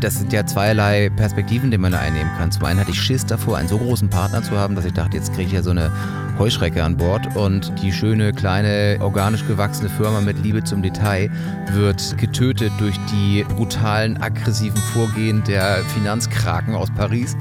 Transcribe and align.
das 0.00 0.18
sind 0.18 0.32
ja 0.32 0.46
zweierlei 0.46 1.10
Perspektiven, 1.10 1.70
die 1.70 1.78
man 1.78 1.92
da 1.92 1.98
einnehmen 1.98 2.32
kann. 2.38 2.50
Zum 2.50 2.64
einen 2.64 2.80
hatte 2.80 2.90
ich 2.90 3.00
Schiss 3.00 3.26
davor, 3.26 3.58
einen 3.58 3.68
so 3.68 3.78
großen 3.78 4.08
Partner 4.08 4.42
zu 4.42 4.56
haben, 4.56 4.74
dass 4.74 4.84
ich 4.84 4.92
dachte, 4.92 5.16
jetzt 5.16 5.32
kriege 5.34 5.46
ich 5.48 5.52
ja 5.52 5.62
so 5.62 5.70
eine 5.70 5.92
Heuschrecke 6.38 6.82
an 6.82 6.96
Bord 6.96 7.36
und 7.36 7.72
die 7.82 7.92
schöne, 7.92 8.32
kleine, 8.32 8.98
organisch 9.00 9.46
gewachsene 9.46 9.90
Firma 9.90 10.20
mit 10.22 10.42
Liebe 10.42 10.64
zum 10.64 10.82
Detail 10.82 11.30
wird 11.72 12.16
getötet 12.16 12.72
durch 12.78 12.96
die 13.12 13.44
brutalen, 13.44 14.20
aggressiven 14.22 14.80
Vorgehen 14.80 15.44
der 15.44 15.76
Finanzkraken 15.94 16.74
aus 16.74 16.88
Paris. 16.96 17.36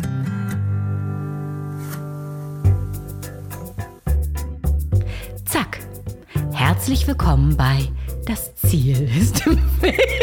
Zack. 5.46 5.80
Herzlich 6.52 7.08
willkommen 7.08 7.56
bei 7.56 7.88
Das 8.26 8.54
Ziel 8.56 9.10
ist 9.18 9.48
im 9.48 9.58
Weg. 9.82 10.20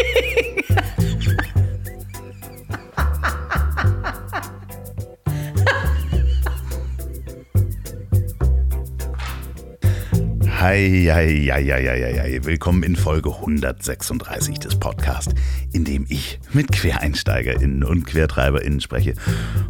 Hi, 10.66 11.09
hi, 11.12 11.48
hi, 11.48 11.62
hi, 11.62 11.87
hi, 11.87 12.19
hi. 12.19 12.41
Willkommen 12.43 12.83
in 12.83 12.97
Folge 12.97 13.33
136 13.33 14.59
des 14.59 14.74
Podcasts, 14.74 15.33
in 15.73 15.84
dem 15.84 16.07
ich 16.09 16.41
mit 16.52 16.73
QuereinsteigerInnen 16.73 17.84
und 17.84 18.05
QuertreiberInnen 18.05 18.80
spreche. 18.80 19.15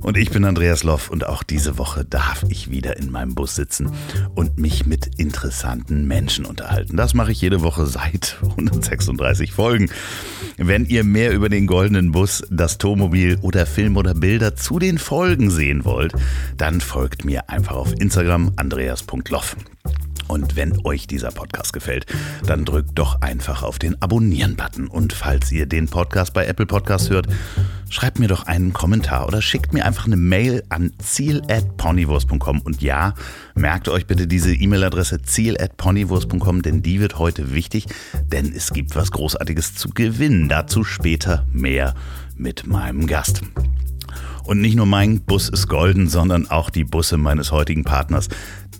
Und 0.00 0.16
ich 0.16 0.30
bin 0.30 0.46
Andreas 0.46 0.84
Loff 0.84 1.10
und 1.10 1.26
auch 1.26 1.42
diese 1.42 1.76
Woche 1.76 2.06
darf 2.06 2.46
ich 2.48 2.70
wieder 2.70 2.96
in 2.96 3.10
meinem 3.10 3.34
Bus 3.34 3.56
sitzen 3.56 3.90
und 4.34 4.58
mich 4.58 4.86
mit 4.86 5.20
interessanten 5.20 6.06
Menschen 6.06 6.46
unterhalten. 6.46 6.96
Das 6.96 7.12
mache 7.12 7.30
ich 7.30 7.42
jede 7.42 7.60
Woche 7.60 7.84
seit 7.84 8.38
136 8.40 9.52
Folgen. 9.52 9.90
Wenn 10.56 10.86
ihr 10.86 11.04
mehr 11.04 11.34
über 11.34 11.50
den 11.50 11.66
goldenen 11.66 12.10
Bus, 12.10 12.42
das 12.48 12.78
Tomobil 12.78 13.36
oder 13.42 13.66
Film 13.66 13.98
oder 13.98 14.14
Bilder 14.14 14.56
zu 14.56 14.78
den 14.78 14.96
Folgen 14.96 15.50
sehen 15.50 15.84
wollt, 15.84 16.14
dann 16.56 16.80
folgt 16.80 17.26
mir 17.26 17.50
einfach 17.50 17.76
auf 17.76 17.92
Instagram 18.00 18.52
andreas.loff. 18.56 19.56
Und 20.28 20.56
wenn 20.56 20.84
euch 20.84 21.06
dieser 21.06 21.30
Podcast 21.30 21.72
gefällt, 21.72 22.06
dann 22.46 22.64
drückt 22.64 22.98
doch 22.98 23.20
einfach 23.20 23.62
auf 23.62 23.78
den 23.78 24.00
Abonnieren-Button. 24.00 24.88
Und 24.88 25.12
falls 25.12 25.52
ihr 25.52 25.66
den 25.66 25.88
Podcast 25.88 26.32
bei 26.32 26.46
Apple 26.46 26.66
Podcasts 26.66 27.10
hört, 27.10 27.28
schreibt 27.88 28.18
mir 28.18 28.28
doch 28.28 28.46
einen 28.46 28.72
Kommentar 28.72 29.26
oder 29.28 29.40
schickt 29.42 29.72
mir 29.72 29.84
einfach 29.84 30.06
eine 30.06 30.16
Mail 30.16 30.64
an 30.68 30.92
ziel.ponywurst.com. 30.98 32.60
Und 32.60 32.82
ja, 32.82 33.14
merkt 33.54 33.88
euch 33.88 34.06
bitte 34.06 34.26
diese 34.26 34.54
E-Mail-Adresse 34.54 35.22
ziel.ponywurst.com, 35.22 36.62
denn 36.62 36.82
die 36.82 37.00
wird 37.00 37.18
heute 37.18 37.54
wichtig, 37.54 37.86
denn 38.24 38.52
es 38.54 38.72
gibt 38.72 38.96
was 38.96 39.10
Großartiges 39.10 39.74
zu 39.74 39.90
gewinnen. 39.90 40.48
Dazu 40.48 40.84
später 40.84 41.46
mehr 41.52 41.94
mit 42.36 42.66
meinem 42.66 43.06
Gast. 43.06 43.42
Und 44.46 44.60
nicht 44.60 44.76
nur 44.76 44.86
mein 44.86 45.22
Bus 45.22 45.48
ist 45.48 45.66
golden, 45.66 46.08
sondern 46.08 46.48
auch 46.48 46.70
die 46.70 46.84
Busse 46.84 47.16
meines 47.16 47.50
heutigen 47.50 47.82
Partners. 47.82 48.28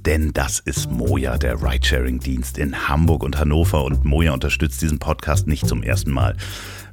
Denn 0.07 0.33
das 0.33 0.61
ist 0.61 0.89
Moja, 0.89 1.37
der 1.37 1.61
Ridesharing-Dienst 1.61 2.59
in 2.59 2.89
Hamburg 2.89 3.25
und 3.25 3.41
Hannover. 3.41 3.85
Und 3.85 4.05
Moja 4.05 4.33
unterstützt 4.33 4.81
diesen 4.81 5.01
Podcast 5.01 5.49
nicht 5.49 5.67
zum 5.67 5.83
ersten 5.83 6.13
Mal. 6.13 6.37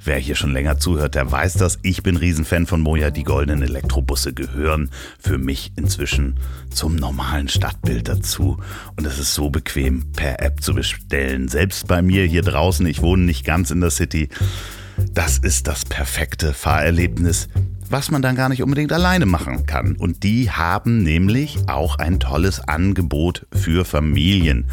Wer 0.03 0.17
hier 0.17 0.33
schon 0.33 0.51
länger 0.51 0.79
zuhört, 0.79 1.13
der 1.13 1.31
weiß 1.31 1.53
das. 1.53 1.77
Ich 1.83 2.01
bin 2.01 2.17
Riesenfan 2.17 2.65
von 2.65 2.81
Moja. 2.81 3.11
Die 3.11 3.23
goldenen 3.23 3.61
Elektrobusse 3.61 4.33
gehören 4.33 4.89
für 5.19 5.37
mich 5.37 5.73
inzwischen 5.75 6.39
zum 6.71 6.95
normalen 6.95 7.49
Stadtbild 7.49 8.07
dazu. 8.07 8.57
Und 8.95 9.05
es 9.05 9.19
ist 9.19 9.35
so 9.35 9.51
bequem, 9.51 10.11
per 10.13 10.41
App 10.41 10.63
zu 10.63 10.73
bestellen. 10.73 11.49
Selbst 11.49 11.87
bei 11.87 12.01
mir 12.01 12.25
hier 12.25 12.41
draußen, 12.41 12.83
ich 12.87 13.03
wohne 13.03 13.25
nicht 13.25 13.45
ganz 13.45 13.69
in 13.69 13.79
der 13.79 13.91
City. 13.91 14.29
Das 15.13 15.37
ist 15.37 15.67
das 15.67 15.85
perfekte 15.85 16.51
Fahrerlebnis 16.51 17.47
was 17.89 18.11
man 18.11 18.21
dann 18.21 18.35
gar 18.35 18.49
nicht 18.49 18.63
unbedingt 18.63 18.91
alleine 18.91 19.25
machen 19.25 19.65
kann. 19.65 19.95
Und 19.95 20.23
die 20.23 20.51
haben 20.51 21.03
nämlich 21.03 21.57
auch 21.67 21.97
ein 21.97 22.19
tolles 22.19 22.59
Angebot 22.59 23.45
für 23.51 23.85
Familien. 23.85 24.65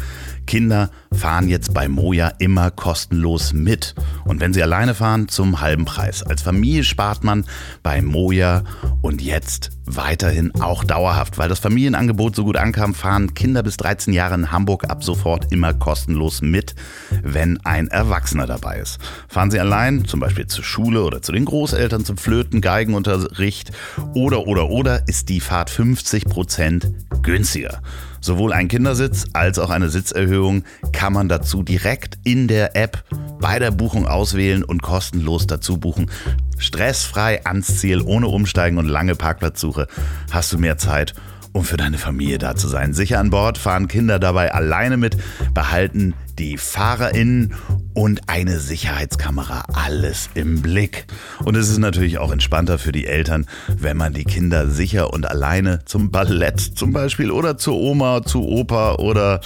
Kinder 0.45 0.89
fahren 1.13 1.47
jetzt 1.47 1.73
bei 1.73 1.87
Moja 1.87 2.31
immer 2.39 2.71
kostenlos 2.71 3.53
mit. 3.53 3.95
Und 4.25 4.39
wenn 4.39 4.53
sie 4.53 4.63
alleine 4.63 4.95
fahren, 4.95 5.27
zum 5.27 5.61
halben 5.61 5.85
Preis. 5.85 6.23
Als 6.23 6.41
Familie 6.41 6.83
spart 6.83 7.23
man 7.23 7.45
bei 7.83 8.01
Moja 8.01 8.63
und 9.01 9.21
jetzt 9.21 9.71
weiterhin 9.85 10.53
auch 10.61 10.83
dauerhaft. 10.83 11.37
Weil 11.37 11.49
das 11.49 11.59
Familienangebot 11.59 12.35
so 12.35 12.43
gut 12.43 12.57
ankam, 12.57 12.93
fahren 12.93 13.33
Kinder 13.33 13.63
bis 13.63 13.77
13 13.77 14.13
Jahre 14.13 14.35
in 14.35 14.51
Hamburg 14.51 14.89
ab 14.89 15.03
sofort 15.03 15.51
immer 15.51 15.73
kostenlos 15.73 16.41
mit, 16.41 16.75
wenn 17.23 17.59
ein 17.65 17.87
Erwachsener 17.87 18.47
dabei 18.47 18.77
ist. 18.77 18.99
Fahren 19.27 19.51
sie 19.51 19.59
allein, 19.59 20.05
zum 20.05 20.19
Beispiel 20.19 20.47
zur 20.47 20.63
Schule 20.63 21.03
oder 21.03 21.21
zu 21.21 21.31
den 21.31 21.45
Großeltern 21.45 22.05
zum 22.05 22.17
Flöten, 22.17 22.61
Geigenunterricht 22.61 23.71
oder 24.13 24.47
oder 24.47 24.69
oder, 24.69 25.07
ist 25.07 25.29
die 25.29 25.39
Fahrt 25.39 25.69
50 25.69 26.25
Prozent 26.25 26.91
günstiger. 27.21 27.81
Sowohl 28.21 28.53
ein 28.53 28.67
Kindersitz 28.67 29.25
als 29.33 29.57
auch 29.57 29.71
eine 29.71 29.89
Sitzerhöhung 29.89 30.63
kann 30.93 31.11
man 31.11 31.27
dazu 31.27 31.63
direkt 31.63 32.19
in 32.23 32.47
der 32.47 32.75
App 32.75 33.03
bei 33.39 33.57
der 33.57 33.71
Buchung 33.71 34.07
auswählen 34.07 34.63
und 34.63 34.83
kostenlos 34.83 35.47
dazu 35.47 35.77
buchen. 35.77 36.09
Stressfrei 36.57 37.43
ans 37.45 37.79
Ziel, 37.79 38.01
ohne 38.01 38.27
Umsteigen 38.27 38.77
und 38.77 38.87
lange 38.87 39.15
Parkplatzsuche 39.15 39.87
hast 40.31 40.53
du 40.53 40.59
mehr 40.59 40.77
Zeit 40.77 41.15
um 41.53 41.65
für 41.65 41.77
deine 41.77 41.97
Familie 41.97 42.37
da 42.37 42.55
zu 42.55 42.67
sein. 42.67 42.93
Sicher 42.93 43.19
an 43.19 43.29
Bord 43.29 43.57
fahren 43.57 43.87
Kinder 43.87 44.19
dabei 44.19 44.53
alleine 44.53 44.97
mit, 44.97 45.17
behalten 45.53 46.13
die 46.41 46.57
FahrerInnen 46.57 47.53
und 47.93 48.27
eine 48.27 48.59
Sicherheitskamera. 48.59 49.65
Alles 49.73 50.31
im 50.33 50.63
Blick. 50.63 51.05
Und 51.45 51.55
es 51.55 51.69
ist 51.69 51.77
natürlich 51.77 52.17
auch 52.17 52.31
entspannter 52.31 52.79
für 52.79 52.91
die 52.91 53.05
Eltern, 53.05 53.45
wenn 53.67 53.95
man 53.95 54.13
die 54.13 54.23
Kinder 54.23 54.67
sicher 54.67 55.13
und 55.13 55.29
alleine 55.29 55.85
zum 55.85 56.09
Ballett 56.09 56.59
zum 56.59 56.93
Beispiel 56.93 57.29
oder 57.29 57.57
zur 57.57 57.75
Oma, 57.75 58.23
zu 58.23 58.43
Opa 58.43 58.95
oder 58.95 59.41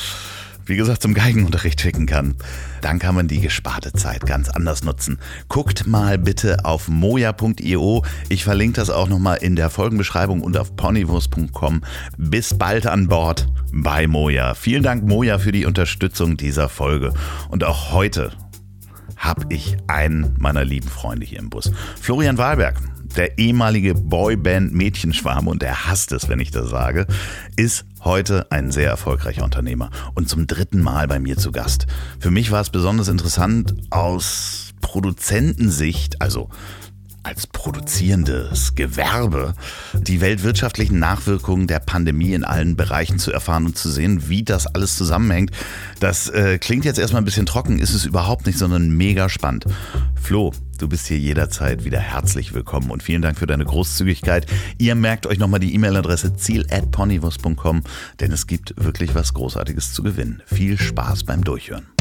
wie 0.68 0.78
gesagt, 0.78 1.02
zum 1.02 1.14
Geigenunterricht 1.14 1.80
schicken 1.82 2.06
kann. 2.06 2.36
Dann 2.82 2.98
kann 2.98 3.14
man 3.14 3.28
die 3.28 3.42
gesparte 3.42 3.92
Zeit 3.94 4.26
ganz 4.26 4.50
anders 4.50 4.84
nutzen. 4.84 5.20
Guckt 5.48 5.86
mal 5.86 6.18
bitte 6.18 6.64
auf 6.64 6.88
moja.io. 6.88 8.04
Ich 8.30 8.46
verlinke 8.46 8.78
das 8.78 8.90
auch 8.90 9.08
nochmal 9.08 9.38
in 9.42 9.56
der 9.56 9.70
Folgenbeschreibung 9.70 10.42
und 10.42 10.58
auf 10.58 10.76
ponywurst.com. 10.76 11.82
Bis 12.18 12.58
bald 12.58 12.88
an 12.88 13.08
Bord 13.08 13.48
bei 13.76 14.08
Moja. 14.08 14.54
Vielen 14.54 14.84
Dank, 14.84 15.06
Moja, 15.06 15.38
für 15.38 15.52
die 15.52 15.66
Unterstützung 15.66 16.38
dieser 16.38 16.70
Folge. 16.70 17.14
Und 17.50 17.64
auch 17.64 17.92
heute 17.92 18.32
habe 19.18 19.46
ich 19.50 19.78
einen 19.88 20.34
meiner 20.40 20.64
lieben 20.64 20.88
Freunde 20.88 21.26
hier 21.26 21.40
im 21.40 21.50
Bus. 21.50 21.72
Florian 22.02 22.38
Wahlberg 22.38 22.82
der 23.16 23.38
ehemalige 23.38 23.94
Boyband 23.94 24.74
Mädchenschwarm, 24.74 25.48
und 25.48 25.64
er 25.64 25.88
hasst 25.88 26.12
es, 26.12 26.28
wenn 26.28 26.40
ich 26.40 26.52
das 26.52 26.70
sage, 26.70 27.08
ist 27.56 27.86
heute 28.04 28.52
ein 28.52 28.72
sehr 28.72 28.90
erfolgreicher 28.90 29.44
Unternehmer 29.44 29.90
und 30.16 30.28
zum 30.28 30.48
dritten 30.48 30.82
Mal 30.82 31.08
bei 31.08 31.20
mir 31.20 31.38
zu 31.38 31.52
Gast. 31.52 31.88
Für 32.20 32.32
mich 32.32 32.52
war 32.52 32.62
es 32.62 32.70
besonders 32.70 33.08
interessant 33.08 33.76
aus 33.90 34.74
Produzentensicht, 34.82 36.22
also 36.22 36.50
als 37.26 37.48
produzierendes 37.48 38.76
Gewerbe 38.76 39.56
die 39.94 40.22
weltwirtschaftlichen 40.22 41.00
Nachwirkungen 41.00 41.66
der 41.66 41.80
Pandemie 41.80 42.34
in 42.34 42.44
allen 42.44 42.76
Bereichen 42.76 43.18
zu 43.18 43.32
erfahren 43.32 43.66
und 43.66 43.78
zu 43.78 43.90
sehen, 43.90 44.30
wie 44.30 44.44
das 44.44 44.68
alles 44.68 44.96
zusammenhängt. 44.96 45.52
Das 46.00 46.30
äh, 46.30 46.60
klingt 46.60 46.86
jetzt 46.86 47.00
erstmal 47.00 47.24
ein 47.24 47.26
bisschen 47.26 47.48
trocken, 47.48 47.80
ist 47.80 47.96
es 47.96 48.06
überhaupt 48.06 48.46
nicht, 48.46 48.60
sondern 48.60 48.92
mega 48.92 49.28
spannend. 49.28 49.66
Flo, 50.22 50.54
du 50.78 50.88
bist 50.88 51.08
hier 51.08 51.18
jederzeit 51.18 51.84
wieder 51.84 52.00
herzlich 52.00 52.54
willkommen 52.54 52.92
und 52.92 53.02
vielen 53.02 53.24
Dank 53.24 53.40
für 53.40 53.48
deine 53.48 53.66
Großzügigkeit. 53.66 54.46
Ihr 54.78 54.94
merkt 54.94 55.26
euch 55.26 55.40
nochmal 55.40 55.60
die 55.60 55.74
E-Mail-Adresse 55.74 56.36
ziel.ponywurst.com, 56.36 57.82
denn 58.20 58.32
es 58.32 58.46
gibt 58.46 58.76
wirklich 58.78 59.16
was 59.16 59.34
Großartiges 59.34 59.94
zu 59.94 60.04
gewinnen. 60.04 60.44
Viel 60.46 60.78
Spaß 60.78 61.24
beim 61.24 61.44
Durchhören. 61.44 61.95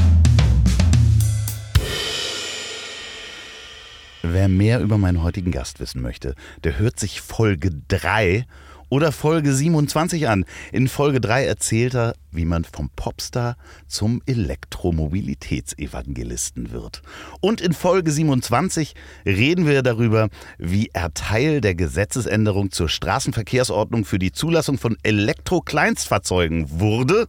Wer 4.26 4.48
mehr 4.48 4.80
über 4.80 4.96
meinen 4.96 5.22
heutigen 5.22 5.50
Gast 5.50 5.80
wissen 5.80 6.00
möchte, 6.00 6.34
der 6.62 6.78
hört 6.78 6.98
sich 6.98 7.20
Folge 7.20 7.72
3 7.88 8.46
oder 8.88 9.12
Folge 9.12 9.52
27 9.52 10.28
an. 10.28 10.46
In 10.72 10.88
Folge 10.88 11.20
3 11.20 11.44
erzählt 11.44 11.94
er, 11.94 12.14
wie 12.30 12.46
man 12.46 12.64
vom 12.64 12.88
Popstar 12.96 13.58
zum 13.86 14.22
Elektromobilitätsevangelisten 14.24 16.72
wird. 16.72 17.02
Und 17.42 17.60
in 17.60 17.74
Folge 17.74 18.10
27 18.10 18.94
reden 19.26 19.66
wir 19.66 19.82
darüber, 19.82 20.30
wie 20.56 20.88
er 20.94 21.12
Teil 21.12 21.60
der 21.60 21.74
Gesetzesänderung 21.74 22.70
zur 22.70 22.88
Straßenverkehrsordnung 22.88 24.06
für 24.06 24.18
die 24.18 24.32
Zulassung 24.32 24.78
von 24.78 24.96
Elektrokleinstfahrzeugen 25.02 26.80
wurde. 26.80 27.28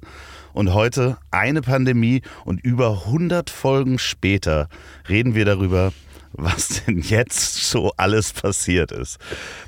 Und 0.53 0.74
heute, 0.74 1.18
eine 1.31 1.62
Pandemie 1.62 2.21
und 2.45 2.63
über 2.63 3.03
100 3.06 3.50
Folgen 3.50 4.00
später, 4.00 4.69
reden 5.09 5.36
wir 5.36 5.44
darüber, 5.44 5.91
was 6.37 6.83
denn 6.85 6.99
jetzt 6.99 7.69
so 7.69 7.93
alles 7.97 8.33
passiert 8.33 8.91
ist. 8.91 9.17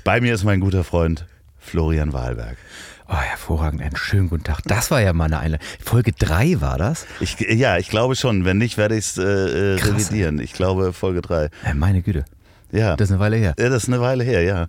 Bei 0.04 0.20
mir 0.20 0.34
ist 0.34 0.44
mein 0.44 0.60
guter 0.60 0.84
Freund 0.84 1.26
Florian 1.58 2.12
Wahlberg. 2.12 2.56
Oh, 3.10 3.16
hervorragend, 3.16 3.80
einen 3.80 3.96
schönen 3.96 4.28
guten 4.28 4.44
Tag. 4.44 4.60
Das 4.64 4.90
war 4.90 5.00
ja 5.00 5.14
mal 5.14 5.32
eine 5.32 5.58
Folge 5.82 6.12
3 6.12 6.60
war 6.60 6.76
das? 6.76 7.06
Ich, 7.20 7.40
ja, 7.40 7.78
ich 7.78 7.88
glaube 7.88 8.16
schon. 8.16 8.44
Wenn 8.44 8.58
nicht, 8.58 8.76
werde 8.76 8.96
ich 8.96 9.06
es 9.06 9.18
äh, 9.18 9.22
äh 9.22 9.74
revidieren. 9.76 10.38
Ich 10.40 10.52
glaube 10.52 10.92
Folge 10.92 11.22
3. 11.22 11.48
Ja, 11.64 11.74
meine 11.74 12.02
Güte. 12.02 12.26
Ja. 12.70 12.96
Das 12.96 13.08
ist 13.08 13.12
eine 13.12 13.20
Weile 13.20 13.36
her. 13.36 13.54
Ja, 13.58 13.70
das 13.70 13.84
ist 13.84 13.88
eine 13.88 14.02
Weile 14.02 14.24
her, 14.24 14.42
ja. 14.42 14.66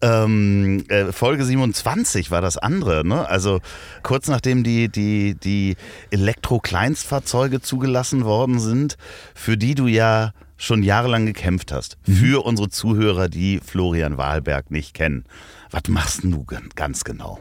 Ähm, 0.00 0.84
äh, 0.88 1.12
Folge 1.12 1.44
27 1.44 2.30
war 2.30 2.40
das 2.40 2.56
andere, 2.56 3.06
ne? 3.06 3.28
Also 3.28 3.60
kurz 4.02 4.28
nachdem 4.28 4.64
die, 4.64 4.88
die, 4.88 5.34
die 5.34 5.76
Elektro-Kleinstfahrzeuge 6.10 7.60
zugelassen 7.60 8.24
worden 8.24 8.60
sind, 8.60 8.96
für 9.34 9.56
die 9.56 9.74
du 9.74 9.86
ja 9.86 10.32
schon 10.56 10.82
jahrelang 10.82 11.26
gekämpft 11.26 11.72
hast. 11.72 11.98
Mhm. 12.06 12.12
Für 12.14 12.44
unsere 12.46 12.68
Zuhörer, 12.68 13.28
die 13.28 13.60
Florian 13.64 14.16
Wahlberg 14.16 14.70
nicht 14.70 14.94
kennen. 14.94 15.24
Was 15.70 15.88
machst 15.88 16.24
du 16.24 16.44
gan- 16.44 16.68
ganz 16.74 17.04
genau? 17.04 17.40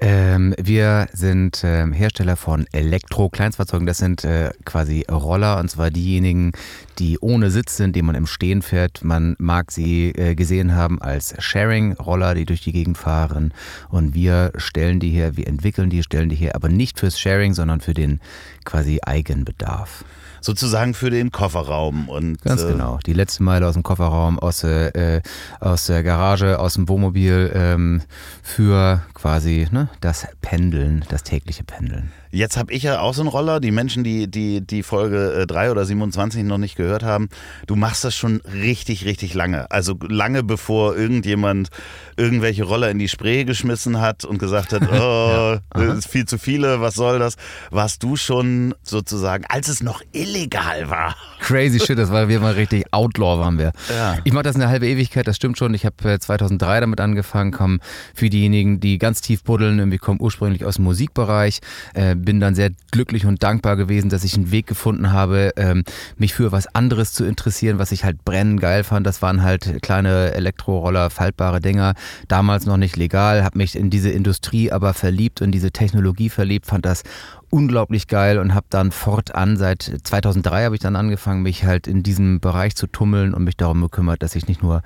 Ähm, 0.00 0.54
wir 0.62 1.08
sind 1.12 1.62
ähm, 1.64 1.92
Hersteller 1.92 2.36
von 2.36 2.66
Elektro-Kleinstfahrzeugen. 2.70 3.84
Das 3.84 3.98
sind 3.98 4.22
äh, 4.22 4.52
quasi 4.64 5.04
Roller 5.10 5.58
und 5.58 5.68
zwar 5.68 5.90
diejenigen, 5.90 6.52
die 7.00 7.18
ohne 7.18 7.50
Sitz 7.50 7.76
sind, 7.76 7.96
die 7.96 8.02
man 8.02 8.14
im 8.14 8.28
Stehen 8.28 8.62
fährt. 8.62 9.02
Man 9.02 9.34
mag 9.40 9.72
sie 9.72 10.10
äh, 10.10 10.36
gesehen 10.36 10.76
haben 10.76 11.02
als 11.02 11.34
Sharing-Roller, 11.40 12.36
die 12.36 12.44
durch 12.44 12.60
die 12.60 12.70
Gegend 12.70 12.96
fahren. 12.96 13.52
Und 13.88 14.14
wir 14.14 14.52
stellen 14.54 15.00
die 15.00 15.10
her, 15.10 15.36
wir 15.36 15.48
entwickeln 15.48 15.90
die, 15.90 16.04
stellen 16.04 16.28
die 16.28 16.36
her, 16.36 16.54
aber 16.54 16.68
nicht 16.68 17.00
fürs 17.00 17.18
Sharing, 17.18 17.54
sondern 17.54 17.80
für 17.80 17.94
den 17.94 18.20
quasi 18.64 19.00
Eigenbedarf. 19.04 20.04
Sozusagen 20.40 20.94
für 20.94 21.10
den 21.10 21.30
Kofferraum 21.30 22.08
und 22.08 22.42
Ganz 22.42 22.62
äh, 22.62 22.72
genau. 22.72 22.98
Die 23.06 23.12
letzte 23.12 23.42
Meile 23.42 23.66
aus 23.66 23.74
dem 23.74 23.82
Kofferraum, 23.82 24.38
aus, 24.38 24.64
äh, 24.64 25.20
aus 25.60 25.86
der 25.86 26.02
Garage, 26.02 26.58
aus 26.58 26.74
dem 26.74 26.88
Wohnmobil 26.88 27.50
ähm, 27.54 28.02
für 28.42 29.02
quasi 29.14 29.68
ne, 29.70 29.88
das 30.00 30.26
Pendeln, 30.40 31.04
das 31.08 31.22
tägliche 31.22 31.64
Pendeln. 31.64 32.12
Jetzt 32.30 32.56
habe 32.56 32.72
ich 32.72 32.82
ja 32.82 33.00
auch 33.00 33.14
so 33.14 33.22
einen 33.22 33.28
Roller. 33.28 33.60
Die 33.60 33.70
Menschen, 33.70 34.04
die 34.04 34.30
die, 34.30 34.60
die 34.60 34.82
Folge 34.82 35.32
äh, 35.42 35.46
3 35.46 35.70
oder 35.70 35.84
27 35.84 36.44
noch 36.44 36.58
nicht 36.58 36.76
gehört 36.76 37.02
haben, 37.02 37.28
du 37.66 37.76
machst 37.76 38.04
das 38.04 38.14
schon 38.14 38.40
richtig, 38.52 39.04
richtig 39.04 39.34
lange. 39.34 39.70
Also 39.70 39.96
lange 40.08 40.42
bevor 40.42 40.96
irgendjemand 40.96 41.68
irgendwelche 42.16 42.64
Roller 42.64 42.90
in 42.90 42.98
die 42.98 43.08
Spree 43.08 43.44
geschmissen 43.44 44.00
hat 44.00 44.24
und 44.24 44.38
gesagt 44.38 44.72
hat, 44.72 44.82
oh, 44.92 45.58
das 45.70 45.98
ist 45.98 46.08
viel 46.08 46.26
zu 46.26 46.38
viele, 46.38 46.80
was 46.80 46.94
soll 46.94 47.18
das? 47.18 47.36
Warst 47.70 48.02
du 48.02 48.16
schon 48.16 48.74
sozusagen, 48.82 49.44
als 49.48 49.68
es 49.68 49.82
noch 49.82 50.02
illegal 50.12 50.90
war. 50.90 51.16
Crazy 51.40 51.80
shit, 51.80 51.98
das 51.98 52.10
war 52.10 52.28
wir 52.28 52.40
mal 52.40 52.54
richtig 52.54 52.84
Outlaw 52.92 53.38
waren 53.38 53.58
wir. 53.58 53.72
Ja. 53.88 54.18
Ich 54.24 54.32
mache 54.32 54.42
das 54.42 54.56
eine 54.56 54.68
halbe 54.68 54.88
Ewigkeit, 54.88 55.26
das 55.26 55.36
stimmt 55.36 55.58
schon. 55.58 55.72
Ich 55.74 55.84
habe 55.84 56.12
äh, 56.12 56.18
2003 56.18 56.80
damit 56.80 57.00
angefangen, 57.00 57.52
komme 57.52 57.78
für 58.14 58.28
diejenigen, 58.28 58.80
die 58.80 58.98
ganz 58.98 59.20
tief 59.20 59.44
buddeln, 59.44 59.78
irgendwie 59.78 59.98
kommen 59.98 60.20
ursprünglich 60.20 60.64
aus 60.64 60.76
dem 60.76 60.84
Musikbereich, 60.84 61.60
äh, 61.94 62.16
bin 62.18 62.40
dann 62.40 62.54
sehr 62.54 62.70
glücklich 62.90 63.26
und 63.26 63.42
dankbar 63.42 63.76
gewesen, 63.76 64.10
dass 64.10 64.24
ich 64.24 64.34
einen 64.34 64.50
Weg 64.50 64.66
gefunden 64.66 65.12
habe, 65.12 65.52
ähm, 65.56 65.84
mich 66.16 66.34
für 66.34 66.52
was 66.52 66.74
anderes 66.74 67.12
zu 67.12 67.24
interessieren, 67.24 67.78
was 67.78 67.92
ich 67.92 68.04
halt 68.04 68.24
brennend 68.24 68.60
geil 68.60 68.84
fand. 68.84 69.06
Das 69.06 69.22
waren 69.22 69.42
halt 69.42 69.82
kleine 69.82 70.32
Elektroroller, 70.32 71.10
faltbare 71.10 71.60
Dinger, 71.60 71.94
damals 72.28 72.66
noch 72.66 72.76
nicht 72.76 72.96
legal, 72.96 73.44
habe 73.44 73.58
mich 73.58 73.76
in 73.76 73.90
diese 73.90 74.10
Industrie 74.10 74.70
aber 74.72 74.94
verliebt, 74.94 75.40
in 75.40 75.52
diese 75.52 75.70
Technologie 75.70 76.28
verliebt, 76.28 76.66
fand 76.66 76.84
das 76.84 77.02
unglaublich 77.50 78.08
geil 78.08 78.38
und 78.38 78.54
habe 78.54 78.66
dann 78.70 78.92
fortan 78.92 79.56
seit 79.56 79.90
2003 80.02 80.64
habe 80.64 80.74
ich 80.74 80.82
dann 80.82 80.96
angefangen, 80.96 81.42
mich 81.42 81.64
halt 81.64 81.86
in 81.86 82.02
diesem 82.02 82.40
Bereich 82.40 82.76
zu 82.76 82.86
tummeln 82.86 83.34
und 83.34 83.44
mich 83.44 83.56
darum 83.56 83.80
gekümmert, 83.80 84.22
dass 84.22 84.36
ich 84.36 84.48
nicht 84.48 84.62
nur 84.62 84.82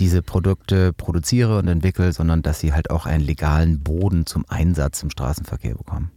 diese 0.00 0.22
Produkte 0.22 0.92
produziere 0.92 1.58
und 1.58 1.68
entwickle, 1.68 2.12
sondern 2.12 2.42
dass 2.42 2.60
sie 2.60 2.72
halt 2.72 2.90
auch 2.90 3.06
einen 3.06 3.24
legalen 3.24 3.80
Boden 3.80 4.26
zum 4.26 4.44
Einsatz 4.48 5.02
im 5.02 5.10
Straßenverkehr 5.10 5.76
bekommen. 5.76 6.10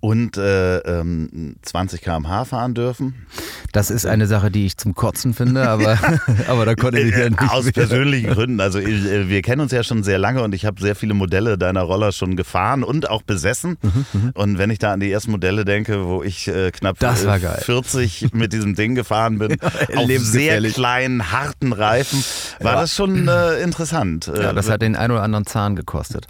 Und 0.00 0.38
äh, 0.38 0.78
ähm, 0.78 1.56
20 1.60 2.00
km/h 2.00 2.46
fahren 2.46 2.72
dürfen. 2.72 3.26
Das 3.72 3.90
ist 3.90 4.06
eine 4.06 4.26
Sache, 4.26 4.50
die 4.50 4.64
ich 4.64 4.78
zum 4.78 4.94
Kotzen 4.94 5.34
finde, 5.34 5.68
aber, 5.68 5.98
aber 6.48 6.64
da 6.64 6.74
konnte 6.74 7.00
ich 7.00 7.14
ja 7.14 7.28
nicht. 7.28 7.38
Aus 7.40 7.64
mehr. 7.64 7.72
persönlichen 7.74 8.30
Gründen. 8.30 8.60
Also 8.60 8.78
ich, 8.78 9.04
äh, 9.04 9.28
wir 9.28 9.42
kennen 9.42 9.60
uns 9.60 9.72
ja 9.72 9.82
schon 9.84 10.02
sehr 10.02 10.16
lange 10.18 10.42
und 10.42 10.54
ich 10.54 10.64
habe 10.64 10.80
sehr 10.80 10.96
viele 10.96 11.12
Modelle 11.12 11.58
deiner 11.58 11.82
Roller 11.82 12.12
schon 12.12 12.34
gefahren 12.34 12.82
und 12.82 13.10
auch 13.10 13.20
besessen. 13.20 13.76
Mhm, 13.82 14.30
und 14.34 14.56
wenn 14.58 14.70
ich 14.70 14.78
da 14.78 14.92
an 14.94 15.00
die 15.00 15.10
ersten 15.12 15.32
Modelle 15.32 15.66
denke, 15.66 16.06
wo 16.06 16.22
ich 16.22 16.48
äh, 16.48 16.70
knapp 16.70 16.98
Das 16.98 17.26
war 17.26 17.36
äh, 17.36 17.40
geil. 17.40 17.60
40 17.62 18.32
mit 18.32 18.54
diesem 18.54 18.74
Ding 18.74 18.94
gefahren 18.94 19.38
bin, 19.38 19.58
auf 19.96 20.08
sehr 20.10 20.62
kleinen, 20.62 21.30
harten 21.30 21.74
Reifen, 21.74 22.24
war 22.60 22.76
das 22.76 22.94
schon 22.94 23.28
äh, 23.28 23.60
interessant. 23.60 24.28
Ja, 24.34 24.50
Äh, 24.50 24.54
das 24.54 24.70
hat 24.70 24.80
den 24.80 24.96
ein 24.96 25.10
oder 25.10 25.22
anderen 25.22 25.44
Zahn 25.44 25.76
gekostet. 25.76 26.26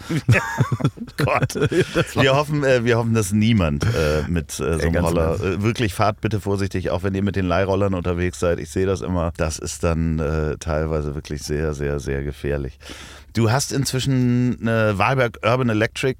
Gott. 1.17 1.55
Wir 2.15 2.35
hoffen, 2.35 2.65
äh, 2.65 2.83
wir 2.83 2.97
hoffen, 2.97 3.13
dass 3.13 3.31
niemand 3.31 3.60
äh, 3.63 4.23
mit 4.27 4.51
äh, 4.59 4.79
so 4.79 4.87
einem 4.87 4.95
Roller 5.03 5.35
äh, 5.35 5.61
wirklich 5.61 5.93
fahrt 5.93 6.21
bitte 6.21 6.39
vorsichtig, 6.39 6.89
auch 6.89 7.03
wenn 7.03 7.13
ihr 7.13 7.23
mit 7.23 7.35
den 7.35 7.45
Leihrollern 7.45 7.93
unterwegs 7.93 8.39
seid. 8.39 8.59
Ich 8.59 8.69
sehe 8.69 8.85
das 8.85 9.01
immer. 9.01 9.31
Das 9.37 9.59
ist 9.59 9.83
dann 9.83 10.19
äh, 10.19 10.57
teilweise 10.57 11.15
wirklich 11.15 11.43
sehr, 11.43 11.73
sehr, 11.73 11.99
sehr 11.99 12.23
gefährlich. 12.23 12.79
Du 13.33 13.51
hast 13.51 13.71
inzwischen 13.71 14.57
eine 14.61 14.97
Wahlberg 14.97 15.39
Urban 15.43 15.69
Electric 15.69 16.17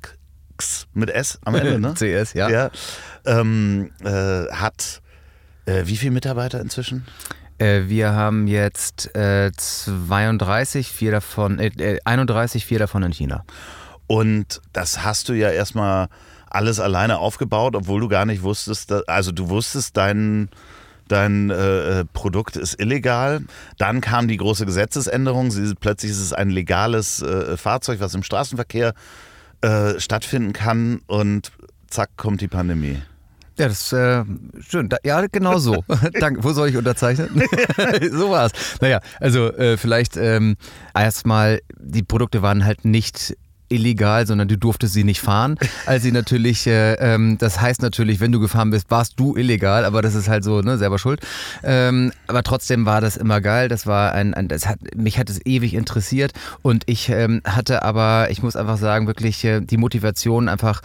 mit 0.94 1.10
S 1.10 1.40
am 1.44 1.56
Ende, 1.56 1.80
ne? 1.80 1.94
CS, 1.96 2.34
ja. 2.34 2.50
ja. 2.50 2.72
Ähm, 3.26 3.92
äh, 4.04 4.48
hat 4.52 5.02
äh, 5.66 5.84
wie 5.86 5.98
viele 5.98 6.12
Mitarbeiter 6.12 6.60
inzwischen? 6.60 7.06
Wir 7.58 8.14
haben 8.14 8.48
jetzt 8.48 9.16
äh, 9.16 9.52
32, 9.56 10.88
vier 10.92 11.12
davon, 11.12 11.60
äh, 11.60 11.68
äh, 11.68 12.00
31, 12.04 12.66
vier 12.66 12.80
davon 12.80 13.04
in 13.04 13.12
China. 13.12 13.46
Und 14.08 14.62
das 14.74 15.06
hast 15.06 15.30
du 15.30 15.34
ja 15.34 15.52
erstmal 15.52 16.10
alles 16.52 16.80
alleine 16.80 17.20
aufgebaut, 17.20 17.76
obwohl 17.76 18.02
du 18.02 18.08
gar 18.08 18.26
nicht 18.26 18.44
wusstest, 18.44 18.92
dass, 18.92 19.08
also 19.08 19.32
du 19.32 19.50
wusstest, 19.50 19.98
dein, 19.98 20.50
dein 21.08 21.50
äh, 21.50 22.02
äh, 22.02 22.06
Produkt 22.06 22.58
ist 22.58 22.80
illegal. 22.80 23.42
Dann 23.78 24.02
kam 24.02 24.28
die 24.28 24.38
große 24.38 24.66
Gesetzesänderung. 24.66 25.52
Sie, 25.52 25.74
plötzlich 25.76 26.12
ist 26.12 26.20
es 26.20 26.34
ein 26.34 26.50
legales 26.50 27.22
äh, 27.22 27.58
Fahrzeug, 27.58 28.00
was 28.00 28.14
im 28.14 28.24
Straßenverkehr 28.24 28.94
äh, 29.62 30.00
stattfinden 30.00 30.54
kann 30.54 31.02
und 31.08 31.52
zack 31.88 32.12
kommt 32.18 32.42
die 32.42 32.48
Pandemie. 32.48 33.02
Ja, 33.58 33.68
das 33.68 33.82
ist 33.82 33.94
äh, 33.94 34.24
schön. 34.68 34.90
Da, 34.90 34.98
ja, 35.04 35.24
genau 35.28 35.60
so. 35.60 35.84
Danke. 36.20 36.44
Wo 36.44 36.52
soll 36.54 36.70
ich 36.70 36.78
unterzeichnen? 36.78 37.30
so 38.12 38.32
war's. 38.32 38.54
Naja, 38.80 39.02
also 39.20 39.52
äh, 39.54 39.78
vielleicht 39.78 40.18
ähm, 40.18 40.56
erstmal, 40.96 41.60
die 41.78 42.02
Produkte 42.02 42.42
waren 42.42 42.66
halt 42.66 42.86
nicht 42.86 43.38
illegal, 43.72 44.28
sondern 44.28 44.48
du 44.48 44.58
durftest 44.58 44.94
sie 44.94 45.04
nicht 45.04 45.22
fahren. 45.22 45.58
Als 45.86 46.04
sie 46.04 46.12
natürlich, 46.12 46.68
äh, 46.68 46.94
ähm, 46.96 47.38
das 47.38 47.62
heißt 47.62 47.82
natürlich, 47.82 48.20
wenn 48.20 48.32
du 48.32 48.40
gefahren 48.40 48.70
bist, 48.70 48.92
warst 48.92 49.20
du 49.20 49.36
illegal, 49.36 49.86
aber 49.86 50.02
das 50.02 50.16
ist 50.16 50.28
halt 50.28 50.44
so, 50.44 50.62
ne, 50.62 50.78
selber 50.78 51.00
schuld. 51.00 51.22
Ähm, 51.64 52.12
aber 52.28 52.44
trotzdem 52.44 52.86
war 52.86 53.02
das 53.02 53.18
immer 53.18 53.42
geil. 53.42 53.70
Das 53.70 53.88
war 53.88 54.14
ein, 54.14 54.34
ein 54.34 54.48
das 54.48 54.68
hat, 54.68 54.80
mich 54.96 55.18
hat 55.18 55.30
es 55.30 55.46
ewig 55.46 55.74
interessiert 55.74 56.34
und 56.62 56.84
ich 56.86 57.10
ähm, 57.10 57.42
hatte 57.46 57.84
aber, 57.84 58.30
ich 58.30 58.44
muss 58.44 58.56
einfach 58.56 58.78
sagen, 58.78 59.08
wirklich 59.08 59.44
äh, 59.44 59.62
die 59.62 59.78
Motivation 59.78 60.50
einfach 60.50 60.82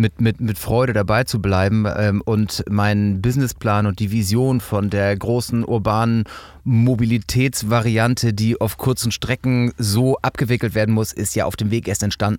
mit, 0.00 0.20
mit, 0.20 0.40
mit 0.40 0.58
Freude 0.58 0.92
dabei 0.92 1.24
zu 1.24 1.40
bleiben 1.40 1.84
ähm, 1.96 2.22
und 2.24 2.64
meinen 2.68 3.20
Businessplan 3.20 3.86
und 3.86 4.00
die 4.00 4.10
Vision 4.10 4.60
von 4.60 4.90
der 4.90 5.16
großen 5.16 5.64
urbanen 5.64 6.24
Mobilitätsvariante, 6.64 8.32
die 8.32 8.60
auf 8.60 8.76
kurzen 8.76 9.12
Strecken 9.12 9.72
so 9.78 10.18
abgewickelt 10.18 10.74
werden 10.74 10.94
muss, 10.94 11.12
ist 11.12 11.34
ja 11.34 11.44
auf 11.44 11.56
dem 11.56 11.70
Weg 11.70 11.88
erst 11.88 12.02
entstanden. 12.02 12.29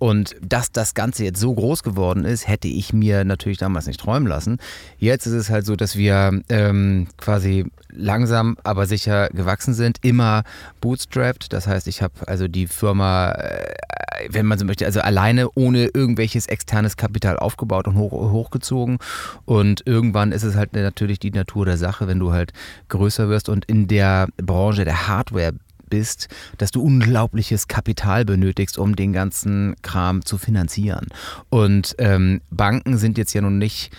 Und 0.00 0.36
dass 0.40 0.72
das 0.72 0.94
Ganze 0.94 1.24
jetzt 1.24 1.40
so 1.40 1.54
groß 1.54 1.82
geworden 1.82 2.24
ist, 2.24 2.48
hätte 2.48 2.68
ich 2.68 2.92
mir 2.92 3.24
natürlich 3.24 3.58
damals 3.58 3.86
nicht 3.86 4.00
träumen 4.00 4.28
lassen. 4.28 4.58
Jetzt 4.98 5.26
ist 5.26 5.32
es 5.32 5.50
halt 5.50 5.66
so, 5.66 5.76
dass 5.76 5.96
wir 5.96 6.40
ähm, 6.48 7.08
quasi 7.16 7.66
langsam, 7.92 8.56
aber 8.64 8.86
sicher 8.86 9.28
gewachsen 9.30 9.74
sind, 9.74 9.98
immer 10.02 10.44
bootstrapped. 10.80 11.52
Das 11.52 11.66
heißt, 11.66 11.86
ich 11.88 12.02
habe 12.02 12.14
also 12.26 12.48
die 12.48 12.66
Firma, 12.66 13.32
äh, 13.32 13.74
wenn 14.30 14.46
man 14.46 14.58
so 14.58 14.64
möchte, 14.64 14.86
also 14.86 15.00
alleine 15.00 15.48
ohne 15.54 15.86
irgendwelches 15.86 16.46
externes 16.46 16.96
Kapital 16.96 17.38
aufgebaut 17.38 17.86
und 17.88 17.96
hoch, 17.96 18.12
hochgezogen. 18.12 18.98
Und 19.44 19.86
irgendwann 19.86 20.32
ist 20.32 20.42
es 20.42 20.56
halt 20.56 20.72
natürlich 20.72 21.18
die 21.18 21.30
Natur 21.30 21.66
der 21.66 21.76
Sache, 21.76 22.06
wenn 22.06 22.18
du 22.18 22.32
halt 22.32 22.52
größer 22.88 23.28
wirst 23.28 23.48
und 23.48 23.64
in 23.66 23.88
der 23.88 24.28
Branche 24.36 24.84
der 24.84 25.08
Hardware 25.08 25.52
bist, 25.92 26.28
dass 26.56 26.70
du 26.70 26.80
unglaubliches 26.82 27.68
Kapital 27.68 28.24
benötigst, 28.24 28.78
um 28.78 28.96
den 28.96 29.12
ganzen 29.12 29.76
Kram 29.82 30.24
zu 30.24 30.38
finanzieren. 30.38 31.08
Und 31.50 31.94
ähm, 31.98 32.40
Banken 32.50 32.96
sind 32.96 33.18
jetzt 33.18 33.34
ja 33.34 33.42
nun 33.42 33.58
nicht 33.58 33.92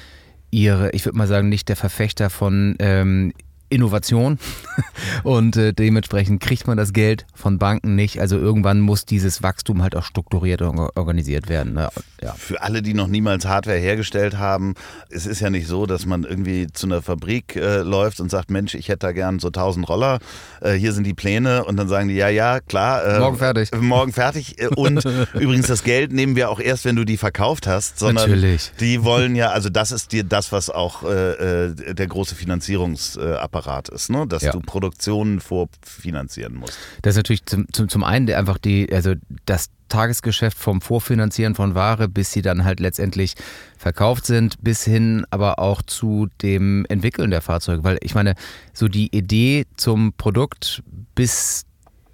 ihre, 0.49 0.89
ich 0.91 1.05
würde 1.05 1.17
mal 1.19 1.27
sagen, 1.27 1.49
nicht 1.49 1.69
der 1.69 1.75
Verfechter 1.75 2.31
von 2.31 2.75
ähm, 2.79 3.31
Innovation 3.73 4.39
und 5.23 5.57
äh, 5.57 5.73
dementsprechend 5.73 6.41
kriegt 6.41 6.67
man 6.67 6.77
das 6.77 6.93
Geld 6.93 7.25
von 7.33 7.57
Banken 7.57 7.95
nicht. 7.95 8.19
Also 8.19 8.37
irgendwann 8.37 8.79
muss 8.79 9.05
dieses 9.05 9.43
Wachstum 9.43 9.81
halt 9.81 9.95
auch 9.95 10.03
strukturiert 10.03 10.61
und 10.61 10.79
organisiert 10.79 11.49
werden. 11.49 11.73
Ne? 11.73 11.89
Ja. 12.21 12.33
Für 12.33 12.61
alle, 12.61 12.81
die 12.81 12.93
noch 12.93 13.07
niemals 13.07 13.45
Hardware 13.45 13.77
hergestellt 13.77 14.37
haben, 14.37 14.75
es 15.09 15.25
ist 15.25 15.39
ja 15.39 15.49
nicht 15.49 15.67
so, 15.67 15.85
dass 15.85 16.05
man 16.05 16.23
irgendwie 16.23 16.67
zu 16.71 16.87
einer 16.87 17.01
Fabrik 17.01 17.55
äh, 17.55 17.79
läuft 17.79 18.19
und 18.19 18.29
sagt, 18.29 18.51
Mensch, 18.51 18.75
ich 18.75 18.87
hätte 18.89 18.99
da 19.07 19.11
gern 19.11 19.39
so 19.39 19.47
1000 19.47 19.89
Roller, 19.89 20.19
äh, 20.61 20.73
hier 20.73 20.93
sind 20.93 21.05
die 21.05 21.13
Pläne 21.13 21.65
und 21.65 21.77
dann 21.77 21.87
sagen 21.87 22.07
die, 22.07 22.15
ja, 22.15 22.29
ja, 22.29 22.59
klar. 22.59 23.05
äh, 23.05 23.19
Morgen 23.19 23.37
fertig. 23.37 23.71
Morgen 23.73 24.13
fertig. 24.13 24.59
Äh, 24.61 24.67
Und 24.67 25.03
übrigens, 25.33 25.67
das 25.67 25.83
Geld 25.83 26.13
nehmen 26.13 26.35
wir 26.35 26.49
auch 26.49 26.59
erst, 26.59 26.85
wenn 26.85 26.95
du 26.95 27.03
die 27.03 27.17
verkauft 27.17 27.67
hast, 27.67 27.99
sondern 27.99 28.29
Natürlich. 28.29 28.71
die 28.79 29.03
wollen 29.03 29.35
ja, 29.35 29.49
also 29.49 29.69
das 29.69 29.91
ist 29.91 30.11
dir 30.11 30.23
das, 30.23 30.51
was 30.51 30.69
auch 30.69 31.03
äh, 31.03 31.65
äh, 31.65 31.93
der 31.93 32.07
große 32.07 32.35
Finanzierungsapparat 32.35 33.62
Steuerapparat 33.63 33.89
ist, 33.89 34.09
ne? 34.09 34.27
dass 34.27 34.43
Ja. 34.43 34.51
du 34.51 34.59
Produktionen 34.59 35.39
vorfinanzieren 35.39 36.55
musst. 36.55 36.77
Das 37.01 37.11
ist 37.13 37.17
natürlich 37.17 37.45
zum, 37.45 37.65
zum, 37.71 37.89
zum 37.89 38.03
einen 38.03 38.29
einfach 38.31 38.57
die, 38.57 38.91
also 38.91 39.13
das 39.45 39.69
Tagesgeschäft 39.89 40.57
vom 40.57 40.81
Vorfinanzieren 40.81 41.55
von 41.55 41.75
Ware, 41.75 42.07
bis 42.07 42.31
sie 42.31 42.41
dann 42.41 42.63
halt 42.65 42.79
letztendlich 42.79 43.35
verkauft 43.77 44.25
sind, 44.25 44.61
bis 44.63 44.83
hin 44.83 45.25
aber 45.29 45.59
auch 45.59 45.81
zu 45.81 46.27
dem 46.41 46.85
Entwickeln 46.89 47.29
der 47.31 47.41
Fahrzeuge. 47.41 47.83
Weil 47.83 47.97
ich 48.01 48.15
meine, 48.15 48.33
so 48.73 48.87
die 48.87 49.15
Idee 49.15 49.65
zum 49.77 50.13
Produkt 50.13 50.81
bis 51.15 51.65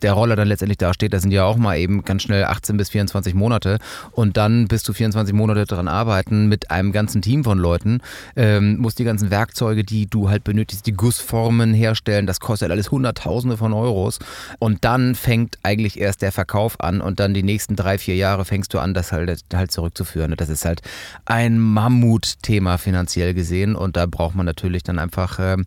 der 0.02 0.14
Roller 0.14 0.36
dann 0.36 0.48
letztendlich 0.48 0.78
da 0.78 0.94
steht, 0.94 1.14
das 1.14 1.22
sind 1.22 1.32
ja 1.32 1.44
auch 1.46 1.58
mal 1.58 1.78
eben 1.78 2.04
ganz 2.04 2.24
schnell 2.24 2.46
18 2.46 2.78
bis 2.78 2.90
24 2.90 3.34
Monate. 3.34 3.80
Und 4.12 4.38
dann 4.38 4.68
bist 4.68 4.88
du 4.88 4.94
24 4.94 5.34
Monate 5.34 5.66
dran 5.66 5.88
arbeiten 5.88 6.48
mit 6.48 6.72
einem 6.72 6.92
ganzen 6.92 7.22
Team 7.22 7.44
von 7.44 7.60
Leuten, 7.60 8.02
ähm, 8.36 8.78
musst 8.78 9.00
die 9.00 9.04
ganzen 9.04 9.30
Werkzeuge, 9.30 9.84
die 9.84 10.08
du 10.08 10.30
halt 10.30 10.44
benötigst, 10.44 10.86
die 10.86 10.94
Gussformen 10.94 11.74
herstellen, 11.74 12.28
das 12.28 12.40
kostet 12.40 12.72
alles 12.72 12.92
Hunderttausende 12.92 13.58
von 13.58 13.74
Euros. 13.74 14.20
Und 14.60 14.84
dann 14.86 15.16
fängt 15.16 15.58
eigentlich 15.64 16.00
erst 16.00 16.22
der 16.22 16.32
Verkauf 16.32 16.80
an 16.80 17.02
und 17.02 17.20
dann 17.20 17.34
die 17.34 17.44
nächsten 17.44 17.76
drei, 17.76 17.98
vier 17.98 18.16
Jahre 18.16 18.46
fängst 18.46 18.74
du 18.74 18.80
an, 18.80 18.94
das 18.94 19.12
halt, 19.12 19.44
halt 19.54 19.72
zurückzuführen. 19.72 20.34
Das 20.38 20.50
ist 20.50 20.66
halt 20.66 20.82
ein 21.26 21.60
Mammutthema 21.60 22.78
finanziell 22.78 23.34
gesehen. 23.34 23.76
Und 23.76 23.98
da 23.98 24.06
braucht 24.06 24.36
man 24.36 24.46
natürlich 24.46 24.84
dann 24.84 25.00
einfach 25.00 25.40
ähm, 25.40 25.66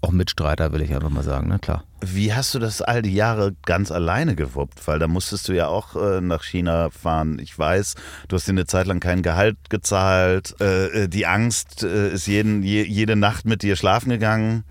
auch 0.00 0.12
Mitstreiter, 0.12 0.72
will 0.72 0.82
ich 0.82 0.94
einfach 0.94 1.10
mal 1.10 1.24
sagen, 1.24 1.48
ne? 1.48 1.58
Klar. 1.58 1.84
Wie 2.00 2.32
hast 2.32 2.54
du 2.54 2.60
das 2.60 2.82
all 2.82 3.02
die 3.02 3.14
Jahre 3.14 3.56
ganz 3.66 3.90
alleine 3.90 4.36
gewuppt? 4.36 4.86
Weil 4.86 5.00
da 5.00 5.08
musstest 5.08 5.48
du 5.48 5.52
ja 5.52 5.66
auch 5.66 5.96
äh, 5.96 6.20
nach 6.20 6.44
China 6.44 6.90
fahren. 6.90 7.38
Ich 7.40 7.58
weiß, 7.58 7.94
du 8.28 8.36
hast 8.36 8.46
dir 8.46 8.52
eine 8.52 8.66
Zeit 8.66 8.86
lang 8.86 9.00
kein 9.00 9.22
Gehalt 9.22 9.56
gezahlt. 9.68 10.54
Äh, 10.60 11.04
äh, 11.04 11.08
die 11.08 11.26
Angst 11.26 11.82
äh, 11.82 12.10
ist 12.10 12.26
jeden, 12.26 12.62
je, 12.62 12.84
jede 12.84 13.16
Nacht 13.16 13.44
mit 13.44 13.62
dir 13.62 13.74
schlafen 13.74 14.10
gegangen. 14.10 14.64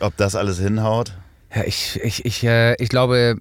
Ob 0.00 0.14
das 0.18 0.34
alles 0.34 0.58
hinhaut? 0.58 1.16
Ja, 1.54 1.64
ich, 1.64 1.98
ich, 2.02 2.26
ich, 2.26 2.44
äh, 2.44 2.74
ich 2.74 2.90
glaube, 2.90 3.38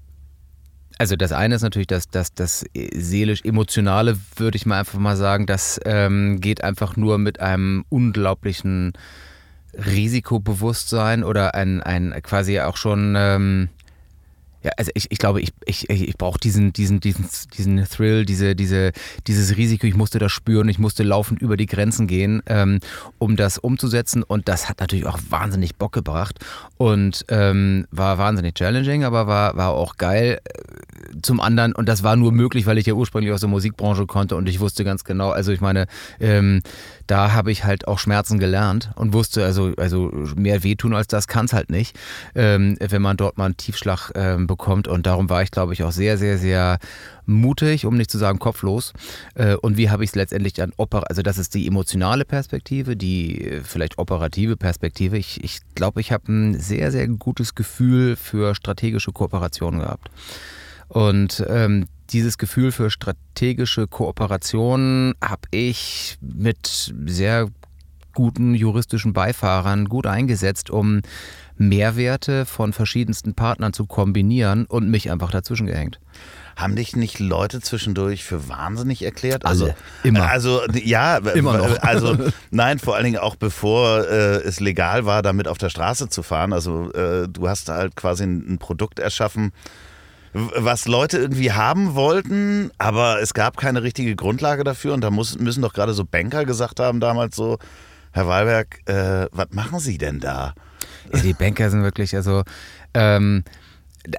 also 0.98 1.18
das 1.18 1.34
eine 1.34 1.56
ist 1.56 1.64
natürlich 1.64 1.88
das, 1.88 2.10
das, 2.10 2.34
das 2.34 2.64
seelisch-emotionale, 2.74 4.18
würde 4.38 4.56
ich 4.56 4.66
mal 4.66 4.80
einfach 4.80 5.00
mal 5.00 5.18
sagen. 5.18 5.46
Das 5.46 5.82
ähm, 5.84 6.40
geht 6.40 6.64
einfach 6.64 6.96
nur 6.96 7.18
mit 7.18 7.42
einem 7.42 7.84
unglaublichen 7.90 8.94
Risikobewusstsein 9.78 11.24
oder 11.24 11.56
ein, 11.56 11.82
ein 11.82 12.14
quasi 12.24 12.60
auch 12.60 12.78
schon, 12.78 13.16
ähm, 13.18 13.70
ja, 14.66 14.72
also 14.78 14.90
ich, 14.96 15.12
ich 15.12 15.20
glaube, 15.20 15.42
ich, 15.42 15.54
ich, 15.68 15.88
ich 15.92 16.18
brauche 16.18 16.40
diesen, 16.40 16.74
diesen, 16.74 17.00
diesen, 17.00 17.30
diesen 17.56 17.86
Thrill, 17.86 18.26
diese, 18.26 18.56
diese, 18.56 18.94
dieses 19.28 19.58
Risiko, 19.58 19.86
ich 19.86 19.96
musste 19.96 20.18
das 20.18 20.32
spüren, 20.32 20.68
ich 20.70 20.80
musste 20.80 21.04
laufend 21.04 21.40
über 21.40 21.56
die 21.56 21.68
Grenzen 21.68 22.08
gehen, 22.08 22.42
ähm, 22.48 22.80
um 23.20 23.36
das 23.36 23.60
umzusetzen. 23.60 24.24
Und 24.24 24.48
das 24.48 24.68
hat 24.68 24.80
natürlich 24.80 25.06
auch 25.06 25.20
wahnsinnig 25.30 25.76
Bock 25.76 25.92
gebracht 25.92 26.40
und 26.78 27.26
ähm, 27.30 27.86
war 27.92 28.18
wahnsinnig 28.18 28.56
challenging, 28.56 29.04
aber 29.04 29.28
war, 29.28 29.56
war 29.56 29.70
auch 29.70 29.98
geil. 29.98 30.42
Zum 31.22 31.42
anderen, 31.42 31.74
und 31.76 31.88
das 31.88 32.02
war 32.02 32.16
nur 32.16 32.32
möglich, 32.32 32.66
weil 32.66 32.80
ich 32.80 32.88
ja 32.88 32.96
ursprünglich 32.96 33.32
aus 33.32 33.42
der 33.42 33.50
Musikbranche 33.50 34.08
konnte 34.08 34.36
und 34.36 34.50
ich 34.50 34.60
wusste 34.60 34.84
ganz 34.84 35.04
genau, 35.04 35.30
also 35.30 35.52
ich 35.52 35.62
meine, 35.62 35.86
ähm, 36.20 36.64
da 37.06 37.34
habe 37.34 37.52
ich 37.52 37.64
halt 37.64 37.88
auch 37.88 38.00
Schmerzen 38.00 38.40
gelernt 38.40 38.90
und 38.96 39.14
wusste, 39.14 39.46
also, 39.46 39.74
also 39.78 40.12
mehr 40.36 40.64
wehtun 40.64 40.96
als 40.96 41.06
das 41.06 41.28
kann 41.28 41.46
es 41.46 41.54
halt 41.54 41.70
nicht, 41.70 41.96
ähm, 42.34 42.78
wenn 42.80 43.04
man 43.04 43.16
dort 43.16 43.38
mal 43.38 43.46
einen 43.46 43.58
Tiefschlag 43.58 44.12
ähm, 44.16 44.48
bekommt. 44.48 44.55
Und 44.88 45.06
darum 45.06 45.30
war 45.30 45.42
ich, 45.44 45.52
glaube 45.52 45.74
ich, 45.74 45.84
auch 45.84 45.92
sehr, 45.92 46.18
sehr, 46.18 46.38
sehr 46.38 46.80
mutig, 47.26 47.86
um 47.86 47.96
nicht 47.98 48.12
zu 48.12 48.18
sagen 48.18 48.40
kopflos. 48.40 48.94
Äh, 49.36 49.56
und 49.56 49.78
wie 49.78 49.90
habe 49.90 50.04
ich 50.04 50.12
es 50.12 50.16
letztendlich 50.16 50.54
dann 50.54 50.74
oper 50.78 51.10
also 51.10 51.22
das 51.22 51.38
ist 51.38 51.54
die 51.54 51.68
emotionale 51.68 52.26
Perspektive, 52.26 52.96
die 52.96 53.42
äh, 53.42 53.62
vielleicht 53.62 53.98
operative 53.98 54.58
Perspektive. 54.58 55.18
Ich 55.18 55.36
glaube, 55.36 55.46
ich, 55.46 55.60
glaub, 55.76 55.98
ich 55.98 56.12
habe 56.12 56.32
ein 56.32 56.60
sehr, 56.60 56.92
sehr 56.92 57.08
gutes 57.08 57.56
Gefühl 57.56 58.16
für 58.16 58.56
strategische 58.56 59.12
Kooperationen 59.12 59.82
gehabt. 59.82 60.10
Und 60.88 61.44
ähm, 61.50 61.88
dieses 62.12 62.38
Gefühl 62.38 62.72
für 62.72 62.90
strategische 62.90 63.88
Kooperation 63.88 65.14
habe 65.22 65.48
ich 65.52 66.18
mit 66.22 66.94
sehr 67.06 67.50
guten 68.14 68.56
juristischen 68.56 69.14
Beifahrern 69.14 69.86
gut 69.86 70.08
eingesetzt, 70.08 70.70
um 70.70 71.02
Mehrwerte 71.58 72.46
von 72.46 72.74
verschiedensten 72.74 73.34
Partnern 73.34 73.74
zu 73.74 73.86
kombinieren 73.86 74.66
und 74.66 74.90
mich 74.90 75.12
einfach 75.12 75.32
dazwischen 75.32 75.68
gehängt. 75.68 76.00
Haben 76.56 76.76
dich 76.76 76.96
nicht 76.96 77.20
Leute 77.20 77.60
zwischendurch 77.60 78.24
für 78.24 78.48
wahnsinnig 78.48 79.04
erklärt? 79.04 79.46
Also, 79.46 79.66
Alle. 79.66 79.76
Immer. 80.04 80.30
Also, 80.30 80.62
ja, 80.74 81.18
Immer 81.18 81.58
noch. 81.58 81.82
Also, 81.82 82.18
nein, 82.52 82.80
vor 82.80 82.96
allen 82.96 83.04
Dingen 83.04 83.18
auch 83.18 83.36
bevor 83.36 84.08
äh, 84.08 84.38
es 84.38 84.62
legal 84.62 85.06
war, 85.06 85.22
damit 85.22 85.48
auf 85.50 85.58
der 85.58 85.70
Straße 85.70 86.08
zu 86.08 86.24
fahren. 86.24 86.54
Also, 86.54 86.92
äh, 86.94 87.28
du 87.28 87.50
hast 87.50 87.68
halt 87.68 87.96
quasi 87.96 88.24
ein, 88.24 88.54
ein 88.54 88.58
Produkt 88.58 89.00
erschaffen, 89.00 89.52
was 90.34 90.86
Leute 90.86 91.18
irgendwie 91.18 91.54
haben 91.54 91.96
wollten, 91.96 92.72
aber 92.78 93.22
es 93.22 93.34
gab 93.34 93.56
keine 93.58 93.84
richtige 93.84 94.16
Grundlage 94.16 94.64
dafür. 94.64 94.94
Und 94.94 95.02
da 95.02 95.10
muss, 95.10 95.38
müssen 95.38 95.62
doch 95.62 95.74
gerade 95.74 95.94
so 95.94 96.06
Banker 96.06 96.46
gesagt 96.46 96.80
haben 96.80 97.00
damals 97.00 97.36
so, 97.36 97.58
Herr 98.12 98.28
Wahlberg, 98.28 98.80
äh, 98.88 99.28
was 99.32 99.48
machen 99.52 99.80
Sie 99.80 99.98
denn 99.98 100.20
da? 100.22 100.54
Ja, 101.14 101.20
die 101.22 101.34
Banker 101.34 101.70
sind 101.70 101.84
wirklich, 101.84 102.16
also, 102.16 102.44
ähm, 102.94 103.44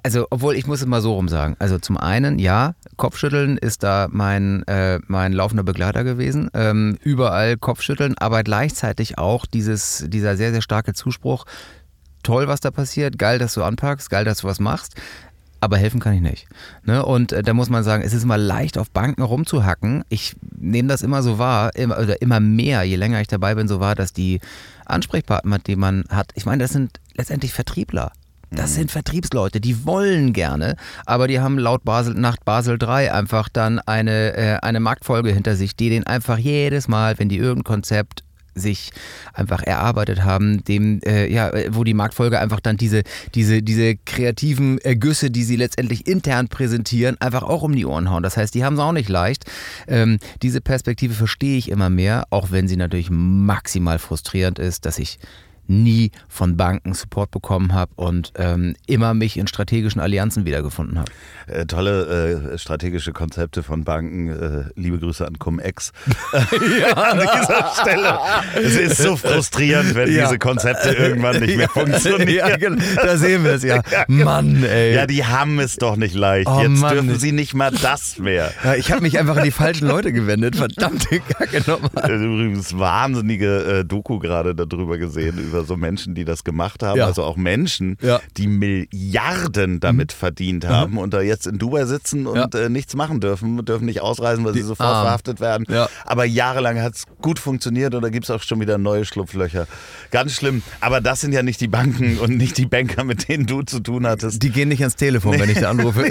also, 0.02 0.26
obwohl 0.30 0.56
ich 0.56 0.66
muss 0.66 0.80
es 0.80 0.86
mal 0.86 1.00
so 1.00 1.14
rum 1.14 1.28
sagen. 1.28 1.56
Also 1.58 1.78
zum 1.78 1.96
einen, 1.96 2.38
ja, 2.38 2.74
Kopfschütteln 2.96 3.56
ist 3.56 3.82
da 3.82 4.08
mein, 4.10 4.66
äh, 4.66 4.98
mein 5.06 5.32
laufender 5.32 5.62
Begleiter 5.62 6.04
gewesen. 6.04 6.50
Ähm, 6.54 6.98
überall 7.02 7.56
Kopfschütteln, 7.56 8.16
aber 8.18 8.42
gleichzeitig 8.42 9.18
auch 9.18 9.46
dieses, 9.46 10.04
dieser 10.08 10.36
sehr, 10.36 10.52
sehr 10.52 10.62
starke 10.62 10.92
Zuspruch. 10.92 11.44
Toll, 12.22 12.48
was 12.48 12.60
da 12.60 12.70
passiert, 12.70 13.18
geil, 13.18 13.38
dass 13.38 13.54
du 13.54 13.62
anpackst, 13.62 14.10
geil, 14.10 14.24
dass 14.24 14.38
du 14.38 14.48
was 14.48 14.58
machst. 14.58 14.96
Aber 15.60 15.78
helfen 15.78 16.00
kann 16.00 16.14
ich 16.14 16.20
nicht. 16.20 16.46
Ne? 16.84 17.04
Und 17.04 17.32
äh, 17.32 17.42
da 17.42 17.54
muss 17.54 17.70
man 17.70 17.82
sagen, 17.82 18.02
es 18.02 18.12
ist 18.12 18.24
immer 18.24 18.38
leicht, 18.38 18.78
auf 18.78 18.90
Banken 18.90 19.22
rumzuhacken. 19.22 20.04
Ich 20.08 20.36
nehme 20.58 20.88
das 20.88 21.02
immer 21.02 21.22
so 21.22 21.38
wahr, 21.38 21.74
immer, 21.74 21.98
oder 21.98 22.20
immer 22.20 22.40
mehr, 22.40 22.82
je 22.82 22.96
länger 22.96 23.20
ich 23.20 23.28
dabei 23.28 23.54
bin, 23.54 23.68
so 23.68 23.80
wahr, 23.80 23.94
dass 23.94 24.12
die 24.12 24.40
Ansprechpartner, 24.86 25.58
die 25.58 25.76
man 25.76 26.04
hat, 26.08 26.32
ich 26.34 26.46
meine, 26.46 26.62
das 26.62 26.72
sind 26.72 27.00
letztendlich 27.14 27.52
Vertriebler. 27.52 28.12
Das 28.50 28.74
sind 28.74 28.92
Vertriebsleute, 28.92 29.60
die 29.60 29.84
wollen 29.84 30.32
gerne, 30.32 30.76
aber 31.04 31.26
die 31.26 31.40
haben 31.40 31.58
laut 31.58 31.84
Basel, 31.84 32.14
nach 32.14 32.36
Basel 32.36 32.78
3 32.78 33.12
einfach 33.12 33.48
dann 33.48 33.80
eine, 33.80 34.34
äh, 34.34 34.58
eine 34.62 34.78
Marktfolge 34.78 35.32
hinter 35.32 35.56
sich, 35.56 35.74
die 35.74 35.90
den 35.90 36.06
einfach 36.06 36.38
jedes 36.38 36.86
Mal, 36.86 37.18
wenn 37.18 37.28
die 37.28 37.38
irgendein 37.38 37.64
Konzept 37.64 38.22
sich 38.56 38.90
einfach 39.32 39.62
erarbeitet 39.62 40.24
haben, 40.24 40.64
dem, 40.64 41.00
äh, 41.04 41.30
ja, 41.32 41.52
wo 41.70 41.84
die 41.84 41.94
Marktfolge 41.94 42.40
einfach 42.40 42.60
dann 42.60 42.76
diese, 42.76 43.02
diese, 43.34 43.62
diese 43.62 43.96
kreativen 43.96 44.78
Ergüsse, 44.78 45.30
die 45.30 45.44
sie 45.44 45.56
letztendlich 45.56 46.06
intern 46.06 46.48
präsentieren, 46.48 47.16
einfach 47.20 47.42
auch 47.42 47.62
um 47.62 47.74
die 47.74 47.86
Ohren 47.86 48.10
hauen. 48.10 48.22
Das 48.22 48.36
heißt, 48.36 48.54
die 48.54 48.64
haben 48.64 48.74
es 48.74 48.80
auch 48.80 48.92
nicht 48.92 49.08
leicht. 49.08 49.44
Ähm, 49.86 50.18
diese 50.42 50.60
Perspektive 50.60 51.14
verstehe 51.14 51.58
ich 51.58 51.70
immer 51.70 51.90
mehr, 51.90 52.26
auch 52.30 52.50
wenn 52.50 52.66
sie 52.66 52.76
natürlich 52.76 53.10
maximal 53.10 53.98
frustrierend 53.98 54.58
ist, 54.58 54.86
dass 54.86 54.98
ich 54.98 55.18
nie 55.68 56.10
von 56.28 56.56
Banken 56.56 56.94
Support 56.94 57.30
bekommen 57.30 57.72
habe 57.74 57.92
und 57.96 58.32
ähm, 58.36 58.74
immer 58.86 59.14
mich 59.14 59.36
in 59.36 59.46
strategischen 59.46 60.00
Allianzen 60.00 60.44
wiedergefunden 60.46 60.98
habe. 60.98 61.10
Äh, 61.46 61.66
tolle 61.66 62.52
äh, 62.52 62.58
strategische 62.58 63.12
Konzepte 63.12 63.62
von 63.62 63.84
Banken. 63.84 64.28
Äh, 64.28 64.64
liebe 64.74 64.98
Grüße 64.98 65.26
an 65.26 65.38
Cum-Ex. 65.38 65.92
an 66.32 67.18
dieser 67.20 67.72
Stelle. 67.80 68.18
Es 68.54 68.76
ist 68.76 68.98
so 68.98 69.16
frustrierend, 69.16 69.94
wenn 69.94 70.12
Ja. 70.12 70.24
diese 70.26 70.38
Konzepte 70.38 70.90
irgendwann 70.90 71.40
nicht 71.40 71.56
mehr 71.56 71.68
funktionieren. 71.68 72.28
ja, 72.50 72.56
genau. 72.56 72.82
da 72.96 73.16
sehen 73.16 73.44
wir 73.44 73.52
es 73.52 73.62
ja. 73.62 73.76
Ja, 73.90 74.04
genau. 74.04 74.24
Mann, 74.24 74.62
ey. 74.64 74.94
Ja, 74.94 75.06
die 75.06 75.24
haben 75.24 75.58
es 75.60 75.76
doch 75.76 75.96
nicht 75.96 76.14
leicht. 76.14 76.48
Oh, 76.48 76.60
Jetzt 76.60 76.80
Mann. 76.80 76.92
dürfen 76.94 77.18
sie 77.18 77.32
nicht 77.32 77.54
mal 77.54 77.70
das 77.70 78.18
mehr. 78.18 78.52
Ja, 78.64 78.74
ich 78.74 78.90
habe 78.90 79.02
mich 79.02 79.18
einfach 79.18 79.36
an 79.36 79.44
die 79.44 79.50
falschen 79.50 79.86
Leute 79.86 80.12
gewendet. 80.12 80.56
Verdammte 80.56 81.20
Kacke 81.20 81.62
nochmal. 81.66 82.10
Übrigens 82.10 82.76
wahnsinnige 82.78 83.80
äh, 83.80 83.84
Doku 83.84 84.18
gerade 84.18 84.54
darüber 84.54 84.98
gesehen, 84.98 85.38
über 85.38 85.55
so 85.64 85.76
Menschen, 85.76 86.14
die 86.14 86.24
das 86.24 86.44
gemacht 86.44 86.82
haben. 86.82 86.98
Ja. 86.98 87.06
Also 87.06 87.22
auch 87.24 87.36
Menschen, 87.36 87.96
Ja. 88.00 88.20
die 88.36 88.46
Milliarden 88.46 89.80
damit 89.80 90.12
verdient 90.12 90.66
haben 90.66 90.98
und 90.98 91.12
da 91.14 91.20
jetzt 91.20 91.46
in 91.46 91.58
Dubai 91.58 91.84
sitzen 91.84 92.26
und 92.26 92.54
Ja. 92.54 92.60
äh, 92.60 92.68
nichts 92.68 92.94
machen 92.94 93.20
dürfen, 93.20 93.64
dürfen 93.64 93.84
nicht 93.86 94.00
ausreisen, 94.00 94.44
weil 94.44 94.54
sie 94.54 94.62
sofort 94.62 94.88
Armen. 94.88 95.04
verhaftet 95.06 95.40
werden. 95.40 95.66
Ja. 95.68 95.88
Aber 96.04 96.24
jahrelang 96.24 96.80
hat 96.80 96.94
es 96.94 97.04
gut 97.20 97.38
funktioniert 97.38 97.94
und 97.94 98.02
da 98.02 98.08
gibt 98.08 98.24
es 98.24 98.30
auch 98.30 98.42
schon 98.42 98.60
wieder 98.60 98.78
neue 98.78 99.04
Schlupflöcher. 99.04 99.66
Ganz 100.10 100.32
schlimm. 100.34 100.62
Aber 100.80 101.00
das 101.00 101.20
sind 101.20 101.32
ja 101.32 101.42
nicht 101.42 101.60
die 101.60 101.68
Banken 101.68 102.18
und 102.18 102.36
nicht 102.36 102.58
die 102.58 102.66
Banker, 102.66 103.04
mit 103.04 103.28
denen 103.28 103.46
du 103.46 103.62
zu 103.62 103.80
tun 103.80 104.06
hattest. 104.06 104.42
Die 104.42 104.50
gehen 104.50 104.68
nicht 104.68 104.80
ans 104.80 104.96
Telefon, 104.96 105.38
wenn 105.38 105.50
ich 105.50 105.58
da 105.60 105.70
anrufe. 105.70 106.06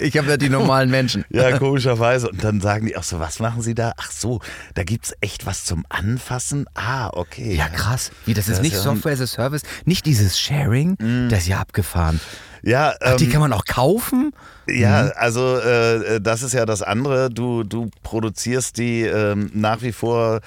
Ich 0.00 0.16
habe 0.18 0.28
ja 0.28 0.36
die 0.36 0.48
normalen 0.48 0.90
Menschen. 0.90 1.24
Ja, 1.30 1.58
komischerweise. 1.58 2.28
Und 2.30 2.42
dann 2.44 2.60
sagen 2.60 2.86
die 2.86 2.96
auch 2.96 3.02
so, 3.02 3.18
was 3.18 3.38
machen 3.40 3.62
sie 3.62 3.74
da? 3.74 3.92
Ach 3.96 4.10
so, 4.10 4.40
da 4.74 4.82
gibt 4.84 5.06
es 5.06 5.14
echt 5.20 5.46
was 5.46 5.64
zum 5.64 5.84
Anfassen? 5.88 6.66
Ah, 6.74 7.10
okay. 7.12 7.54
Ja, 7.54 7.68
krass. 7.68 8.10
Wie, 8.24 8.34
das 8.34 8.48
ist 8.48 8.56
Das 8.56 8.62
nicht 8.62 8.72
ist 8.74 8.84
ja 8.84 8.85
ein- 8.85 8.85
Software 8.94 9.12
as 9.12 9.20
a 9.20 9.26
Service, 9.26 9.62
nicht 9.84 10.06
dieses 10.06 10.38
Sharing, 10.38 10.96
das 11.28 11.40
ist 11.40 11.48
ja 11.48 11.58
abgefahren. 11.58 12.20
Ja, 12.62 12.94
Ach, 13.00 13.16
die 13.16 13.24
ähm, 13.26 13.30
kann 13.30 13.40
man 13.40 13.52
auch 13.52 13.64
kaufen? 13.64 14.32
Ja, 14.68 15.08
also 15.16 15.56
äh, 15.58 16.20
das 16.20 16.42
ist 16.42 16.52
ja 16.52 16.66
das 16.66 16.82
andere. 16.82 17.30
Du, 17.30 17.62
du 17.62 17.90
produzierst 18.02 18.78
die 18.78 19.02
ähm, 19.02 19.50
nach 19.54 19.82
wie 19.82 19.92
vor 19.92 20.40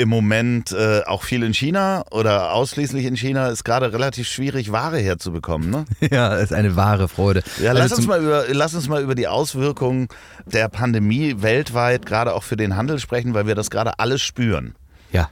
im 0.00 0.08
Moment 0.08 0.72
äh, 0.72 1.02
auch 1.04 1.22
viel 1.24 1.42
in 1.42 1.52
China 1.52 2.04
oder 2.10 2.54
ausschließlich 2.54 3.04
in 3.04 3.16
China 3.16 3.48
ist 3.48 3.64
gerade 3.64 3.92
relativ 3.92 4.26
schwierig, 4.26 4.72
Ware 4.72 4.98
herzubekommen. 4.98 5.70
Ne? 5.70 5.84
Ja, 6.10 6.36
ist 6.36 6.54
eine 6.54 6.74
wahre 6.74 7.06
Freude. 7.06 7.42
Ja, 7.62 7.70
Also 7.70 7.82
lass, 7.82 7.92
uns 7.92 8.06
mal 8.06 8.22
über, 8.22 8.44
lass 8.50 8.74
uns 8.74 8.88
mal 8.88 9.02
über 9.02 9.14
die 9.14 9.28
Auswirkungen 9.28 10.08
der 10.46 10.68
Pandemie 10.68 11.42
weltweit, 11.42 12.06
gerade 12.06 12.34
auch 12.34 12.42
für 12.44 12.56
den 12.56 12.76
Handel 12.76 12.98
sprechen, 12.98 13.34
weil 13.34 13.46
wir 13.46 13.54
das 13.54 13.70
gerade 13.70 13.98
alles 13.98 14.22
spüren. 14.22 14.74
Ja. 15.12 15.28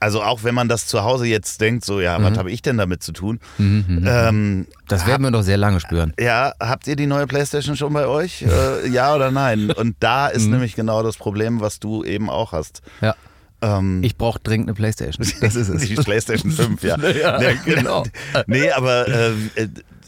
Also 0.00 0.22
auch 0.22 0.44
wenn 0.44 0.54
man 0.54 0.68
das 0.68 0.86
zu 0.86 1.02
Hause 1.04 1.26
jetzt 1.26 1.60
denkt, 1.60 1.84
so 1.84 2.00
ja, 2.00 2.18
Mhm. 2.18 2.24
was 2.24 2.38
habe 2.38 2.50
ich 2.50 2.62
denn 2.62 2.78
damit 2.78 3.02
zu 3.02 3.12
tun? 3.12 3.38
Ähm, 3.58 4.66
Das 4.88 5.06
werden 5.06 5.22
wir 5.22 5.30
noch 5.30 5.42
sehr 5.42 5.56
lange 5.58 5.78
spüren. 5.80 6.12
ja, 6.18 6.52
habt 6.58 6.86
ihr 6.86 6.96
die 6.96 7.06
neue 7.06 7.26
Playstation 7.26 7.76
schon 7.76 7.92
bei 7.92 8.06
euch? 8.06 8.42
Äh, 8.42 8.88
ja 8.92 9.14
oder 9.14 9.30
nein? 9.30 9.70
Und 9.70 9.96
da 10.00 10.28
ist 10.28 10.44
Mhm. 10.46 10.52
nämlich 10.52 10.74
genau 10.74 11.02
das 11.02 11.16
Problem, 11.16 11.60
was 11.60 11.78
du 11.80 12.02
eben 12.04 12.30
auch 12.30 12.52
hast. 12.52 12.82
Ja. 13.00 13.14
Ähm, 13.62 14.02
Ich 14.02 14.16
brauche 14.16 14.40
dringend 14.42 14.68
eine 14.68 14.74
Playstation. 14.74 15.26
Das 15.40 15.54
ist 15.54 15.68
es. 15.68 15.82
Die 15.88 15.94
PlayStation 15.94 16.50
5, 16.50 16.82
ja. 16.82 16.96
Ja, 17.22 17.40
Ja, 17.42 17.52
genau. 17.64 18.04
Nee, 18.46 18.70
aber 18.70 19.06
äh, 19.08 19.32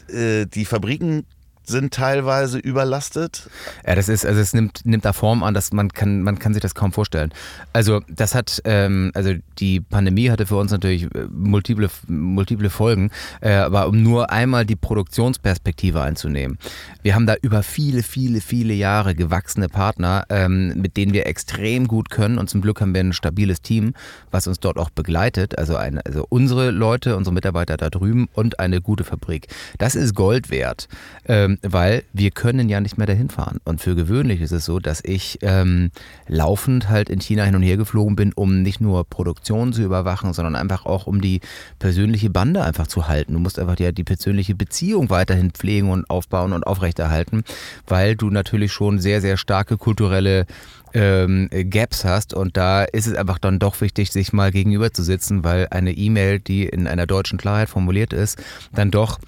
äh, 0.07 0.45
die 0.47 0.65
Fabriken 0.65 1.25
sind 1.65 1.93
teilweise 1.93 2.59
überlastet. 2.59 3.49
Ja, 3.85 3.95
das 3.95 4.09
ist, 4.09 4.25
also 4.25 4.39
es 4.39 4.53
nimmt, 4.53 4.85
nimmt 4.85 5.05
da 5.05 5.13
Form 5.13 5.43
an, 5.43 5.53
dass 5.53 5.71
man 5.71 5.89
kann, 5.89 6.23
man 6.23 6.39
kann 6.39 6.53
sich 6.53 6.61
das 6.61 6.75
kaum 6.75 6.91
vorstellen. 6.91 7.33
Also 7.71 8.01
das 8.07 8.35
hat, 8.35 8.61
ähm, 8.65 9.11
also 9.13 9.33
die 9.59 9.79
Pandemie 9.79 10.29
hatte 10.29 10.45
für 10.45 10.57
uns 10.57 10.71
natürlich 10.71 11.03
äh, 11.03 11.27
multiple, 11.31 11.89
multiple 12.07 12.69
Folgen, 12.69 13.11
äh, 13.41 13.53
aber 13.53 13.87
um 13.87 14.01
nur 14.01 14.31
einmal 14.31 14.65
die 14.65 14.75
Produktionsperspektive 14.75 16.01
einzunehmen. 16.01 16.57
Wir 17.01 17.15
haben 17.15 17.25
da 17.25 17.35
über 17.41 17.63
viele, 17.63 18.03
viele, 18.03 18.41
viele 18.41 18.73
Jahre 18.73 19.15
gewachsene 19.15 19.69
Partner, 19.69 20.25
ähm, 20.29 20.73
mit 20.81 20.97
denen 20.97 21.13
wir 21.13 21.27
extrem 21.27 21.87
gut 21.87 22.09
können 22.09 22.37
und 22.37 22.49
zum 22.49 22.61
Glück 22.61 22.81
haben 22.81 22.93
wir 22.93 23.01
ein 23.01 23.13
stabiles 23.13 23.61
Team, 23.61 23.93
was 24.31 24.47
uns 24.47 24.59
dort 24.59 24.77
auch 24.77 24.89
begleitet. 24.89 25.57
Also, 25.57 25.75
eine, 25.75 26.05
also 26.05 26.25
unsere 26.29 26.71
Leute, 26.71 27.15
unsere 27.15 27.33
Mitarbeiter 27.33 27.77
da 27.77 27.89
drüben 27.89 28.27
und 28.33 28.59
eine 28.59 28.81
gute 28.81 29.03
Fabrik. 29.03 29.47
Das 29.77 29.95
ist 29.95 30.15
Gold 30.15 30.49
wert. 30.49 30.87
Ähm, 31.25 31.52
weil 31.61 32.03
wir 32.13 32.31
können 32.31 32.69
ja 32.69 32.81
nicht 32.81 32.97
mehr 32.97 33.07
dahin 33.07 33.29
fahren. 33.29 33.59
Und 33.63 33.81
für 33.81 33.95
gewöhnlich 33.95 34.41
ist 34.41 34.51
es 34.51 34.65
so, 34.65 34.79
dass 34.79 35.01
ich 35.03 35.39
ähm, 35.41 35.91
laufend 36.27 36.89
halt 36.89 37.09
in 37.09 37.21
China 37.21 37.43
hin 37.43 37.55
und 37.55 37.63
her 37.63 37.77
geflogen 37.77 38.15
bin, 38.15 38.33
um 38.33 38.61
nicht 38.61 38.81
nur 38.81 39.03
Produktion 39.03 39.73
zu 39.73 39.83
überwachen, 39.83 40.33
sondern 40.33 40.55
einfach 40.55 40.85
auch 40.85 41.07
um 41.07 41.21
die 41.21 41.41
persönliche 41.79 42.29
Bande 42.29 42.63
einfach 42.63 42.87
zu 42.87 43.07
halten. 43.07 43.33
Du 43.33 43.39
musst 43.39 43.59
einfach 43.59 43.79
ja 43.79 43.91
die 43.91 44.03
persönliche 44.03 44.55
Beziehung 44.55 45.09
weiterhin 45.09 45.51
pflegen 45.51 45.89
und 45.89 46.09
aufbauen 46.09 46.53
und 46.53 46.65
aufrechterhalten, 46.65 47.43
weil 47.87 48.15
du 48.15 48.29
natürlich 48.29 48.71
schon 48.71 48.99
sehr, 48.99 49.21
sehr 49.21 49.37
starke 49.37 49.77
kulturelle 49.77 50.45
ähm, 50.93 51.49
Gaps 51.69 52.05
hast 52.05 52.33
und 52.33 52.55
da 52.55 52.83
ist 52.83 53.07
es 53.07 53.15
einfach 53.15 53.39
dann 53.39 53.59
doch 53.59 53.81
wichtig, 53.81 54.11
sich 54.11 54.31
mal 54.31 54.51
gegenüber 54.51 54.93
zu 54.93 55.03
sitzen, 55.03 55.43
weil 55.43 55.67
eine 55.71 55.91
E-Mail, 55.91 56.39
die 56.39 56.65
in 56.65 56.87
einer 56.87 57.07
deutschen 57.07 57.37
Klarheit 57.37 57.69
formuliert 57.69 58.13
ist, 58.13 58.41
dann 58.73 58.91
doch 58.91 59.19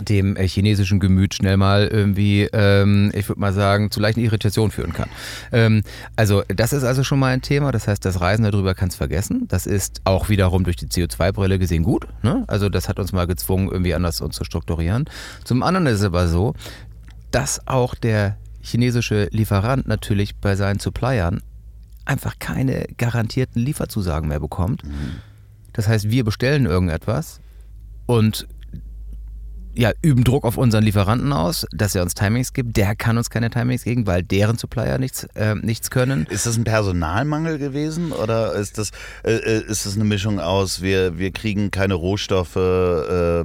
dem 0.00 0.36
äh, 0.36 0.46
chinesischen 0.46 1.00
Gemüt 1.00 1.34
schnell 1.34 1.56
mal 1.56 1.86
irgendwie, 1.86 2.48
ähm, 2.52 3.10
ich 3.14 3.28
würde 3.28 3.40
mal 3.40 3.52
sagen, 3.52 3.90
zu 3.90 4.00
leichten 4.00 4.20
Irritationen 4.20 4.70
führen 4.70 4.92
kann. 4.92 5.08
Ähm, 5.52 5.82
also 6.16 6.42
das 6.48 6.72
ist 6.72 6.84
also 6.84 7.04
schon 7.04 7.18
mal 7.18 7.32
ein 7.32 7.42
Thema. 7.42 7.72
Das 7.72 7.88
heißt, 7.88 8.04
das 8.04 8.20
Reisen 8.20 8.44
darüber 8.44 8.74
kannst 8.74 8.96
vergessen. 8.96 9.46
Das 9.48 9.66
ist 9.66 10.00
auch 10.04 10.28
wiederum 10.28 10.64
durch 10.64 10.76
die 10.76 10.86
CO2-Brille 10.86 11.58
gesehen 11.58 11.82
gut. 11.82 12.06
Ne? 12.22 12.44
Also 12.46 12.68
das 12.68 12.88
hat 12.88 12.98
uns 12.98 13.12
mal 13.12 13.26
gezwungen, 13.26 13.68
irgendwie 13.70 13.94
anders 13.94 14.20
uns 14.20 14.36
zu 14.36 14.44
strukturieren. 14.44 15.04
Zum 15.44 15.62
anderen 15.62 15.86
ist 15.86 16.00
es 16.00 16.04
aber 16.04 16.28
so, 16.28 16.54
dass 17.30 17.66
auch 17.66 17.94
der 17.94 18.36
chinesische 18.62 19.28
Lieferant 19.30 19.86
natürlich 19.86 20.36
bei 20.36 20.56
seinen 20.56 20.80
Suppliern 20.80 21.40
einfach 22.04 22.38
keine 22.38 22.86
garantierten 22.96 23.62
Lieferzusagen 23.62 24.28
mehr 24.28 24.40
bekommt. 24.40 24.82
Das 25.72 25.88
heißt, 25.88 26.10
wir 26.10 26.24
bestellen 26.24 26.66
irgendetwas 26.66 27.40
und 28.06 28.48
ja, 29.74 29.92
üben 30.02 30.24
Druck 30.24 30.44
auf 30.44 30.56
unseren 30.56 30.82
Lieferanten 30.84 31.32
aus, 31.32 31.66
dass 31.72 31.94
er 31.94 32.02
uns 32.02 32.14
Timings 32.14 32.52
gibt. 32.52 32.76
Der 32.76 32.96
kann 32.96 33.16
uns 33.16 33.30
keine 33.30 33.50
Timings 33.50 33.84
geben, 33.84 34.06
weil 34.06 34.22
deren 34.22 34.58
Supplier 34.58 34.98
nichts, 34.98 35.24
äh, 35.34 35.54
nichts 35.54 35.90
können. 35.90 36.26
Ist 36.28 36.46
das 36.46 36.56
ein 36.56 36.64
Personalmangel 36.64 37.58
gewesen 37.58 38.12
oder 38.12 38.54
ist 38.54 38.78
das, 38.78 38.90
äh, 39.22 39.32
äh, 39.32 39.64
ist 39.66 39.86
das 39.86 39.94
eine 39.94 40.04
Mischung 40.04 40.40
aus, 40.40 40.82
wir, 40.82 41.18
wir 41.18 41.30
kriegen 41.30 41.70
keine 41.70 41.94
Rohstoffe 41.94 42.56
äh, 42.56 43.44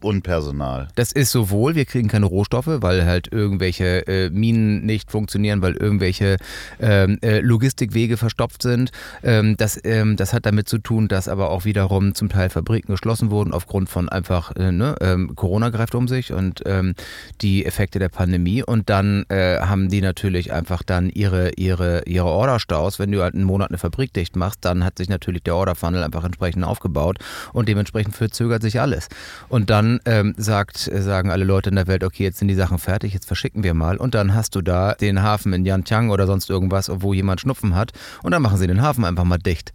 und 0.00 0.22
Personal? 0.22 0.88
Das 0.94 1.12
ist 1.12 1.30
sowohl, 1.30 1.74
wir 1.74 1.84
kriegen 1.84 2.08
keine 2.08 2.26
Rohstoffe, 2.26 2.68
weil 2.68 3.04
halt 3.04 3.30
irgendwelche 3.30 4.06
äh, 4.06 4.30
Minen 4.30 4.84
nicht 4.86 5.10
funktionieren, 5.10 5.60
weil 5.62 5.74
irgendwelche 5.74 6.36
ähm, 6.80 7.18
äh, 7.22 7.40
Logistikwege 7.40 8.16
verstopft 8.16 8.62
sind. 8.62 8.92
Ähm, 9.22 9.56
das, 9.56 9.78
ähm, 9.84 10.16
das 10.16 10.32
hat 10.32 10.46
damit 10.46 10.68
zu 10.68 10.78
tun, 10.78 11.08
dass 11.08 11.28
aber 11.28 11.50
auch 11.50 11.64
wiederum 11.64 12.14
zum 12.14 12.28
Teil 12.28 12.48
Fabriken 12.48 12.92
geschlossen 12.92 13.30
wurden 13.30 13.52
aufgrund 13.52 13.88
von 13.88 14.08
einfach 14.08 14.54
ne, 14.54 14.96
ähm, 15.00 15.34
Corona 15.66 15.70
greift 15.70 15.94
um 15.94 16.08
sich 16.08 16.32
und 16.32 16.62
ähm, 16.66 16.94
die 17.40 17.64
Effekte 17.64 17.98
der 17.98 18.08
Pandemie. 18.08 18.62
Und 18.62 18.88
dann 18.90 19.24
äh, 19.28 19.60
haben 19.60 19.88
die 19.88 20.00
natürlich 20.00 20.52
einfach 20.52 20.82
dann 20.82 21.10
ihre, 21.10 21.50
ihre, 21.56 22.04
ihre 22.06 22.26
Orderstaus. 22.26 22.98
Wenn 22.98 23.12
du 23.12 23.22
halt 23.22 23.34
einen 23.34 23.44
Monat 23.44 23.70
eine 23.70 23.78
Fabrik 23.78 24.12
dicht 24.12 24.36
machst, 24.36 24.64
dann 24.64 24.84
hat 24.84 24.98
sich 24.98 25.08
natürlich 25.08 25.42
der 25.42 25.56
Orderfunnel 25.56 26.02
einfach 26.02 26.24
entsprechend 26.24 26.64
aufgebaut 26.64 27.18
und 27.52 27.68
dementsprechend 27.68 28.14
verzögert 28.14 28.62
sich 28.62 28.80
alles. 28.80 29.08
Und 29.48 29.70
dann 29.70 30.00
ähm, 30.04 30.34
sagt, 30.36 30.78
sagen 30.78 31.30
alle 31.30 31.44
Leute 31.44 31.70
in 31.70 31.76
der 31.76 31.86
Welt, 31.86 32.04
okay, 32.04 32.24
jetzt 32.24 32.38
sind 32.38 32.48
die 32.48 32.54
Sachen 32.54 32.78
fertig, 32.78 33.12
jetzt 33.12 33.26
verschicken 33.26 33.62
wir 33.62 33.74
mal. 33.74 33.96
Und 33.96 34.14
dann 34.14 34.34
hast 34.34 34.54
du 34.54 34.62
da 34.62 34.94
den 34.94 35.22
Hafen 35.22 35.52
in 35.52 35.64
Yantiang 35.64 36.10
oder 36.10 36.26
sonst 36.26 36.50
irgendwas, 36.50 36.90
wo 36.92 37.12
jemand 37.12 37.40
Schnupfen 37.40 37.74
hat. 37.74 37.92
Und 38.22 38.32
dann 38.32 38.42
machen 38.42 38.58
sie 38.58 38.66
den 38.66 38.82
Hafen 38.82 39.04
einfach 39.04 39.24
mal 39.24 39.38
dicht. 39.38 39.72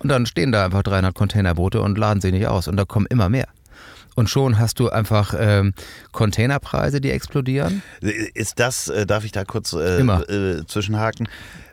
Und 0.00 0.08
dann 0.08 0.24
stehen 0.24 0.50
da 0.50 0.64
einfach 0.64 0.82
300 0.82 1.14
Containerboote 1.14 1.82
und 1.82 1.98
laden 1.98 2.22
sie 2.22 2.32
nicht 2.32 2.46
aus. 2.46 2.68
Und 2.68 2.76
da 2.76 2.84
kommen 2.84 3.06
immer 3.06 3.28
mehr. 3.28 3.48
Und 4.20 4.28
schon 4.28 4.58
hast 4.58 4.78
du 4.78 4.90
einfach 4.90 5.34
ähm, 5.34 5.72
Containerpreise, 6.12 7.00
die 7.00 7.10
explodieren. 7.10 7.82
Ist 8.02 8.60
das, 8.60 8.88
äh, 8.88 9.06
darf 9.06 9.24
ich 9.24 9.32
da 9.32 9.46
kurz 9.46 9.72
äh, 9.72 9.98
Immer. 9.98 10.28
äh, 10.28 10.66
zwischenhaken? 10.66 11.26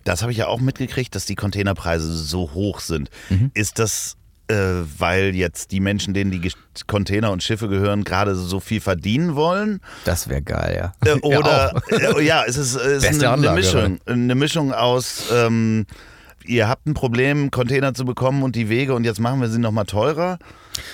Das 0.06 0.22
habe 0.22 0.32
ich 0.32 0.38
ja 0.38 0.48
auch 0.48 0.62
mitgekriegt, 0.62 1.14
dass 1.14 1.26
die 1.26 1.36
Containerpreise 1.36 2.10
so 2.10 2.54
hoch 2.54 2.80
sind. 2.80 3.10
Mhm. 3.30 3.52
Ist 3.54 3.80
das, 3.80 4.16
äh, 4.48 4.56
weil 4.98 5.36
jetzt 5.36 5.74
die 5.74 5.82
Menschen, 5.82 6.14
denen 6.14 6.32
die 6.32 6.50
Container 6.88 7.32
und 7.32 7.44
Schiffe 7.44 7.68
gehören, 7.68 8.06
gerade 8.06 8.34
so 8.34 8.62
viel 8.62 8.80
verdienen 8.80 9.36
wollen? 9.36 9.82
Das 10.06 10.30
wäre 10.30 10.42
geil, 10.42 10.94
ja. 11.06 11.14
Äh, 11.16 11.20
oder 11.24 11.84
Ja, 11.92 12.18
äh, 12.18 12.24
ja, 12.26 12.44
es 12.48 12.56
ist, 12.56 12.76
es 12.76 13.04
ist 13.04 13.26
eine, 13.26 13.50
eine 13.50 13.52
Mischung. 13.52 14.00
Eine 14.06 14.36
Mischung 14.36 14.72
aus, 14.72 15.26
ähm, 15.34 15.86
ihr 16.48 16.68
habt 16.68 16.88
ein 16.88 16.94
Problem, 16.94 17.52
Container 17.52 17.94
zu 17.94 18.06
bekommen 18.06 18.44
und 18.44 18.56
die 18.56 18.70
Wege 18.70 18.94
und 18.94 19.04
jetzt 19.04 19.20
machen 19.20 19.42
wir 19.42 19.50
sie 19.50 19.60
nochmal 19.60 19.86
teurer. 19.86 20.40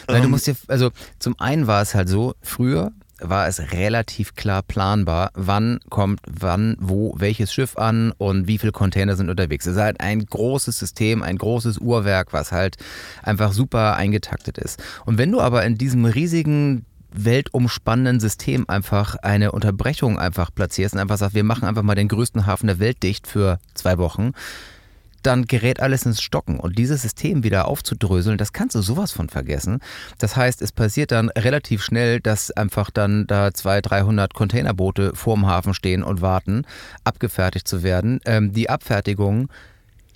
Du 0.07 0.15
Ähm, 0.15 0.29
musst 0.29 0.47
dir, 0.47 0.55
also 0.67 0.91
zum 1.19 1.39
einen 1.39 1.67
war 1.67 1.81
es 1.81 1.95
halt 1.95 2.09
so, 2.09 2.33
früher 2.41 2.91
war 3.19 3.47
es 3.47 3.71
relativ 3.71 4.35
klar 4.35 4.61
planbar, 4.63 5.31
wann 5.33 5.79
kommt 5.89 6.19
wann, 6.29 6.75
wo, 6.79 7.15
welches 7.17 7.53
Schiff 7.53 7.77
an 7.77 8.11
und 8.17 8.47
wie 8.47 8.57
viele 8.57 8.73
Container 8.73 9.15
sind 9.15 9.29
unterwegs. 9.29 9.65
Es 9.65 9.75
ist 9.75 9.81
halt 9.81 10.01
ein 10.01 10.25
großes 10.25 10.77
System, 10.77 11.23
ein 11.23 11.37
großes 11.37 11.77
Uhrwerk, 11.77 12.33
was 12.33 12.51
halt 12.51 12.75
einfach 13.21 13.53
super 13.53 13.95
eingetaktet 13.95 14.57
ist. 14.57 14.81
Und 15.05 15.17
wenn 15.17 15.31
du 15.31 15.39
aber 15.39 15.63
in 15.63 15.77
diesem 15.77 16.05
riesigen 16.05 16.85
weltumspannenden 17.15 18.19
System 18.19 18.67
einfach 18.67 19.15
eine 19.17 19.51
Unterbrechung 19.51 20.17
einfach 20.17 20.49
platzierst 20.53 20.95
und 20.95 20.99
einfach 20.99 21.17
sagst, 21.17 21.35
wir 21.35 21.43
machen 21.43 21.65
einfach 21.65 21.83
mal 21.83 21.95
den 21.95 22.07
größten 22.07 22.45
Hafen 22.45 22.67
der 22.67 22.79
Welt 22.79 23.03
dicht 23.03 23.27
für 23.27 23.59
zwei 23.75 23.97
Wochen, 23.99 24.31
dann 25.25 25.45
gerät 25.45 25.79
alles 25.79 26.05
ins 26.05 26.21
Stocken. 26.21 26.59
Und 26.59 26.77
dieses 26.77 27.01
System 27.01 27.43
wieder 27.43 27.67
aufzudröseln, 27.67 28.37
das 28.37 28.53
kannst 28.53 28.75
du 28.75 28.81
sowas 28.81 29.11
von 29.11 29.29
vergessen. 29.29 29.79
Das 30.17 30.35
heißt, 30.35 30.61
es 30.61 30.71
passiert 30.71 31.11
dann 31.11 31.29
relativ 31.29 31.83
schnell, 31.83 32.19
dass 32.19 32.51
einfach 32.51 32.89
dann 32.91 33.27
da 33.27 33.53
200, 33.53 33.89
300 33.89 34.33
Containerboote 34.33 35.15
vorm 35.15 35.45
Hafen 35.45 35.73
stehen 35.73 36.03
und 36.03 36.21
warten, 36.21 36.65
abgefertigt 37.03 37.67
zu 37.67 37.83
werden. 37.83 38.19
Ähm, 38.25 38.53
die 38.53 38.69
Abfertigungen 38.69 39.49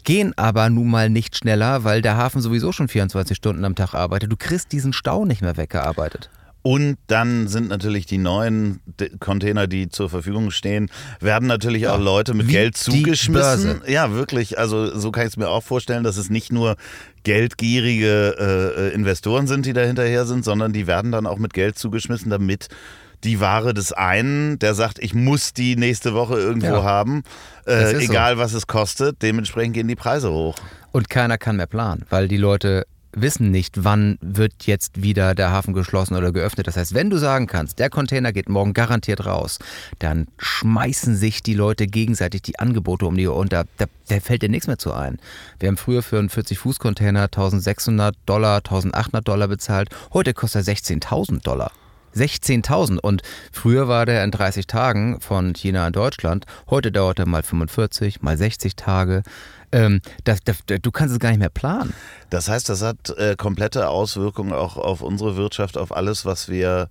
gehen 0.04 0.34
aber 0.38 0.70
nun 0.70 0.90
mal 0.90 1.10
nicht 1.10 1.36
schneller, 1.36 1.84
weil 1.84 2.02
der 2.02 2.16
Hafen 2.16 2.42
sowieso 2.42 2.72
schon 2.72 2.88
24 2.88 3.36
Stunden 3.36 3.66
am 3.66 3.76
Tag 3.76 3.94
arbeitet. 3.94 4.32
Du 4.32 4.38
kriegst 4.38 4.72
diesen 4.72 4.94
Stau 4.94 5.26
nicht 5.26 5.42
mehr 5.42 5.58
weggearbeitet. 5.58 6.30
Und 6.68 6.98
dann 7.08 7.48
sind 7.48 7.70
natürlich 7.70 8.08
die 8.08 8.18
neuen 8.18 8.82
Container, 9.22 9.68
die 9.68 9.88
zur 9.88 10.10
Verfügung 10.10 10.52
stehen, 10.52 10.90
werden 11.22 11.48
natürlich 11.48 11.88
auch 11.88 11.98
Leute 11.98 12.34
mit 12.34 12.50
Geld 12.50 12.76
zugeschmissen. 12.76 13.84
Ja, 13.88 14.12
wirklich. 14.12 14.60
Also 14.60 14.94
so 15.00 15.12
kann 15.12 15.24
ich 15.24 15.30
es 15.30 15.38
mir 15.38 15.48
auch 15.48 15.64
vorstellen, 15.64 16.04
dass 16.04 16.18
es 16.18 16.30
nicht 16.30 16.52
nur 16.52 16.76
geldgierige 17.24 18.36
äh, 18.92 18.94
Investoren 18.94 19.48
sind, 19.48 19.66
die 19.66 19.72
da 19.72 19.80
hinterher 19.80 20.26
sind, 20.26 20.44
sondern 20.44 20.74
die 20.74 20.88
werden 20.88 21.14
dann 21.14 21.26
auch 21.26 21.38
mit 21.38 21.54
Geld 21.54 21.80
zugeschmissen, 21.80 22.30
damit 22.30 22.68
die 23.24 23.40
Ware 23.40 23.74
des 23.74 23.94
einen, 23.94 24.60
der 24.60 24.74
sagt, 24.74 25.00
ich 25.00 25.14
muss 25.14 25.54
die 25.54 25.78
nächste 25.78 26.14
Woche 26.14 26.38
irgendwo 26.38 26.68
Ja. 26.68 26.84
haben, 26.84 27.24
äh, 27.66 27.94
ist 27.94 28.06
so. 28.08 28.12
egal 28.12 28.38
was 28.40 28.52
es 28.52 28.68
kostet, 28.68 29.22
dementsprechend 29.22 29.74
gehen 29.74 29.88
die 29.88 29.96
Preise 29.96 30.34
hoch. 30.34 30.56
Und 30.92 31.10
keiner 31.10 31.38
kann 31.38 31.56
mehr 31.56 31.66
planen, 31.68 32.06
weil 32.10 32.28
die 32.28 32.36
Leute 32.36 32.86
wissen 33.12 33.50
nicht, 33.50 33.84
wann 33.84 34.18
wird 34.22 34.54
jetzt 34.66 35.02
wieder 35.02 35.34
der 35.34 35.52
Hafen 35.52 35.74
geschlossen 35.74 36.16
oder 36.16 36.32
geöffnet. 36.32 36.68
Das 36.68 36.78
heißt, 36.78 36.94
wenn 36.94 37.10
du 37.10 37.18
sagen 37.18 37.48
kannst, 37.48 37.80
der 37.80 37.90
Container 37.90 38.34
geht 38.34 38.50
morgen 38.50 38.74
garantiert 38.74 39.26
raus, 39.26 39.60
dann 40.00 40.28
schmeißen 40.38 41.16
sich 41.16 41.42
die 41.42 41.54
Leute 41.54 41.88
gegenseitig 41.88 42.44
die 42.44 42.60
Angebote 42.60 43.06
um 43.06 43.18
die 43.18 43.28
Ohren 43.28 43.48
und 43.48 43.54
da, 43.54 43.64
da, 43.78 43.86
da 44.10 44.20
fällt 44.20 44.42
dir 44.42 44.50
nichts 44.50 44.68
mehr 44.68 44.78
zu 44.78 44.92
ein. 44.92 45.20
Wir 45.60 45.70
haben 45.70 45.78
früher 45.78 46.04
für 46.04 46.20
einen 46.20 46.30
40-Fuß-Container 46.30 47.24
1600 47.24 48.14
Dollar, 48.26 48.58
1800 48.58 49.26
Dollar 49.26 49.48
bezahlt. 49.48 49.90
Heute 50.12 50.34
kostet 50.34 50.68
er 50.68 50.76
16.000 50.76 51.44
Dollar. 51.44 51.72
16.000 52.16 52.98
und 53.00 53.22
früher 53.52 53.88
war 53.88 54.06
der 54.06 54.24
in 54.24 54.32
30 54.32 54.68
Tagen 54.68 55.22
von 55.22 55.54
China 55.54 55.88
in 55.88 55.94
Deutschland. 55.94 56.46
Heute 56.70 56.92
dauert 56.92 57.20
er 57.20 57.28
mal 57.28 57.44
45, 57.44 58.22
mal 58.22 58.38
60 58.38 58.76
Tage. 58.76 59.24
Ähm, 59.72 60.02
das, 60.24 60.40
das, 60.44 60.58
du 60.66 60.92
kannst 60.92 61.14
es 61.14 61.20
gar 61.20 61.30
nicht 61.30 61.40
mehr 61.40 61.50
planen. 61.50 61.94
Das 62.30 62.50
heißt, 62.50 62.70
das 62.70 62.82
hat 62.82 63.10
äh, 63.18 63.36
komplette 63.36 63.90
Auswirkungen 63.90 64.54
auch 64.54 64.78
auf 64.78 65.02
unsere 65.02 65.36
Wirtschaft, 65.36 65.78
auf 65.78 65.96
alles, 65.96 66.26
was 66.26 66.50
wir 66.50 66.90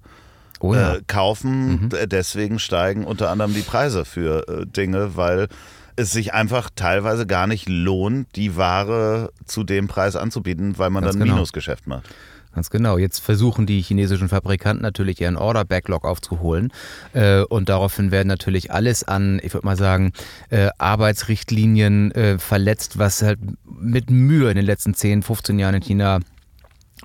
oh 0.61 0.75
ja. 0.75 0.97
äh, 0.97 1.03
kaufen. 1.07 1.89
Mhm. 1.89 1.91
Deswegen 2.07 2.59
steigen 2.59 3.05
unter 3.05 3.31
anderem 3.31 3.55
die 3.55 3.63
Preise 3.63 4.05
für 4.05 4.47
äh, 4.49 4.67
Dinge, 4.67 5.17
weil 5.17 5.49
es 5.97 6.13
sich 6.13 6.35
einfach 6.35 6.71
teilweise 6.75 7.27
gar 7.27 7.47
nicht 7.47 7.69
lohnt, 7.69 8.37
die 8.37 8.57
Ware 8.57 9.33
zu 9.47 9.65
dem 9.65 9.89
Preis 9.89 10.15
anzubieten, 10.15 10.79
weil 10.79 10.91
man 10.91 11.03
Ganz 11.03 11.15
dann 11.15 11.23
ein 11.23 11.25
genau. 11.25 11.37
Minusgeschäft 11.37 11.87
macht. 11.87 12.05
Ganz 12.57 12.71
genau. 12.71 12.97
Jetzt 12.97 13.19
versuchen 13.19 13.67
die 13.67 13.83
chinesischen 13.83 14.31
Fabrikanten 14.31 14.81
natürlich 14.81 15.21
ihren 15.21 15.37
Order-Backlog 15.37 16.07
aufzuholen. 16.07 16.73
Äh, 17.13 17.43
und 17.43 17.69
daraufhin 17.69 18.11
werden 18.11 18.29
natürlich 18.29 18.73
alles 18.73 19.05
an, 19.05 19.41
ich 19.43 19.53
würde 19.53 19.67
mal 19.67 19.77
sagen, 19.77 20.13
äh, 20.49 20.71
Arbeitsrichtlinien 20.79 22.13
äh, 22.13 22.39
verletzt, 22.39 22.99
was 22.99 23.21
halt 23.21 23.41
mit 23.67 24.09
Mühe 24.09 24.49
in 24.49 24.57
den 24.57 24.65
letzten 24.65 24.95
10, 24.95 25.23
15 25.23 25.59
Jahren 25.59 25.75
in 25.75 25.83
China 25.83 26.21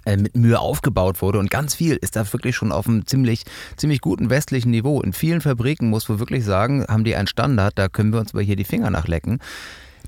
mit 0.06 0.38
Mühe 0.38 0.58
aufgebaut 0.58 1.22
wurde 1.22 1.38
und 1.38 1.52
ganz 1.52 1.76
viel 1.76 1.98
ist 1.98 2.16
da 2.16 2.32
wirklich 2.32 2.56
schon 2.56 2.72
auf 2.72 2.88
einem 2.88 3.06
ziemlich, 3.06 3.44
ziemlich 3.76 4.00
guten 4.00 4.30
westlichen 4.30 4.72
Niveau. 4.72 5.02
In 5.02 5.12
vielen 5.12 5.42
Fabriken 5.42 5.90
muss 5.90 6.08
man 6.08 6.18
wirklich 6.18 6.46
sagen, 6.46 6.86
haben 6.88 7.04
die 7.04 7.16
einen 7.16 7.28
Standard, 7.28 7.78
da 7.78 7.90
können 7.90 8.14
wir 8.14 8.22
uns 8.22 8.34
aber 8.34 8.42
hier 8.42 8.56
die 8.56 8.64
Finger 8.64 8.90
nachlecken. 8.90 9.40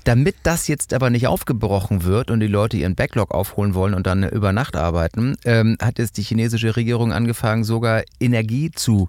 Damit 0.04 0.36
das 0.42 0.68
jetzt 0.68 0.92
aber 0.92 1.08
nicht 1.08 1.26
aufgebrochen 1.26 2.04
wird 2.04 2.30
und 2.30 2.40
die 2.40 2.46
Leute 2.46 2.76
ihren 2.76 2.94
Backlog 2.94 3.30
aufholen 3.32 3.74
wollen 3.74 3.94
und 3.94 4.06
dann 4.06 4.22
über 4.22 4.52
Nacht 4.52 4.76
arbeiten, 4.76 5.36
ähm, 5.44 5.78
hat 5.80 5.98
jetzt 5.98 6.18
die 6.18 6.22
chinesische 6.22 6.76
Regierung 6.76 7.12
angefangen, 7.12 7.64
sogar 7.64 8.02
Energie 8.20 8.70
zu 8.70 9.08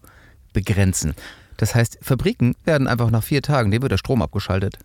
begrenzen. 0.54 1.14
Das 1.58 1.76
heißt, 1.76 2.00
Fabriken 2.02 2.56
werden 2.64 2.88
einfach 2.88 3.12
nach 3.12 3.24
vier 3.24 3.42
Tagen, 3.42 3.72
dem 3.72 3.82
wird 3.82 3.92
der 3.92 3.98
Strom 3.98 4.22
abgeschaltet 4.22 4.78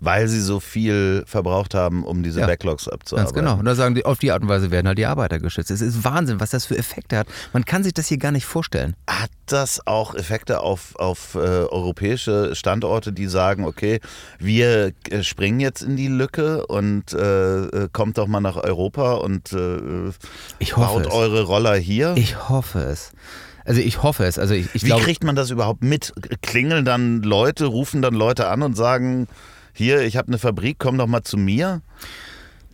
weil 0.00 0.28
sie 0.28 0.40
so 0.40 0.60
viel 0.60 1.24
verbraucht 1.26 1.74
haben, 1.74 2.04
um 2.04 2.22
diese 2.22 2.40
ja, 2.40 2.46
Backlogs 2.46 2.88
abzuarbeiten. 2.88 3.34
Ganz 3.34 3.46
genau. 3.46 3.58
Und 3.58 3.64
da 3.64 3.74
sagen 3.74 3.94
die, 3.94 4.04
auf 4.04 4.18
die 4.18 4.30
Art 4.30 4.42
und 4.42 4.48
Weise 4.48 4.70
werden 4.70 4.86
halt 4.86 4.98
die 4.98 5.06
Arbeiter 5.06 5.38
geschützt. 5.38 5.70
Es 5.70 5.80
ist 5.80 6.04
Wahnsinn, 6.04 6.40
was 6.40 6.50
das 6.50 6.66
für 6.66 6.76
Effekte 6.76 7.16
hat. 7.16 7.28
Man 7.52 7.64
kann 7.64 7.82
sich 7.82 7.94
das 7.94 8.06
hier 8.06 8.18
gar 8.18 8.32
nicht 8.32 8.44
vorstellen. 8.44 8.94
Hat 9.08 9.30
das 9.46 9.86
auch 9.86 10.14
Effekte 10.14 10.60
auf, 10.60 10.96
auf 10.96 11.34
äh, 11.34 11.38
europäische 11.38 12.54
Standorte, 12.54 13.12
die 13.12 13.26
sagen, 13.26 13.64
okay, 13.64 14.00
wir 14.38 14.92
äh, 15.08 15.22
springen 15.22 15.60
jetzt 15.60 15.82
in 15.82 15.96
die 15.96 16.08
Lücke 16.08 16.66
und 16.66 17.12
äh, 17.12 17.64
äh 17.66 17.88
kommt 17.92 18.18
doch 18.18 18.26
mal 18.26 18.40
nach 18.40 18.56
Europa 18.56 19.14
und 19.14 19.52
äh, 19.52 20.12
baut 20.74 21.06
es. 21.06 21.12
eure 21.12 21.42
Roller 21.42 21.76
hier? 21.76 22.14
Ich 22.16 22.48
hoffe 22.48 22.80
es. 22.80 23.12
Also 23.64 23.80
ich 23.80 24.02
hoffe 24.02 24.24
es. 24.24 24.38
Also 24.38 24.54
ich, 24.54 24.68
ich 24.74 24.82
Wie 24.82 24.86
glaube, 24.86 25.02
kriegt 25.02 25.24
man 25.24 25.34
das 25.34 25.50
überhaupt 25.50 25.82
mit? 25.82 26.12
Klingeln 26.42 26.84
dann 26.84 27.22
Leute, 27.22 27.66
rufen 27.66 28.00
dann 28.00 28.14
Leute 28.14 28.48
an 28.48 28.62
und 28.62 28.76
sagen, 28.76 29.26
hier, 29.76 30.02
ich 30.02 30.16
habe 30.16 30.28
eine 30.28 30.38
Fabrik, 30.38 30.76
komm 30.78 30.98
doch 30.98 31.06
mal 31.06 31.22
zu 31.22 31.36
mir? 31.36 31.82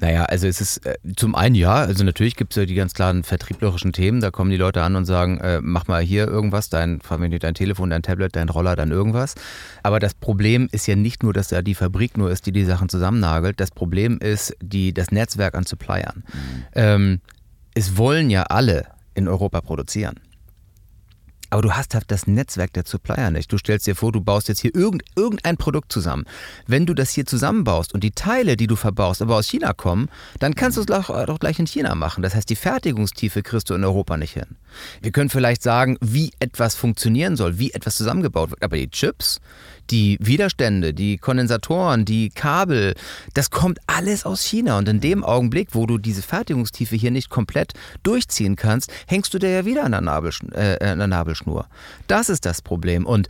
Naja, 0.03 0.25
also 0.25 0.49
es 0.49 0.61
ist 0.61 0.85
äh, 0.85 0.97
zum 1.15 1.37
einen 1.37 1.55
ja, 1.55 1.75
also 1.75 2.03
natürlich 2.03 2.35
gibt 2.35 2.53
es 2.53 2.57
ja 2.57 2.67
die 2.67 2.75
ganz 2.75 2.93
klaren 2.93 3.23
vertrieblerischen 3.23 3.93
Themen, 3.93 4.21
da 4.21 4.33
kommen 4.33 4.51
die 4.51 4.57
Leute 4.57 4.83
an 4.83 4.97
und 4.97 5.05
sagen, 5.05 5.39
äh, 5.39 5.61
mach 5.63 5.87
mal 5.87 6.03
hier 6.03 6.27
irgendwas, 6.27 6.69
dein, 6.69 7.01
dein 7.09 7.55
Telefon, 7.55 7.91
dein 7.91 8.03
Tablet, 8.03 8.35
dein 8.35 8.49
Roller, 8.49 8.75
dann 8.75 8.91
irgendwas. 8.91 9.37
Aber 9.85 10.01
das 10.01 10.15
Problem 10.15 10.69
ist 10.73 10.89
ja 10.89 10.97
nicht 10.97 11.23
nur, 11.23 11.33
dass 11.33 11.49
da 11.49 11.63
die 11.63 11.77
Fabrik 11.77 12.17
nur 12.19 12.33
ist, 12.33 12.47
die 12.47 12.53
die 12.53 12.65
Sachen 12.65 12.89
zusammennagelt, 12.89 13.61
das 13.61 13.71
Problem 13.71 14.19
ist 14.19 14.57
die, 14.61 14.93
das 14.93 15.13
Netzwerk 15.13 15.55
an 15.55 15.67
Suppliern. 15.67 16.25
Mhm. 16.27 16.65
Ähm, 16.75 17.21
es 17.75 17.97
wollen 17.97 18.29
ja 18.29 18.43
alle 18.43 18.87
in 19.15 19.29
Europa 19.29 19.61
produzieren. 19.61 20.19
Aber 21.53 21.61
du 21.61 21.73
hast 21.73 21.93
halt 21.93 22.05
das 22.07 22.27
Netzwerk 22.27 22.73
der 22.73 22.85
Supplier 22.87 23.31
nicht. 23.31 23.53
Du 23.53 23.59
stellst 23.59 23.87
dir 23.87 23.95
vor, 23.95 24.11
du 24.11 24.23
baust 24.23 24.49
jetzt 24.49 24.61
hier 24.61 24.75
irgend, 24.75 25.03
irgendein 25.17 25.59
Produkt 25.59 25.93
zusammen. 25.93 26.25
Wenn 26.67 26.87
du 26.87 26.95
das 26.95 27.11
hier 27.11 27.27
zusammenbaust 27.27 27.93
und 27.93 28.03
die 28.03 28.13
Teile, 28.13 28.57
die 28.57 28.67
du 28.67 28.75
verbaust, 28.75 29.21
aber 29.21 29.37
aus 29.37 29.49
China 29.49 29.75
kommen, 29.75 30.09
dann 30.39 30.55
kannst 30.55 30.79
du 30.79 30.81
es 30.81 30.87
doch, 30.87 31.09
doch 31.27 31.39
gleich 31.39 31.59
in 31.59 31.67
China 31.67 31.95
machen. 31.95 32.23
Das 32.23 32.35
heißt, 32.35 32.49
die 32.49 32.57
Fertigungstiefe 32.57 33.43
kriegst 33.43 33.69
du 33.69 33.75
in 33.75 33.85
Europa 33.85 34.17
nicht 34.17 34.33
hin. 34.33 34.57
Wir 35.01 35.13
können 35.13 35.31
vielleicht 35.31 35.63
sagen, 35.63 35.97
wie 36.01 36.33
etwas 36.39 36.75
funktionieren 36.75 37.37
soll, 37.37 37.59
wie 37.59 37.73
etwas 37.73 37.97
zusammengebaut 37.97 38.51
wird. 38.51 38.63
Aber 38.63 38.77
die 38.77 38.91
Chips, 38.91 39.41
die 39.91 40.19
Widerstände, 40.21 40.95
die 40.95 41.19
Kondensatoren, 41.19 42.05
die 42.05 42.31
Kabel, 42.31 42.95
das 43.35 43.51
kommt 43.51 43.79
alles 43.87 44.25
aus 44.25 44.43
China. 44.43 44.79
Und 44.79 44.89
in 44.89 45.01
dem 45.01 45.25
Augenblick, 45.25 45.69
wo 45.73 45.87
du 45.87 45.99
diese 45.99 46.23
Fertigungstiefe 46.23 46.97
hier 46.97 47.11
nicht 47.11 47.31
komplett 47.31 47.73
durchziehen 48.03 48.57
kannst, 48.57 48.91
hängst 49.07 49.33
du 49.35 49.39
dir 49.39 49.51
ja 49.51 49.65
wieder 49.65 49.85
an 49.85 49.93
der, 49.93 50.01
Nabelsch 50.01 50.41
äh, 50.53 50.85
an 50.85 50.99
der 50.99 51.09
Nabelschnur. 51.09 51.67
Das 52.07 52.29
ist 52.29 52.47
das 52.47 52.63
Problem. 52.63 53.07
Und 53.07 53.29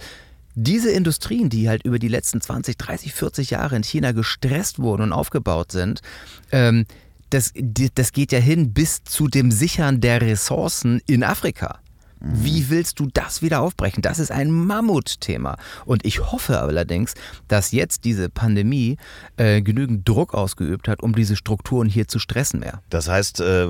diese 0.54 0.90
Industrien, 0.90 1.48
die 1.48 1.68
halt 1.68 1.84
über 1.84 1.98
die 1.98 2.08
letzten 2.08 2.40
20, 2.40 2.76
30, 2.76 3.14
40 3.14 3.50
Jahre 3.50 3.76
in 3.76 3.82
China 3.82 4.12
gestresst 4.12 4.78
wurden 4.78 5.02
und 5.02 5.12
aufgebaut 5.12 5.72
sind, 5.72 6.02
ähm, 6.50 6.84
das, 7.32 7.52
das 7.94 8.12
geht 8.12 8.32
ja 8.32 8.38
hin 8.38 8.72
bis 8.72 9.04
zu 9.04 9.28
dem 9.28 9.50
Sichern 9.50 10.00
der 10.00 10.20
Ressourcen 10.20 11.00
in 11.06 11.24
Afrika. 11.24 11.81
Wie 12.24 12.70
willst 12.70 13.00
du 13.00 13.08
das 13.12 13.42
wieder 13.42 13.60
aufbrechen? 13.60 14.00
Das 14.00 14.20
ist 14.20 14.30
ein 14.30 14.50
Mammutthema. 14.50 15.56
Und 15.84 16.04
ich 16.04 16.20
hoffe 16.20 16.60
allerdings, 16.60 17.14
dass 17.48 17.72
jetzt 17.72 18.04
diese 18.04 18.28
Pandemie 18.28 18.96
äh, 19.36 19.60
genügend 19.60 20.08
Druck 20.08 20.32
ausgeübt 20.32 20.86
hat, 20.86 21.02
um 21.02 21.14
diese 21.14 21.34
Strukturen 21.34 21.88
hier 21.88 22.06
zu 22.06 22.20
stressen 22.20 22.60
mehr. 22.60 22.80
Das 22.90 23.08
heißt, 23.08 23.40
äh, 23.40 23.66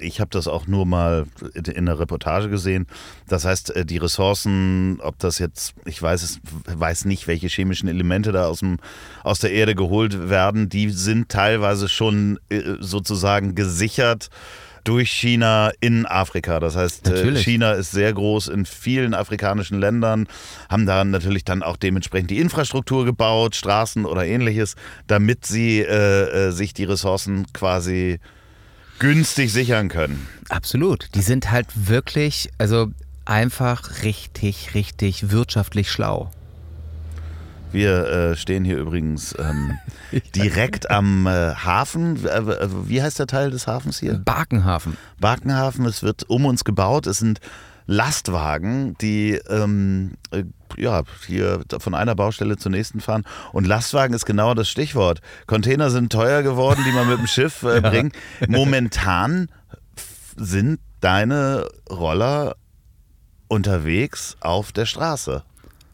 ich 0.00 0.20
habe 0.20 0.30
das 0.30 0.48
auch 0.48 0.66
nur 0.66 0.84
mal 0.84 1.26
in 1.54 1.86
der 1.86 1.98
Reportage 1.98 2.48
gesehen. 2.48 2.86
Das 3.28 3.44
heißt, 3.44 3.76
äh, 3.76 3.84
die 3.84 3.98
Ressourcen, 3.98 4.98
ob 5.00 5.18
das 5.20 5.38
jetzt, 5.38 5.74
ich 5.84 6.02
weiß 6.02 6.22
es, 6.24 6.40
weiß 6.66 7.04
nicht, 7.04 7.28
welche 7.28 7.46
chemischen 7.46 7.88
Elemente 7.88 8.32
da 8.32 8.46
aus, 8.46 8.60
dem, 8.60 8.78
aus 9.22 9.38
der 9.38 9.52
Erde 9.52 9.76
geholt 9.76 10.28
werden, 10.28 10.68
die 10.68 10.90
sind 10.90 11.28
teilweise 11.28 11.88
schon 11.88 12.40
äh, 12.48 12.62
sozusagen 12.80 13.54
gesichert 13.54 14.28
durch 14.86 15.10
China 15.10 15.72
in 15.80 16.06
Afrika. 16.06 16.60
Das 16.60 16.76
heißt, 16.76 17.08
äh, 17.08 17.10
natürlich. 17.10 17.44
China 17.44 17.72
ist 17.72 17.90
sehr 17.90 18.12
groß 18.12 18.48
in 18.48 18.64
vielen 18.64 19.14
afrikanischen 19.14 19.80
Ländern, 19.80 20.28
haben 20.70 20.86
da 20.86 21.04
natürlich 21.04 21.44
dann 21.44 21.62
auch 21.62 21.76
dementsprechend 21.76 22.30
die 22.30 22.38
Infrastruktur 22.38 23.04
gebaut, 23.04 23.56
Straßen 23.56 24.04
oder 24.04 24.24
ähnliches, 24.24 24.76
damit 25.06 25.44
sie 25.44 25.80
äh, 25.80 26.48
äh, 26.48 26.50
sich 26.52 26.72
die 26.72 26.84
Ressourcen 26.84 27.46
quasi 27.52 28.20
günstig 28.98 29.52
sichern 29.52 29.88
können. 29.88 30.26
Absolut. 30.48 31.08
Die 31.14 31.22
sind 31.22 31.50
halt 31.50 31.66
wirklich, 31.74 32.50
also 32.58 32.92
einfach 33.24 34.04
richtig, 34.04 34.74
richtig 34.74 35.30
wirtschaftlich 35.30 35.90
schlau. 35.90 36.30
Wir 37.72 38.06
äh, 38.06 38.36
stehen 38.36 38.64
hier 38.64 38.78
übrigens 38.78 39.34
ähm, 39.38 39.78
direkt 40.34 40.90
am 40.90 41.26
äh, 41.26 41.54
Hafen. 41.54 42.24
Äh, 42.26 42.68
wie 42.88 43.02
heißt 43.02 43.18
der 43.18 43.26
Teil 43.26 43.50
des 43.50 43.66
Hafens 43.66 43.98
hier? 43.98 44.14
Barkenhafen. 44.14 44.96
Barkenhafen. 45.20 45.84
Es 45.84 46.02
wird 46.02 46.28
um 46.28 46.46
uns 46.46 46.64
gebaut. 46.64 47.06
Es 47.06 47.18
sind 47.18 47.40
Lastwagen, 47.86 48.96
die 48.98 49.40
ähm, 49.48 50.14
äh, 50.30 50.44
ja, 50.76 51.02
hier 51.26 51.62
von 51.78 51.94
einer 51.94 52.14
Baustelle 52.14 52.56
zur 52.56 52.72
nächsten 52.72 53.00
fahren. 53.00 53.24
Und 53.52 53.66
Lastwagen 53.66 54.14
ist 54.14 54.26
genau 54.26 54.54
das 54.54 54.68
Stichwort. 54.68 55.20
Container 55.46 55.90
sind 55.90 56.10
teuer 56.10 56.42
geworden, 56.42 56.82
die 56.86 56.92
man 56.92 57.08
mit 57.08 57.18
dem 57.18 57.26
Schiff 57.26 57.62
äh, 57.62 57.80
bringt. 57.82 58.14
Momentan 58.48 59.48
sind 60.36 60.80
deine 61.00 61.68
Roller 61.88 62.56
unterwegs 63.48 64.36
auf 64.40 64.72
der 64.72 64.86
Straße. 64.86 65.42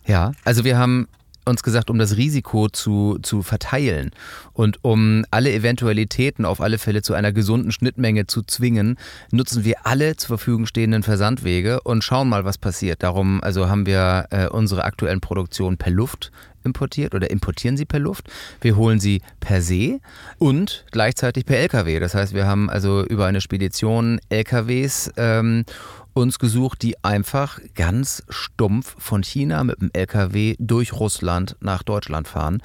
Ja, 0.07 0.33
also 0.45 0.65
wir 0.65 0.79
haben 0.79 1.07
uns 1.45 1.63
gesagt, 1.63 1.91
um 1.91 1.99
das 1.99 2.17
Risiko 2.17 2.69
zu, 2.69 3.19
zu 3.23 3.43
verteilen 3.43 4.11
und 4.53 4.79
um 4.83 5.25
alle 5.31 5.53
Eventualitäten 5.53 6.45
auf 6.45 6.61
alle 6.61 6.79
Fälle 6.79 7.03
zu 7.03 7.15
einer 7.15 7.33
gesunden 7.33 7.73
Schnittmenge 7.73 8.27
zu 8.27 8.43
zwingen, 8.43 8.99
nutzen 9.31 9.65
wir 9.65 9.87
alle 9.87 10.17
zur 10.17 10.39
Verfügung 10.39 10.67
stehenden 10.67 11.03
Versandwege 11.03 11.81
und 11.83 12.05
schauen 12.05 12.29
mal, 12.29 12.45
was 12.45 12.59
passiert. 12.59 13.03
Darum 13.03 13.43
also 13.43 13.69
haben 13.69 13.87
wir 13.87 14.27
äh, 14.31 14.47
unsere 14.49 14.85
aktuellen 14.85 15.21
Produktionen 15.21 15.77
per 15.79 15.91
Luft 15.91 16.31
importiert 16.65 17.15
oder 17.15 17.31
importieren 17.31 17.77
sie 17.77 17.85
per 17.85 17.99
Luft. 17.99 18.29
Wir 18.61 18.77
holen 18.77 19.01
sie 19.01 19.21
per 19.41 19.63
See 19.63 20.01
und 20.39 20.85
gleichzeitig 20.91 21.45
per 21.45 21.59
LKW. 21.59 21.99
Das 22.01 22.15
heißt, 22.15 22.35
wir 22.35 22.47
haben 22.47 22.71
also 22.71 23.05
über 23.05 23.27
eine 23.27 23.41
Spedition 23.41 24.21
LKWs 24.29 25.13
ähm, 25.17 25.65
uns 26.15 26.39
gesucht, 26.39 26.83
die 26.83 27.03
einfach 27.05 27.59
ganz 27.75 28.23
stumpf 28.29 28.95
von 28.99 29.23
China 29.23 29.65
mit 29.65 29.81
dem 29.81 29.91
LKW 29.93 30.57
durch 30.59 30.93
Russland 30.93 31.57
nach 31.61 31.83
Deutschland 31.83 32.29
fahren. 32.29 32.63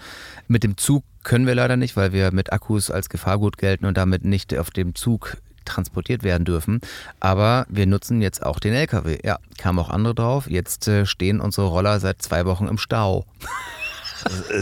Mit 0.48 0.64
dem 0.64 0.78
Zug 0.78 1.04
können 1.24 1.46
wir 1.46 1.56
leider 1.56 1.78
nicht, 1.78 1.96
weil 1.98 2.14
wir 2.14 2.32
mit 2.32 2.54
Akkus 2.54 2.90
als 2.92 3.10
Gefahrgut 3.10 3.58
gelten 3.58 3.86
und 3.86 3.98
damit 3.98 4.24
nicht 4.24 4.58
auf 4.58 4.70
dem 4.70 4.96
Zug 4.96 5.38
transportiert 5.66 6.24
werden 6.24 6.46
dürfen. 6.46 6.80
Aber 7.20 7.66
wir 7.70 7.86
nutzen 7.86 8.22
jetzt 8.22 8.46
auch 8.46 8.60
den 8.60 8.74
LKW. 8.74 9.20
Ja, 9.24 9.38
kamen 9.58 9.80
auch 9.80 9.90
andere 9.90 10.16
drauf. 10.16 10.50
Jetzt 10.50 10.88
äh, 10.88 11.06
stehen 11.06 11.42
unsere 11.42 11.68
Roller 11.68 12.00
seit 12.00 12.22
zwei 12.22 12.46
Wochen 12.46 12.68
im 12.68 12.78
Stau. 12.78 13.26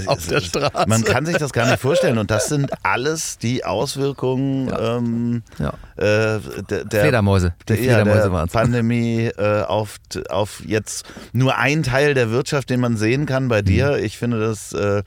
auf 0.05 0.27
der 0.27 0.41
Straße. 0.41 0.85
Man 0.87 1.03
kann 1.03 1.25
sich 1.25 1.37
das 1.37 1.51
gar 1.53 1.67
nicht 1.69 1.79
vorstellen. 1.79 2.17
Und 2.17 2.31
das 2.31 2.47
sind 2.47 2.71
alles 2.83 3.37
die 3.37 3.65
Auswirkungen 3.65 4.67
ja. 4.69 4.97
Ähm, 4.97 5.43
ja. 5.59 5.69
Äh, 5.95 6.39
der, 6.69 6.85
der, 6.85 7.01
Fledermäuse. 7.01 7.53
Die 7.67 7.75
Fledermäuse 7.75 8.29
der 8.29 8.47
Pandemie 8.47 9.25
äh, 9.37 9.63
auf, 9.63 9.97
auf 10.29 10.63
jetzt 10.65 11.05
nur 11.33 11.57
ein 11.57 11.83
Teil 11.83 12.13
der 12.13 12.31
Wirtschaft, 12.31 12.69
den 12.69 12.79
man 12.79 12.97
sehen 12.97 13.25
kann 13.25 13.47
bei 13.47 13.61
dir. 13.61 13.97
Mhm. 13.97 14.03
Ich 14.03 14.17
finde 14.17 14.39
das 14.39 14.73
äh, 14.73 15.03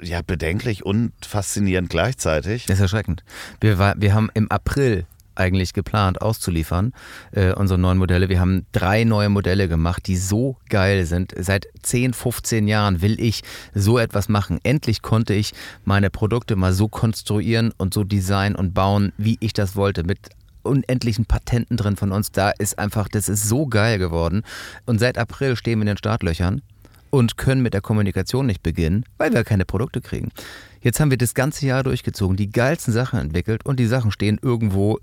ja 0.00 0.20
bedenklich 0.26 0.84
und 0.84 1.12
faszinierend 1.26 1.90
gleichzeitig. 1.90 2.66
Das 2.66 2.76
ist 2.76 2.82
erschreckend. 2.82 3.24
Wir, 3.60 3.78
war, 3.78 3.94
wir 3.98 4.14
haben 4.14 4.30
im 4.34 4.50
April 4.50 5.06
eigentlich 5.36 5.72
geplant 5.72 6.20
auszuliefern, 6.20 6.92
äh, 7.32 7.52
unsere 7.52 7.78
neuen 7.78 7.98
Modelle. 7.98 8.28
Wir 8.28 8.40
haben 8.40 8.66
drei 8.72 9.04
neue 9.04 9.28
Modelle 9.28 9.68
gemacht, 9.68 10.06
die 10.06 10.16
so 10.16 10.56
geil 10.68 11.06
sind. 11.06 11.32
Seit 11.38 11.66
10, 11.82 12.12
15 12.12 12.68
Jahren 12.68 13.02
will 13.02 13.20
ich 13.20 13.42
so 13.74 13.98
etwas 13.98 14.28
machen. 14.28 14.58
Endlich 14.62 15.02
konnte 15.02 15.34
ich 15.34 15.52
meine 15.84 16.10
Produkte 16.10 16.56
mal 16.56 16.72
so 16.72 16.88
konstruieren 16.88 17.72
und 17.76 17.94
so 17.94 18.04
designen 18.04 18.56
und 18.56 18.74
bauen, 18.74 19.12
wie 19.18 19.36
ich 19.40 19.52
das 19.52 19.76
wollte, 19.76 20.04
mit 20.04 20.18
unendlichen 20.62 21.26
Patenten 21.26 21.76
drin 21.76 21.96
von 21.96 22.12
uns. 22.12 22.32
Da 22.32 22.50
ist 22.50 22.78
einfach, 22.78 23.08
das 23.08 23.28
ist 23.28 23.48
so 23.48 23.66
geil 23.66 23.98
geworden. 23.98 24.42
Und 24.84 24.98
seit 24.98 25.16
April 25.18 25.56
stehen 25.56 25.78
wir 25.78 25.82
in 25.82 25.86
den 25.86 25.96
Startlöchern 25.98 26.62
und 27.10 27.36
können 27.36 27.62
mit 27.62 27.74
der 27.74 27.80
Kommunikation 27.80 28.46
nicht 28.46 28.62
beginnen, 28.62 29.04
weil 29.16 29.32
wir 29.32 29.44
keine 29.44 29.64
Produkte 29.64 30.00
kriegen. 30.00 30.30
Jetzt 30.80 31.00
haben 31.00 31.10
wir 31.10 31.18
das 31.18 31.34
ganze 31.34 31.66
Jahr 31.66 31.82
durchgezogen, 31.82 32.36
die 32.36 32.50
geilsten 32.50 32.92
Sachen 32.92 33.18
entwickelt 33.18 33.64
und 33.64 33.80
die 33.80 33.86
Sachen 33.86 34.10
stehen 34.10 34.38
irgendwo 34.42 34.98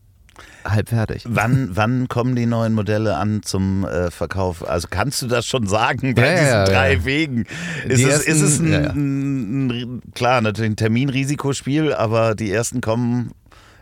halb 0.65 0.89
fertig. 0.89 1.23
Wann, 1.27 1.69
wann 1.73 2.07
kommen 2.07 2.35
die 2.35 2.45
neuen 2.45 2.73
Modelle 2.73 3.17
an 3.17 3.43
zum 3.43 3.85
äh, 3.85 4.11
Verkauf? 4.11 4.67
Also 4.67 4.87
kannst 4.89 5.21
du 5.21 5.27
das 5.27 5.45
schon 5.45 5.67
sagen 5.67 6.15
bei 6.15 6.25
ja, 6.25 6.33
diesen 6.33 6.47
ja, 6.47 6.65
drei 6.65 6.93
ja. 6.93 7.05
Wegen? 7.05 7.45
Ist 7.87 8.03
es, 8.03 8.05
ersten, 8.05 8.31
ist 8.31 8.41
es 8.41 8.59
ein, 8.59 8.73
ein, 8.73 9.69
ein, 9.69 10.01
klar, 10.13 10.41
natürlich 10.41 10.71
ein 10.71 10.75
Terminrisikospiel, 10.75 11.93
aber 11.93 12.35
die 12.35 12.51
ersten 12.51 12.81
kommen 12.81 13.31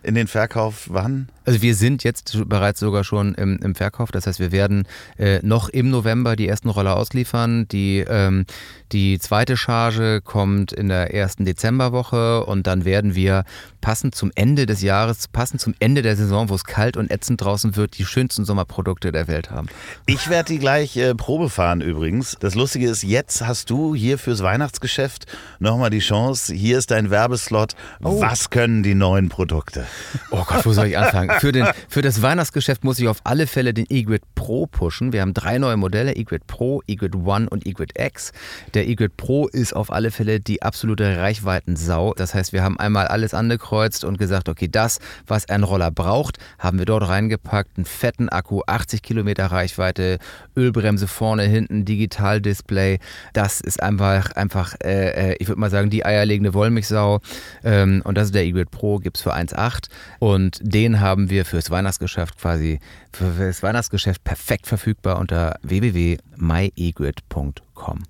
in 0.04 0.16
den 0.16 0.28
Verkauf 0.28 0.88
wann? 0.90 1.30
Also 1.44 1.62
wir 1.62 1.76
sind 1.76 2.04
jetzt 2.04 2.38
bereits 2.48 2.80
sogar 2.80 3.04
schon 3.04 3.34
im, 3.36 3.58
im 3.64 3.74
Verkauf. 3.74 4.12
Das 4.12 4.28
heißt, 4.28 4.40
wir 4.40 4.52
werden 4.52 4.88
äh, 5.18 5.40
noch 5.42 5.70
im 5.70 5.90
November 5.90 6.36
die 6.36 6.48
ersten 6.48 6.70
Roller 6.70 6.96
ausliefern. 6.96 7.68
Die, 7.70 8.06
ähm, 8.08 8.46
die 8.92 9.18
zweite 9.20 9.58
Charge 9.58 10.22
kommt 10.24 10.72
in 10.72 10.88
der 10.88 11.14
ersten 11.14 11.46
Dezemberwoche 11.46 12.46
und 12.46 12.68
dann 12.68 12.86
werden 12.86 13.16
wir 13.16 13.44
passend 13.82 14.14
zum 14.14 14.32
Ende 14.36 14.68
des 14.68 14.82
Jahres, 14.84 15.28
passend 15.28 15.62
zum 15.62 15.74
Ende 15.80 16.04
der 16.04 16.16
Saison, 16.16 16.50
wo 16.50 16.56
es 16.56 16.64
kalt 16.64 16.96
und 16.96 17.10
ätzend 17.10 17.42
draußen 17.42 17.76
wird, 17.76 17.98
die 17.98 18.06
schönsten 18.06 18.46
Sommerprodukte 18.46 19.12
der 19.12 19.28
Welt 19.28 19.50
haben. 19.50 19.68
Ich 20.06 20.30
werde 20.30 20.54
die 20.54 20.60
gleich 20.60 20.96
äh, 20.98 21.16
Probe 21.16 21.50
fahren 21.50 21.82
übrigens. 21.82 22.38
Das 22.40 22.54
Lustige 22.54 22.88
ist, 22.88 23.04
jetzt 23.04 23.46
hast 23.46 23.72
du 23.72 23.96
hier 23.96 24.20
fürs 24.20 24.44
Weihnachtsgeschäft 24.44 25.26
nochmal 25.60 25.90
die 25.90 26.00
Chance. 26.00 26.54
Hier 26.54 26.78
ist 26.78 26.92
dein 26.92 27.10
Werbeslot. 27.10 27.76
Oh. 28.04 28.22
Was 28.22 28.52
können 28.52 28.84
die 28.84 28.96
neuen 28.96 29.30
Produkte? 29.30 29.88
Oh 30.32 30.44
Gott, 30.48 30.66
wo 30.66 30.74
soll 30.74 30.88
ich 30.88 30.98
anfangen? 30.98 31.32
für, 31.40 31.52
den, 31.52 31.68
für 31.90 32.02
das 32.02 32.22
Weihnachtsgeschäft 32.22 32.84
muss 32.84 33.00
ich 33.00 33.08
auf 33.08 33.20
alle 33.24 33.48
Fälle 33.48 33.74
den 33.74 33.86
eGrid 33.90 34.24
Pro 34.36 34.68
pushen. 34.68 35.14
Wir 35.14 35.22
haben 35.22 35.34
drei 35.34 35.58
neue 35.58 35.78
Modelle, 35.78 36.16
eGrid 36.16 36.48
Pro, 36.48 36.82
eGrid 36.88 37.16
One 37.16 37.50
und 37.50 37.66
eGrid 37.66 38.00
X. 38.00 38.32
Der 38.74 38.88
eGrid 38.88 39.18
Pro 39.18 39.48
ist 39.48 39.74
auf 39.76 39.92
alle 39.92 40.12
Fälle 40.12 40.40
die 40.40 40.62
absolute 40.62 41.18
Reichweitensau. 41.18 42.14
Das 42.14 42.34
heißt, 42.34 42.54
wir 42.54 42.64
haben 42.64 42.80
einmal 42.80 43.08
alles 43.08 43.34
angekreuzt 43.34 44.04
und 44.04 44.18
gesagt, 44.18 44.50
okay, 44.50 44.68
das, 44.70 45.00
was 45.28 45.50
ein 45.50 45.64
Roller 45.64 45.92
braucht, 45.92 46.38
haben 46.60 46.80
wir 46.80 46.86
dort 46.86 47.08
reingepackt. 47.08 47.78
Einen 47.78 47.86
fetten 47.86 48.30
Akku, 48.30 48.62
80 48.66 49.02
Kilometer 49.02 49.48
Reichweite, 49.48 50.20
Ölbremse 50.56 51.08
vorne, 51.08 51.44
hinten, 51.44 51.86
Digitaldisplay. 51.86 53.00
Das 53.34 53.62
ist 53.62 53.82
einfach, 53.82 54.32
einfach 54.32 54.76
äh, 54.84 55.32
äh 55.32 55.36
ich 55.40 55.48
würde 55.48 55.60
mal 55.60 55.70
sagen, 55.70 55.90
die 55.90 56.06
eierlegende 56.06 56.54
Wollmilchsau. 56.54 57.20
Ähm, 57.64 58.02
und 58.04 58.16
das 58.16 58.26
ist 58.28 58.36
der 58.36 58.44
eGrid 58.44 58.72
Pro, 58.72 58.98
gibt 58.98 59.18
es 59.18 59.24
für 59.24 59.34
1,8. 59.34 59.81
Und 60.20 60.60
den 60.62 61.00
haben 61.00 61.30
wir 61.30 61.46
fürs 61.46 61.72
Weihnachtsgeschäft 61.72 62.38
quasi, 62.40 62.80
für 63.14 63.32
das 63.38 63.64
Weihnachtsgeschäft 63.64 64.24
perfekt 64.24 64.68
verfügbar 64.68 65.20
unter 65.20 65.58
www.myegrid.com. 65.64 68.04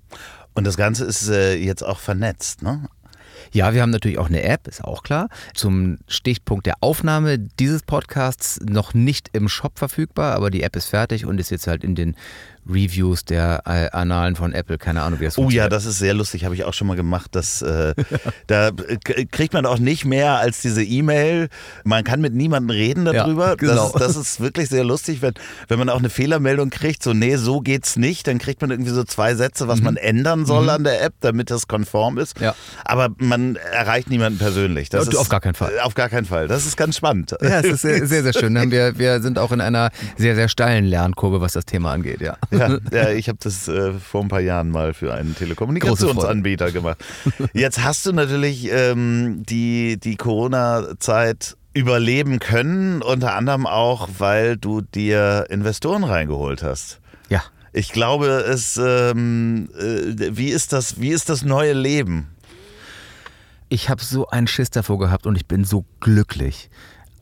Und 0.54 0.66
das 0.66 0.76
Ganze 0.76 1.04
ist 1.04 1.28
äh, 1.28 1.54
jetzt 1.54 1.82
auch 1.82 1.98
vernetzt, 1.98 2.62
ne? 2.62 2.88
Ja, 3.50 3.74
wir 3.74 3.82
haben 3.82 3.90
natürlich 3.90 4.18
auch 4.18 4.28
eine 4.28 4.42
App, 4.42 4.68
ist 4.68 4.84
auch 4.84 5.02
klar. 5.02 5.28
Zum 5.54 5.98
Stichpunkt 6.06 6.66
der 6.66 6.76
Aufnahme 6.80 7.38
dieses 7.38 7.82
Podcasts 7.82 8.60
noch 8.60 8.94
nicht 8.94 9.30
im 9.32 9.48
Shop 9.48 9.78
verfügbar, 9.78 10.34
aber 10.34 10.50
die 10.50 10.62
App 10.62 10.76
ist 10.76 10.86
fertig 10.86 11.26
und 11.26 11.38
ist 11.38 11.50
jetzt 11.50 11.66
halt 11.66 11.84
in 11.84 11.94
den 11.94 12.16
Reviews 12.68 13.24
der 13.24 13.62
äh, 13.66 13.90
Annalen 13.90 14.36
von 14.36 14.52
Apple. 14.52 14.78
Keine 14.78 15.02
Ahnung, 15.02 15.20
wie 15.20 15.24
das 15.24 15.38
Oh 15.38 15.50
ja, 15.50 15.68
das 15.68 15.84
ist 15.84 15.98
sehr 15.98 16.14
lustig, 16.14 16.44
habe 16.44 16.54
ich 16.54 16.64
auch 16.64 16.74
schon 16.74 16.86
mal 16.86 16.96
gemacht. 16.96 17.30
Das, 17.32 17.62
äh, 17.62 17.94
da 18.46 18.70
kriegt 19.30 19.52
man 19.52 19.66
auch 19.66 19.78
nicht 19.78 20.04
mehr 20.04 20.38
als 20.38 20.62
diese 20.62 20.82
E-Mail. 20.82 21.48
Man 21.84 22.04
kann 22.04 22.20
mit 22.20 22.34
niemandem 22.34 22.70
reden 22.70 23.04
darüber. 23.04 23.48
Ja, 23.50 23.54
genau. 23.56 23.74
das, 23.74 23.86
ist, 23.86 24.00
das 24.00 24.16
ist 24.16 24.40
wirklich 24.40 24.68
sehr 24.68 24.84
lustig, 24.84 25.22
wenn, 25.22 25.34
wenn 25.68 25.78
man 25.78 25.88
auch 25.88 25.98
eine 25.98 26.10
Fehlermeldung 26.10 26.70
kriegt, 26.70 27.02
so 27.02 27.12
nee, 27.12 27.36
so 27.36 27.60
geht's 27.60 27.96
nicht, 27.96 28.26
dann 28.26 28.38
kriegt 28.38 28.60
man 28.60 28.70
irgendwie 28.70 28.92
so 28.92 29.04
zwei 29.04 29.34
Sätze, 29.34 29.68
was 29.68 29.80
mhm. 29.80 29.84
man 29.84 29.96
ändern 29.96 30.46
soll 30.46 30.64
mhm. 30.64 30.70
an 30.70 30.84
der 30.84 31.02
App, 31.02 31.14
damit 31.20 31.50
das 31.50 31.66
konform 31.66 32.18
ist. 32.18 32.40
Ja. 32.40 32.54
Aber 32.84 33.08
man 33.18 33.56
erreicht 33.56 34.08
niemanden 34.08 34.38
persönlich. 34.38 34.88
Das 34.88 35.08
ist, 35.08 35.16
auf 35.16 35.28
gar 35.28 35.40
keinen 35.40 35.54
Fall. 35.54 35.78
Auf 35.80 35.94
gar 35.94 36.08
keinen 36.08 36.26
Fall. 36.26 36.48
Das 36.48 36.66
ist 36.66 36.76
ganz 36.76 36.96
spannend. 36.96 37.34
Ja, 37.42 37.60
es 37.60 37.66
ist 37.66 37.82
sehr, 37.82 38.06
sehr, 38.06 38.22
sehr 38.22 38.32
schön. 38.32 38.52
Wir, 38.70 38.98
wir 38.98 39.20
sind 39.20 39.38
auch 39.38 39.52
in 39.52 39.60
einer 39.60 39.90
sehr, 40.16 40.34
sehr 40.34 40.48
steilen 40.48 40.84
Lernkurve, 40.84 41.40
was 41.40 41.52
das 41.54 41.64
Thema 41.64 41.92
angeht, 41.92 42.20
ja. 42.20 42.36
Ja, 42.52 42.78
ja 42.92 43.10
ich 43.10 43.28
habe 43.28 43.38
das 43.42 43.68
äh, 43.68 43.92
vor 43.92 44.22
ein 44.22 44.28
paar 44.28 44.40
Jahren 44.40 44.70
mal 44.70 44.94
für 44.94 45.14
einen 45.14 45.34
Telekommunikationsanbieter 45.34 46.70
gemacht. 46.72 47.04
Jetzt 47.52 47.82
hast 47.82 48.06
du 48.06 48.12
natürlich 48.12 48.70
ähm, 48.70 49.42
die, 49.44 49.98
die 49.98 50.16
Corona-Zeit 50.16 51.56
überleben 51.74 52.38
können, 52.38 53.02
unter 53.02 53.34
anderem 53.34 53.66
auch, 53.66 54.08
weil 54.18 54.56
du 54.56 54.82
dir 54.82 55.46
Investoren 55.48 56.04
reingeholt 56.04 56.62
hast. 56.62 57.00
Ja. 57.28 57.42
Ich 57.72 57.92
glaube, 57.92 58.26
es, 58.26 58.76
ähm, 58.76 59.70
äh, 59.78 60.36
wie, 60.36 60.50
ist 60.50 60.72
das, 60.72 61.00
wie 61.00 61.08
ist 61.08 61.30
das 61.30 61.42
neue 61.42 61.72
Leben? 61.72 62.28
Ich 63.70 63.88
habe 63.88 64.04
so 64.04 64.26
einen 64.26 64.46
Schiss 64.46 64.68
davor 64.68 64.98
gehabt 64.98 65.26
und 65.26 65.36
ich 65.36 65.46
bin 65.46 65.64
so 65.64 65.86
glücklich 66.00 66.68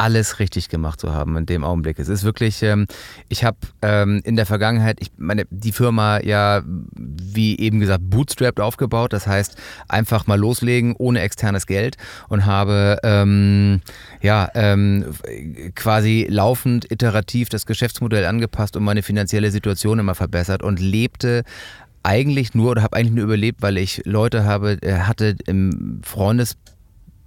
alles 0.00 0.38
richtig 0.38 0.70
gemacht 0.70 0.98
zu 0.98 1.12
haben 1.12 1.36
in 1.36 1.44
dem 1.44 1.62
Augenblick. 1.62 1.98
Es 1.98 2.08
ist 2.08 2.24
wirklich, 2.24 2.62
ähm, 2.62 2.86
ich 3.28 3.44
habe 3.44 3.58
ähm, 3.82 4.22
in 4.24 4.34
der 4.34 4.46
Vergangenheit, 4.46 4.96
ich 5.00 5.10
meine, 5.18 5.44
die 5.50 5.72
Firma 5.72 6.20
ja, 6.22 6.62
wie 6.64 7.58
eben 7.58 7.80
gesagt, 7.80 8.08
bootstrapped 8.08 8.60
aufgebaut. 8.60 9.12
Das 9.12 9.26
heißt, 9.26 9.56
einfach 9.88 10.26
mal 10.26 10.38
loslegen 10.38 10.96
ohne 10.96 11.20
externes 11.20 11.66
Geld 11.66 11.96
und 12.28 12.46
habe 12.46 12.98
ähm, 13.02 13.82
ja 14.22 14.48
ähm, 14.54 15.04
quasi 15.74 16.26
laufend 16.30 16.90
iterativ 16.90 17.50
das 17.50 17.66
Geschäftsmodell 17.66 18.24
angepasst 18.24 18.76
und 18.76 18.84
meine 18.84 19.02
finanzielle 19.02 19.50
Situation 19.50 19.98
immer 19.98 20.14
verbessert 20.14 20.62
und 20.62 20.80
lebte 20.80 21.44
eigentlich 22.02 22.54
nur 22.54 22.70
oder 22.70 22.82
habe 22.82 22.96
eigentlich 22.96 23.14
nur 23.14 23.24
überlebt, 23.24 23.60
weil 23.60 23.76
ich 23.76 24.00
Leute 24.06 24.44
habe, 24.44 24.78
äh, 24.80 25.00
hatte 25.00 25.36
im 25.46 26.00
Freundes 26.02 26.56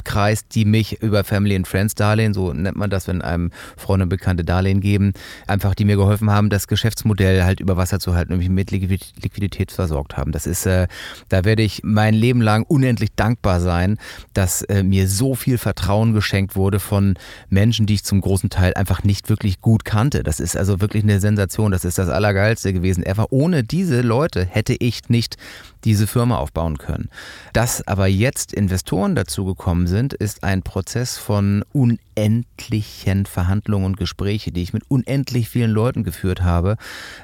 Kreis, 0.03 0.47
die 0.47 0.65
mich 0.65 1.01
über 1.01 1.23
Family 1.23 1.55
and 1.55 1.67
Friends 1.67 1.95
Darlehen, 1.95 2.33
so 2.33 2.53
nennt 2.53 2.77
man 2.77 2.89
das, 2.89 3.07
wenn 3.07 3.21
einem 3.21 3.51
Freunde 3.77 4.03
und 4.03 4.09
Bekannte 4.09 4.43
Darlehen 4.43 4.81
geben, 4.81 5.13
einfach 5.47 5.75
die 5.75 5.85
mir 5.85 5.95
geholfen 5.95 6.29
haben, 6.29 6.49
das 6.49 6.67
Geschäftsmodell 6.67 7.43
halt 7.43 7.59
über 7.59 7.77
Wasser 7.77 7.99
zu 7.99 8.15
halten 8.15 8.33
und 8.33 8.39
mich 8.39 8.49
mit 8.49 8.71
Liquidität 8.71 9.71
versorgt 9.71 10.17
haben. 10.17 10.31
Das 10.31 10.45
ist, 10.45 10.65
äh, 10.65 10.87
da 11.29 11.45
werde 11.45 11.63
ich 11.63 11.81
mein 11.83 12.13
Leben 12.13 12.41
lang 12.41 12.63
unendlich 12.67 13.13
dankbar 13.15 13.59
sein, 13.59 13.97
dass 14.33 14.61
äh, 14.63 14.83
mir 14.83 15.07
so 15.07 15.35
viel 15.35 15.57
Vertrauen 15.57 16.13
geschenkt 16.13 16.55
wurde 16.55 16.79
von 16.79 17.15
Menschen, 17.49 17.85
die 17.85 17.95
ich 17.95 18.03
zum 18.03 18.21
großen 18.21 18.49
Teil 18.49 18.73
einfach 18.73 19.03
nicht 19.03 19.29
wirklich 19.29 19.61
gut 19.61 19.85
kannte. 19.85 20.23
Das 20.23 20.39
ist 20.39 20.57
also 20.57 20.81
wirklich 20.81 21.03
eine 21.03 21.19
Sensation. 21.19 21.71
Das 21.71 21.85
ist 21.85 21.97
das 21.97 22.09
Allergeilste 22.09 22.73
gewesen 22.73 23.03
ever. 23.03 23.31
Ohne 23.31 23.63
diese 23.63 24.01
Leute 24.01 24.45
hätte 24.45 24.73
ich 24.73 25.09
nicht 25.09 25.37
diese 25.83 26.07
Firma 26.07 26.37
aufbauen 26.37 26.77
können. 26.77 27.09
Dass 27.51 27.85
aber 27.87 28.07
jetzt 28.07 28.53
Investoren 28.53 29.15
dazu 29.15 29.45
gekommen 29.45 29.87
sind, 29.87 29.92
sind, 29.93 30.13
ist 30.13 30.43
ein 30.43 30.63
Prozess 30.63 31.17
von 31.17 31.63
unendlichen 31.71 33.27
Verhandlungen 33.27 33.85
und 33.85 33.97
Gespräche, 33.97 34.51
die 34.51 34.63
ich 34.63 34.73
mit 34.73 34.83
unendlich 34.89 35.49
vielen 35.49 35.69
Leuten 35.69 36.03
geführt 36.03 36.41
habe. 36.41 36.77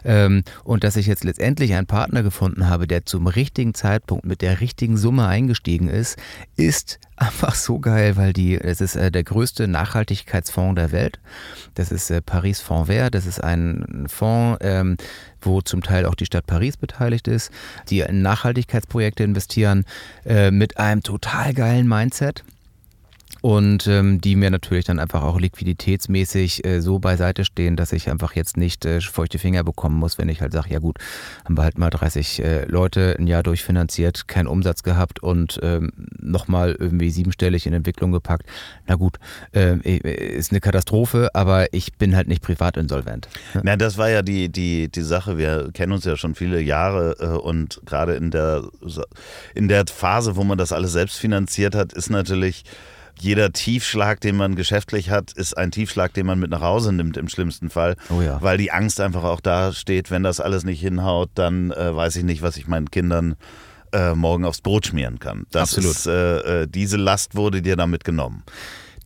Ähm, 0.06 0.44
und 0.64 0.84
dass 0.84 0.96
ich 0.96 1.08
jetzt 1.08 1.24
letztendlich 1.24 1.74
einen 1.74 1.88
Partner 1.88 2.22
gefunden 2.22 2.70
habe, 2.70 2.88
der 2.88 3.06
zum 3.06 3.26
richtigen 3.26 3.74
Zeitpunkt 3.74 4.26
mit 4.26 4.42
der 4.42 4.62
richtigen 4.62 4.98
Summe 4.98 5.28
eingestiegen 5.28 5.90
ist, 5.90 6.18
ist 6.56 7.00
einfach 7.18 7.56
so 7.56 7.80
geil, 7.80 8.16
weil 8.16 8.32
die, 8.32 8.56
es 8.56 8.82
ist 8.82 8.96
äh, 8.96 9.12
der 9.12 9.24
größte 9.24 9.68
Nachhaltigkeitsfonds 9.68 10.76
der 10.76 10.92
Welt. 10.92 11.20
Das 11.74 11.92
ist 11.92 12.12
äh, 12.12 12.22
Paris 12.22 12.62
Fonds 12.62 12.88
Vert. 12.88 13.16
Das 13.16 13.26
ist 13.26 13.44
ein 13.44 14.06
Fonds, 14.08 14.60
ähm, 14.62 14.96
wo 15.42 15.62
zum 15.62 15.82
Teil 15.82 16.06
auch 16.06 16.16
die 16.16 16.26
Stadt 16.26 16.46
Paris 16.46 16.78
beteiligt 16.78 17.28
ist, 17.28 17.52
die 17.90 18.02
in 18.02 18.22
Nachhaltigkeitsprojekte 18.22 19.24
investieren 19.24 19.86
äh, 20.26 20.52
mit 20.52 20.78
einem 20.78 21.04
total 21.04 21.54
geilen 21.54 21.88
Mindset 21.88 22.44
und 23.42 23.88
ähm, 23.88 24.20
die 24.22 24.36
mir 24.36 24.52
natürlich 24.52 24.86
dann 24.86 25.00
einfach 25.00 25.24
auch 25.24 25.40
liquiditätsmäßig 25.40 26.66
äh, 26.66 26.82
so 26.82 27.00
beiseite 27.00 27.46
stehen, 27.46 27.76
dass 27.76 27.94
ich 27.94 28.10
einfach 28.10 28.36
jetzt 28.36 28.58
nicht 28.58 28.86
äh, 28.86 29.02
feuchte 29.02 29.40
Finger 29.40 29.64
bekommen 29.64 29.98
muss, 29.98 30.18
wenn 30.18 30.30
ich 30.30 30.42
halt 30.42 30.52
sage, 30.52 30.70
ja 30.72 30.80
gut, 30.80 30.98
haben 31.46 31.58
wir 31.58 31.64
halt 31.64 31.78
mal 31.78 31.90
30 31.90 32.44
äh, 32.44 32.66
Leute 32.66 33.16
ein 33.18 33.28
Jahr 33.28 33.44
durchfinanziert, 33.44 34.28
keinen 34.28 34.48
Umsatz 34.48 34.84
gehabt 34.84 35.22
und 35.22 35.60
ähm, 35.64 35.92
nochmal 36.20 36.76
irgendwie 36.78 37.10
siebenstellig 37.10 37.66
in 37.66 37.74
Entwicklung 37.74 38.12
gepackt. 38.12 38.46
Na 38.88 38.96
gut, 38.96 39.18
äh, 39.54 39.78
ist 39.78 40.52
eine 40.52 40.60
Katastrophe, 40.60 41.30
aber 41.34 41.74
ich 41.74 41.94
bin 41.94 42.16
halt 42.16 42.28
nicht 42.28 42.44
privat 42.44 42.78
insolvent. 42.78 43.30
Ja. 43.54 43.62
Na, 43.64 43.76
das 43.78 43.98
war 43.98 44.10
ja 44.10 44.22
die, 44.22 44.50
die, 44.50 44.90
die 44.90 45.02
Sache, 45.02 45.38
wir 45.38 45.72
kennen 45.74 45.94
uns 45.94 46.06
ja 46.06 46.18
schon 46.18 46.36
viele 46.36 46.60
Jahre 46.60 47.16
äh, 47.20 47.26
und 47.26 47.82
gerade 47.86 48.16
in 48.16 48.32
der, 48.32 48.64
in 49.56 49.68
der 49.68 49.86
Phase, 49.88 50.36
wo 50.36 50.44
man 50.44 50.58
das 50.58 50.74
alles 50.74 50.92
selbst 50.92 51.18
finanziert 51.18 51.76
hat, 51.76 51.94
ist 51.94 52.10
natürlich 52.10 52.64
jeder 53.22 53.52
Tiefschlag, 53.52 54.22
den 54.22 54.36
man 54.36 54.56
geschäftlich 54.56 55.10
hat, 55.10 55.32
ist 55.34 55.58
ein 55.58 55.72
Tiefschlag, 55.72 56.14
den 56.14 56.26
man 56.26 56.40
mit 56.40 56.52
nach 56.52 56.62
Hause 56.62 56.94
nimmt 56.94 57.18
im 57.18 57.28
schlimmsten 57.28 57.70
Fall. 57.70 57.96
Oh 58.10 58.22
ja. 58.22 58.42
Weil 58.42 58.58
die 58.58 58.72
Angst 58.72 59.00
einfach 59.02 59.24
auch 59.24 59.42
da 59.42 59.74
steht, 59.74 60.12
wenn 60.12 60.24
das 60.24 60.40
alles 60.40 60.64
nicht 60.64 60.80
hinhaut, 60.80 61.30
dann 61.36 61.72
äh, 61.72 61.96
weiß 61.96 62.16
ich 62.16 62.24
nicht, 62.24 62.42
was 62.42 62.58
ich 62.58 62.68
meinen 62.68 62.92
Kindern 62.92 63.36
äh, 63.92 64.14
morgen 64.14 64.46
aufs 64.46 64.62
Brot 64.62 64.88
schmieren 64.88 65.20
kann. 65.20 65.46
Das 65.52 65.76
Absolut. 65.76 65.92
Ist, 65.92 66.08
äh, 66.08 66.64
äh 66.64 66.68
diese 66.68 66.98
Last 66.98 67.36
wurde 67.36 67.62
dir 67.62 67.76
damit 67.76 68.04
genommen. 68.04 68.44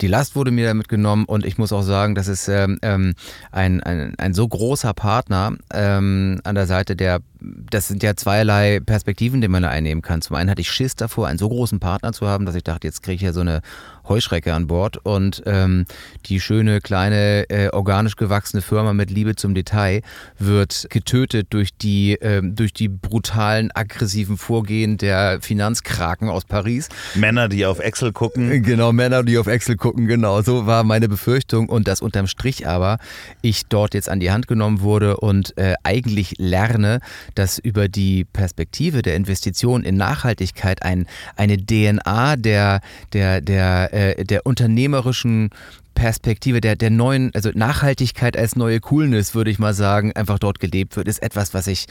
Die 0.02 0.08
Last 0.08 0.36
wurde 0.36 0.52
mir 0.52 0.68
damit 0.68 0.90
genommen 0.90 1.26
und 1.26 1.46
ich 1.46 1.58
muss 1.58 1.72
auch 1.72 1.84
sagen, 1.84 2.16
das 2.16 2.28
ist 2.28 2.48
ähm, 2.48 2.80
ähm, 2.82 3.14
ein, 3.52 3.82
ein, 3.84 4.16
ein 4.18 4.34
so 4.34 4.48
großer 4.48 4.94
Partner 4.94 5.56
ähm, 5.74 6.42
an 6.44 6.56
der 6.56 6.66
Seite 6.66 6.96
der 6.96 7.20
das 7.44 7.88
sind 7.88 8.04
ja 8.04 8.16
zweierlei 8.16 8.80
Perspektiven, 8.80 9.42
die 9.42 9.48
man 9.48 9.64
da 9.64 9.70
einnehmen 9.70 10.02
kann. 10.02 10.22
Zum 10.22 10.36
einen 10.36 10.50
hatte 10.50 10.62
ich 10.62 10.72
Schiss 10.72 10.96
davor, 10.96 11.28
einen 11.28 11.38
so 11.38 11.50
großen 11.50 11.80
Partner 11.80 12.14
zu 12.14 12.28
haben, 12.28 12.46
dass 12.46 12.56
ich 12.56 12.64
dachte, 12.64 12.88
jetzt 12.88 13.04
kriege 13.04 13.16
ich 13.16 13.22
ja 13.22 13.34
so 13.34 13.42
eine 13.42 13.62
Heuschrecke 14.08 14.54
an 14.54 14.68
Bord 14.68 14.98
und 15.04 15.44
ähm, 15.46 15.86
die 16.26 16.40
schöne, 16.40 16.82
kleine, 16.82 17.50
äh, 17.50 17.70
organisch 17.70 18.16
gewachsene 18.16 18.62
Firma 18.62 18.94
mit 18.94 19.10
Liebe 19.10 19.36
zum 19.36 19.54
Detail 19.54 20.02
wird 20.38 20.88
getötet 20.90 21.48
durch 21.52 21.70
die, 21.78 22.14
ähm, 22.22 22.56
durch 22.56 22.74
die 22.74 22.90
brutalen, 22.90 23.72
aggressiven 23.74 24.38
Vorgehen 24.38 24.98
der 24.98 25.42
Finanzkraken 25.42 26.30
aus 26.30 26.46
Paris. 26.46 26.90
Männer, 27.16 27.48
die 27.48 27.66
auf 27.66 27.80
Excel 27.80 28.12
gucken. 28.12 28.64
Genau, 28.64 28.92
Männer, 28.92 29.24
die 29.24 29.38
auf 29.38 29.48
Excel 29.48 29.78
gucken, 29.78 30.08
genau. 30.08 30.42
So 30.42 30.66
war 30.66 30.84
meine 30.84 31.08
Befürchtung 31.08 31.70
und 31.70 31.88
dass 31.88 32.02
unterm 32.02 32.28
Strich 32.28 32.68
aber 32.68 32.98
ich 33.42 33.66
dort 33.68 33.94
jetzt 33.94 34.10
an 34.10 34.20
die 34.20 34.32
Hand 34.32 34.48
genommen 34.48 34.82
wurde 34.82 35.18
und 35.18 35.58
äh, 35.58 35.76
eigentlich 35.84 36.36
lerne, 36.38 37.00
dass 37.36 37.60
über 37.60 37.88
die 37.88 38.26
Perspektive 38.26 39.02
der 39.02 39.16
Investition 39.16 39.84
in 39.84 39.98
Nachhaltigkeit 39.98 40.84
ein, 40.84 41.08
eine 41.36 41.58
DNA 41.58 42.36
der, 42.36 42.82
der, 43.14 43.42
der, 43.42 43.94
äh, 43.94 44.24
der 44.24 44.46
unternehmerischen 44.46 45.50
Perspektive 45.96 46.60
der, 46.60 46.76
der 46.76 46.90
neuen, 46.90 47.32
also 47.36 47.52
Nachhaltigkeit 47.54 48.36
als 48.36 48.56
neue 48.56 48.80
Coolness, 48.80 49.36
würde 49.36 49.52
ich 49.52 49.60
mal 49.60 49.74
sagen, 49.74 50.12
einfach 50.14 50.40
dort 50.40 50.60
gelebt 50.60 50.96
wird, 50.96 51.08
ist 51.08 51.22
etwas, 51.22 51.54
was 51.54 51.68
ich 51.68 51.86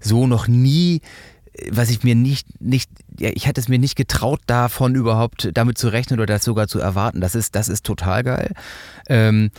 so 0.00 0.26
noch 0.26 0.46
nie 0.46 1.00
was 1.70 1.90
ich 1.90 2.04
mir 2.04 2.14
nicht, 2.14 2.60
nicht, 2.60 2.90
ja, 3.18 3.30
ich 3.34 3.46
hatte 3.48 3.60
es 3.60 3.68
mir 3.68 3.78
nicht 3.78 3.96
getraut, 3.96 4.40
davon 4.46 4.94
überhaupt 4.94 5.50
damit 5.54 5.78
zu 5.78 5.88
rechnen 5.88 6.20
oder 6.20 6.34
das 6.34 6.44
sogar 6.44 6.68
zu 6.68 6.78
erwarten. 6.78 7.20
Das 7.20 7.34
ist, 7.34 7.54
das 7.54 7.68
ist 7.68 7.84
total 7.84 8.22
geil. 8.22 8.52
Ähm, 9.08 9.50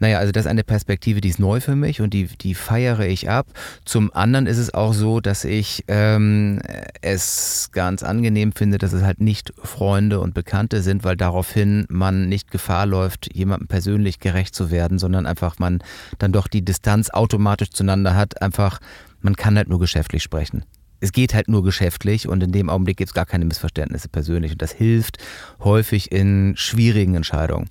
naja, 0.00 0.18
also 0.18 0.32
das 0.32 0.46
ist 0.46 0.50
eine 0.50 0.64
Perspektive, 0.64 1.20
die 1.20 1.28
ist 1.28 1.38
neu 1.38 1.60
für 1.60 1.76
mich 1.76 2.00
und 2.00 2.14
die, 2.14 2.24
die 2.24 2.54
feiere 2.54 3.00
ich 3.00 3.28
ab. 3.28 3.46
Zum 3.84 4.10
anderen 4.14 4.46
ist 4.46 4.56
es 4.56 4.72
auch 4.72 4.94
so, 4.94 5.20
dass 5.20 5.44
ich 5.44 5.84
ähm, 5.88 6.60
es 7.02 7.68
ganz 7.72 8.02
angenehm 8.02 8.52
finde, 8.52 8.78
dass 8.78 8.94
es 8.94 9.02
halt 9.02 9.20
nicht 9.20 9.52
Freunde 9.62 10.20
und 10.20 10.32
Bekannte 10.32 10.80
sind, 10.80 11.04
weil 11.04 11.16
daraufhin 11.16 11.84
man 11.90 12.30
nicht 12.30 12.50
Gefahr 12.50 12.86
läuft, 12.86 13.34
jemandem 13.34 13.68
persönlich 13.68 14.20
gerecht 14.20 14.54
zu 14.54 14.70
werden, 14.70 14.98
sondern 14.98 15.26
einfach 15.26 15.58
man 15.58 15.82
dann 16.18 16.32
doch 16.32 16.48
die 16.48 16.64
Distanz 16.64 17.10
automatisch 17.10 17.70
zueinander 17.70 18.16
hat. 18.16 18.40
Einfach, 18.40 18.80
man 19.20 19.36
kann 19.36 19.56
halt 19.56 19.68
nur 19.68 19.78
geschäftlich 19.78 20.22
sprechen 20.22 20.64
es 21.00 21.12
geht 21.12 21.34
halt 21.34 21.48
nur 21.48 21.64
geschäftlich 21.64 22.28
und 22.28 22.42
in 22.42 22.52
dem 22.52 22.68
Augenblick 22.68 22.98
gibt 22.98 23.08
es 23.08 23.14
gar 23.14 23.26
keine 23.26 23.46
Missverständnisse 23.46 24.08
persönlich. 24.08 24.52
Und 24.52 24.62
das 24.62 24.72
hilft 24.72 25.16
häufig 25.60 26.12
in 26.12 26.52
schwierigen 26.56 27.14
Entscheidungen. 27.14 27.70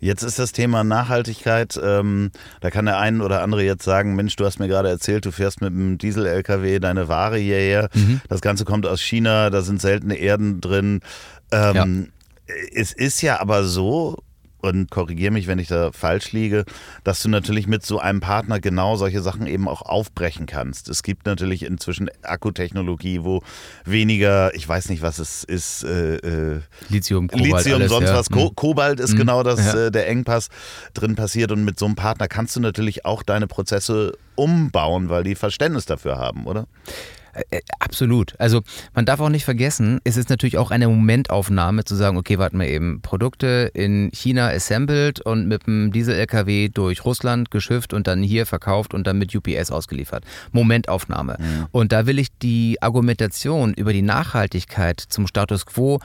Jetzt 0.00 0.22
ist 0.22 0.38
das 0.38 0.52
Thema 0.52 0.82
Nachhaltigkeit. 0.82 1.78
Ähm, 1.82 2.30
da 2.60 2.70
kann 2.70 2.86
der 2.86 2.98
ein 2.98 3.20
oder 3.20 3.42
andere 3.42 3.62
jetzt 3.62 3.84
sagen: 3.84 4.16
Mensch, 4.16 4.34
du 4.36 4.44
hast 4.44 4.58
mir 4.58 4.68
gerade 4.68 4.88
erzählt, 4.88 5.26
du 5.26 5.30
fährst 5.30 5.60
mit 5.60 5.72
einem 5.72 5.98
Diesel-LKW 5.98 6.78
deine 6.80 7.08
Ware 7.08 7.36
hierher. 7.38 7.90
Mhm. 7.94 8.20
Das 8.28 8.40
Ganze 8.40 8.64
kommt 8.64 8.86
aus 8.86 9.00
China, 9.00 9.50
da 9.50 9.60
sind 9.60 9.80
seltene 9.80 10.16
Erden 10.16 10.60
drin. 10.60 11.00
Ähm, 11.52 12.08
ja. 12.46 12.54
Es 12.74 12.92
ist 12.92 13.20
ja 13.22 13.40
aber 13.40 13.64
so, 13.64 14.16
und 14.60 14.90
korrigiere 14.90 15.30
mich, 15.30 15.46
wenn 15.46 15.58
ich 15.58 15.68
da 15.68 15.92
falsch 15.92 16.32
liege, 16.32 16.64
dass 17.04 17.22
du 17.22 17.28
natürlich 17.28 17.66
mit 17.66 17.84
so 17.84 17.98
einem 17.98 18.20
Partner 18.20 18.60
genau 18.60 18.96
solche 18.96 19.22
Sachen 19.22 19.46
eben 19.46 19.68
auch 19.68 19.82
aufbrechen 19.82 20.46
kannst. 20.46 20.88
Es 20.88 21.02
gibt 21.02 21.26
natürlich 21.26 21.64
inzwischen 21.64 22.10
Akkutechnologie, 22.22 23.24
wo 23.24 23.42
weniger, 23.84 24.54
ich 24.54 24.68
weiß 24.68 24.88
nicht, 24.88 25.02
was 25.02 25.18
es 25.18 25.44
ist, 25.44 25.84
äh, 25.84 26.16
äh 26.16 26.60
Lithium, 26.88 27.28
Kobalt, 27.28 27.64
Lithium, 27.64 27.80
alles, 27.80 27.90
sonst 27.90 28.08
ja. 28.08 28.14
was. 28.14 28.30
Ko 28.30 28.50
mhm. 28.50 28.56
Kobalt 28.56 29.00
ist 29.00 29.14
mhm. 29.14 29.18
genau 29.18 29.42
das, 29.42 29.64
ja. 29.64 29.86
äh, 29.86 29.90
der 29.90 30.08
Engpass 30.08 30.48
drin 30.94 31.14
passiert. 31.14 31.52
Und 31.52 31.64
mit 31.64 31.78
so 31.78 31.86
einem 31.86 31.96
Partner 31.96 32.28
kannst 32.28 32.56
du 32.56 32.60
natürlich 32.60 33.04
auch 33.04 33.22
deine 33.22 33.46
Prozesse 33.46 34.16
umbauen, 34.34 35.08
weil 35.08 35.24
die 35.24 35.34
Verständnis 35.34 35.86
dafür 35.86 36.18
haben, 36.18 36.46
oder? 36.46 36.66
Äh, 37.32 37.42
äh, 37.50 37.60
absolut. 37.78 38.34
Also 38.38 38.62
man 38.94 39.04
darf 39.04 39.20
auch 39.20 39.28
nicht 39.28 39.44
vergessen, 39.44 40.00
es 40.04 40.16
ist 40.16 40.30
natürlich 40.30 40.58
auch 40.58 40.70
eine 40.70 40.88
Momentaufnahme 40.88 41.84
zu 41.84 41.94
sagen, 41.94 42.16
okay, 42.16 42.38
warten 42.38 42.58
wir 42.58 42.68
eben, 42.68 43.00
Produkte 43.02 43.70
in 43.74 44.10
China 44.12 44.48
assembled 44.48 45.20
und 45.20 45.46
mit 45.46 45.66
dem 45.66 45.92
Diesel-LKW 45.92 46.68
durch 46.68 47.04
Russland 47.04 47.50
geschifft 47.50 47.92
und 47.92 48.06
dann 48.06 48.22
hier 48.22 48.46
verkauft 48.46 48.94
und 48.94 49.06
dann 49.06 49.18
mit 49.18 49.34
UPS 49.34 49.70
ausgeliefert. 49.70 50.24
Momentaufnahme. 50.52 51.36
Mhm. 51.38 51.66
Und 51.70 51.92
da 51.92 52.06
will 52.06 52.18
ich 52.18 52.28
die 52.42 52.78
Argumentation 52.80 53.74
über 53.74 53.92
die 53.92 54.02
Nachhaltigkeit 54.02 55.00
zum 55.00 55.26
Status 55.26 55.66
quo 55.66 56.00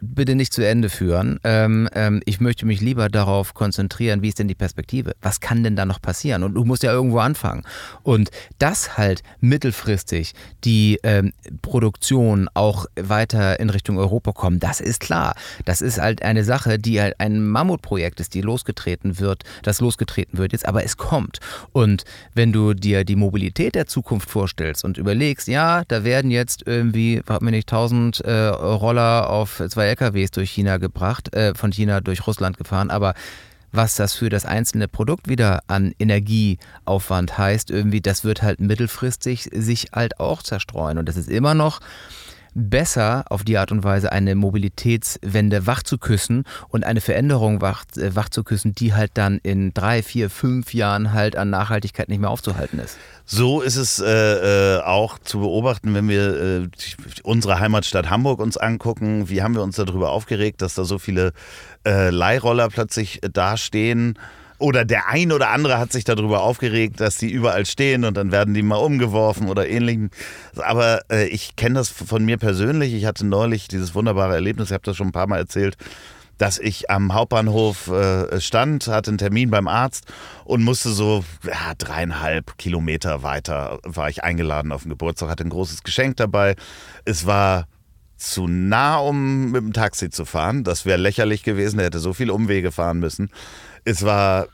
bitte 0.00 0.34
nicht 0.34 0.52
zu 0.52 0.66
Ende 0.66 0.88
führen. 0.88 1.38
Ähm, 1.44 1.88
ähm, 1.94 2.22
ich 2.24 2.40
möchte 2.40 2.66
mich 2.66 2.80
lieber 2.80 3.08
darauf 3.08 3.54
konzentrieren, 3.54 4.22
wie 4.22 4.28
ist 4.28 4.38
denn 4.38 4.48
die 4.48 4.54
Perspektive? 4.54 5.14
Was 5.22 5.40
kann 5.40 5.62
denn 5.62 5.76
da 5.76 5.84
noch 5.84 6.00
passieren? 6.00 6.42
Und 6.42 6.54
du 6.54 6.64
musst 6.64 6.82
ja 6.82 6.92
irgendwo 6.92 7.18
anfangen. 7.18 7.62
Und 8.02 8.30
dass 8.58 8.96
halt 8.96 9.22
mittelfristig 9.40 10.32
die 10.64 10.98
ähm, 11.02 11.32
Produktion 11.62 12.48
auch 12.54 12.86
weiter 12.96 13.60
in 13.60 13.70
Richtung 13.70 13.98
Europa 13.98 14.32
kommt, 14.32 14.62
das 14.62 14.80
ist 14.80 15.00
klar. 15.00 15.34
Das 15.64 15.80
ist 15.80 16.00
halt 16.00 16.22
eine 16.22 16.44
Sache, 16.44 16.78
die 16.78 17.00
halt 17.00 17.18
ein 17.20 17.46
Mammutprojekt 17.46 18.20
ist, 18.20 18.34
die 18.34 18.40
losgetreten 18.40 19.18
wird, 19.18 19.44
das 19.62 19.80
losgetreten 19.80 20.38
wird 20.38 20.52
jetzt, 20.52 20.66
aber 20.66 20.84
es 20.84 20.96
kommt. 20.96 21.38
Und 21.72 22.04
wenn 22.34 22.52
du 22.52 22.74
dir 22.74 23.04
die 23.04 23.16
Mobilität 23.16 23.74
der 23.74 23.86
Zukunft 23.86 24.30
vorstellst 24.30 24.84
und 24.84 24.98
überlegst, 24.98 25.48
ja, 25.48 25.84
da 25.88 26.04
werden 26.04 26.30
jetzt 26.30 26.62
irgendwie, 26.66 27.22
warte 27.26 27.44
mir 27.44 27.50
nicht, 27.50 27.70
1000 27.70 28.20
äh, 28.20 28.46
Roller 28.46 29.30
auf 29.30 29.62
zwei 29.68 29.85
LKWs 29.86 30.30
durch 30.30 30.50
China 30.50 30.76
gebracht, 30.78 31.34
äh, 31.34 31.54
von 31.54 31.72
China 31.72 32.00
durch 32.00 32.26
Russland 32.26 32.58
gefahren, 32.58 32.90
aber 32.90 33.14
was 33.72 33.96
das 33.96 34.14
für 34.14 34.28
das 34.28 34.44
einzelne 34.44 34.88
Produkt 34.88 35.28
wieder 35.28 35.62
an 35.66 35.94
Energieaufwand 35.98 37.36
heißt, 37.36 37.70
irgendwie, 37.70 38.00
das 38.00 38.24
wird 38.24 38.42
halt 38.42 38.60
mittelfristig 38.60 39.50
sich 39.52 39.88
halt 39.92 40.18
auch 40.18 40.42
zerstreuen. 40.42 40.98
Und 40.98 41.08
das 41.08 41.16
ist 41.16 41.28
immer 41.28 41.54
noch 41.54 41.80
besser 42.56 43.24
auf 43.28 43.44
die 43.44 43.58
Art 43.58 43.70
und 43.70 43.84
Weise 43.84 44.10
eine 44.10 44.34
Mobilitätswende 44.34 45.66
wach 45.66 45.82
zu 45.82 45.98
küssen 45.98 46.44
und 46.68 46.84
eine 46.84 47.00
Veränderung 47.00 47.60
wach, 47.60 47.84
äh, 47.96 48.10
zu 48.30 48.42
küssen, 48.44 48.74
die 48.74 48.94
halt 48.94 49.12
dann 49.14 49.38
in 49.42 49.74
drei, 49.74 50.02
vier, 50.02 50.30
fünf 50.30 50.72
Jahren 50.74 51.12
halt 51.12 51.36
an 51.36 51.50
Nachhaltigkeit 51.50 52.08
nicht 52.08 52.20
mehr 52.20 52.30
aufzuhalten 52.30 52.78
ist. 52.78 52.96
So 53.26 53.60
ist 53.60 53.76
es 53.76 53.98
äh, 53.98 54.76
äh, 54.76 54.80
auch 54.82 55.18
zu 55.18 55.40
beobachten, 55.40 55.94
wenn 55.94 56.08
wir 56.08 56.62
äh, 56.62 56.68
unsere 57.22 57.60
Heimatstadt 57.60 58.08
Hamburg 58.08 58.40
uns 58.40 58.56
angucken. 58.56 59.28
Wie 59.28 59.42
haben 59.42 59.54
wir 59.54 59.62
uns 59.62 59.76
darüber 59.76 60.10
aufgeregt, 60.10 60.62
dass 60.62 60.74
da 60.74 60.84
so 60.84 60.98
viele 60.98 61.32
äh, 61.84 62.10
Leihroller 62.10 62.68
plötzlich 62.68 63.20
dastehen? 63.32 64.18
Oder 64.58 64.84
der 64.84 65.08
ein 65.08 65.32
oder 65.32 65.50
andere 65.50 65.78
hat 65.78 65.92
sich 65.92 66.04
darüber 66.04 66.42
aufgeregt, 66.42 67.00
dass 67.00 67.16
die 67.18 67.30
überall 67.30 67.66
stehen 67.66 68.04
und 68.04 68.16
dann 68.16 68.32
werden 68.32 68.54
die 68.54 68.62
mal 68.62 68.76
umgeworfen 68.76 69.48
oder 69.48 69.68
ähnlichem. 69.68 70.10
Aber 70.56 71.02
äh, 71.10 71.26
ich 71.26 71.56
kenne 71.56 71.76
das 71.76 71.88
von 71.88 72.24
mir 72.24 72.38
persönlich. 72.38 72.94
Ich 72.94 73.04
hatte 73.04 73.26
neulich 73.26 73.68
dieses 73.68 73.94
wunderbare 73.94 74.34
Erlebnis, 74.34 74.68
ich 74.68 74.74
habe 74.74 74.84
das 74.84 74.96
schon 74.96 75.08
ein 75.08 75.12
paar 75.12 75.26
Mal 75.26 75.38
erzählt, 75.38 75.76
dass 76.38 76.58
ich 76.58 76.90
am 76.90 77.14
Hauptbahnhof 77.14 77.88
äh, 77.88 78.40
stand, 78.40 78.88
hatte 78.88 79.10
einen 79.10 79.18
Termin 79.18 79.50
beim 79.50 79.68
Arzt 79.68 80.04
und 80.44 80.62
musste 80.62 80.90
so 80.90 81.24
ja, 81.44 81.74
dreieinhalb 81.76 82.58
Kilometer 82.58 83.22
weiter, 83.22 83.78
war 83.82 84.08
ich 84.08 84.22
eingeladen 84.22 84.72
auf 84.72 84.82
den 84.82 84.90
Geburtstag, 84.90 85.30
hatte 85.30 85.44
ein 85.44 85.50
großes 85.50 85.82
Geschenk 85.82 86.16
dabei. 86.16 86.56
Es 87.04 87.26
war 87.26 87.66
zu 88.16 88.46
nah, 88.48 88.96
um 88.96 89.50
mit 89.50 89.62
dem 89.62 89.72
Taxi 89.72 90.10
zu 90.10 90.24
fahren. 90.24 90.64
Das 90.64 90.86
wäre 90.86 90.98
lächerlich 90.98 91.42
gewesen, 91.42 91.78
er 91.78 91.86
hätte 91.86 91.98
so 91.98 92.12
viele 92.12 92.32
Umwege 92.32 92.72
fahren 92.72 92.98
müssen. 92.98 93.30
Es 93.86 94.02
war 94.02 94.48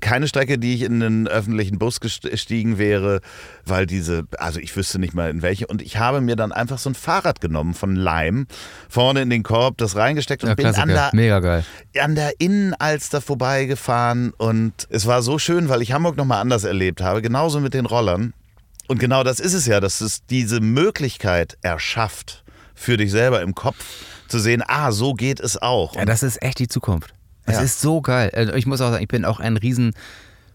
keine 0.00 0.26
Strecke, 0.26 0.58
die 0.58 0.74
ich 0.74 0.82
in 0.82 1.02
einen 1.02 1.28
öffentlichen 1.28 1.78
Bus 1.78 2.00
gestiegen 2.00 2.78
wäre, 2.78 3.20
weil 3.64 3.86
diese, 3.86 4.24
also 4.38 4.58
ich 4.58 4.74
wüsste 4.76 4.98
nicht 4.98 5.14
mal 5.14 5.30
in 5.30 5.42
welche. 5.42 5.66
Und 5.66 5.80
ich 5.80 5.98
habe 5.98 6.20
mir 6.20 6.36
dann 6.36 6.52
einfach 6.52 6.78
so 6.78 6.90
ein 6.90 6.94
Fahrrad 6.94 7.40
genommen 7.40 7.74
von 7.74 7.94
Leim, 7.94 8.46
vorne 8.88 9.22
in 9.22 9.30
den 9.30 9.42
Korb, 9.42 9.78
das 9.78 9.96
reingesteckt 9.96 10.42
und 10.42 10.48
Ja, 10.48 10.54
bin 10.56 10.66
an 10.82 10.88
der, 10.88 12.04
an 12.04 12.14
der 12.14 12.40
Innenalster 12.40 13.20
vorbeigefahren. 13.20 14.32
Und 14.36 14.88
es 14.90 15.06
war 15.06 15.22
so 15.22 15.38
schön, 15.38 15.68
weil 15.68 15.82
ich 15.82 15.92
Hamburg 15.92 16.16
nochmal 16.16 16.40
anders 16.40 16.64
erlebt 16.64 17.00
habe, 17.00 17.22
genauso 17.22 17.60
mit 17.60 17.74
den 17.74 17.86
Rollern. 17.86 18.34
Und 18.88 18.98
genau 18.98 19.22
das 19.22 19.38
ist 19.38 19.54
es 19.54 19.66
ja, 19.66 19.80
dass 19.80 20.00
es 20.00 20.26
diese 20.26 20.60
Möglichkeit 20.60 21.56
erschafft, 21.62 22.42
für 22.74 22.96
dich 22.96 23.12
selber 23.12 23.42
im 23.42 23.54
Kopf 23.54 23.76
zu 24.26 24.40
sehen, 24.40 24.62
ah, 24.66 24.90
so 24.90 25.14
geht 25.14 25.38
es 25.38 25.60
auch. 25.60 25.94
Ja, 25.94 26.04
das 26.04 26.22
ist 26.22 26.42
echt 26.42 26.58
die 26.58 26.66
Zukunft. 26.66 27.14
Es 27.46 27.56
Ja. 27.56 27.62
ist 27.62 27.80
so 27.80 28.00
geil. 28.00 28.30
Also 28.34 28.54
Ich 28.54 28.66
muss 28.66 28.80
auch 28.80 28.90
sagen, 28.90 29.02
ich 29.02 29.08
bin 29.08 29.24
auch 29.24 29.40
ein 29.40 29.56
riesen 29.56 29.92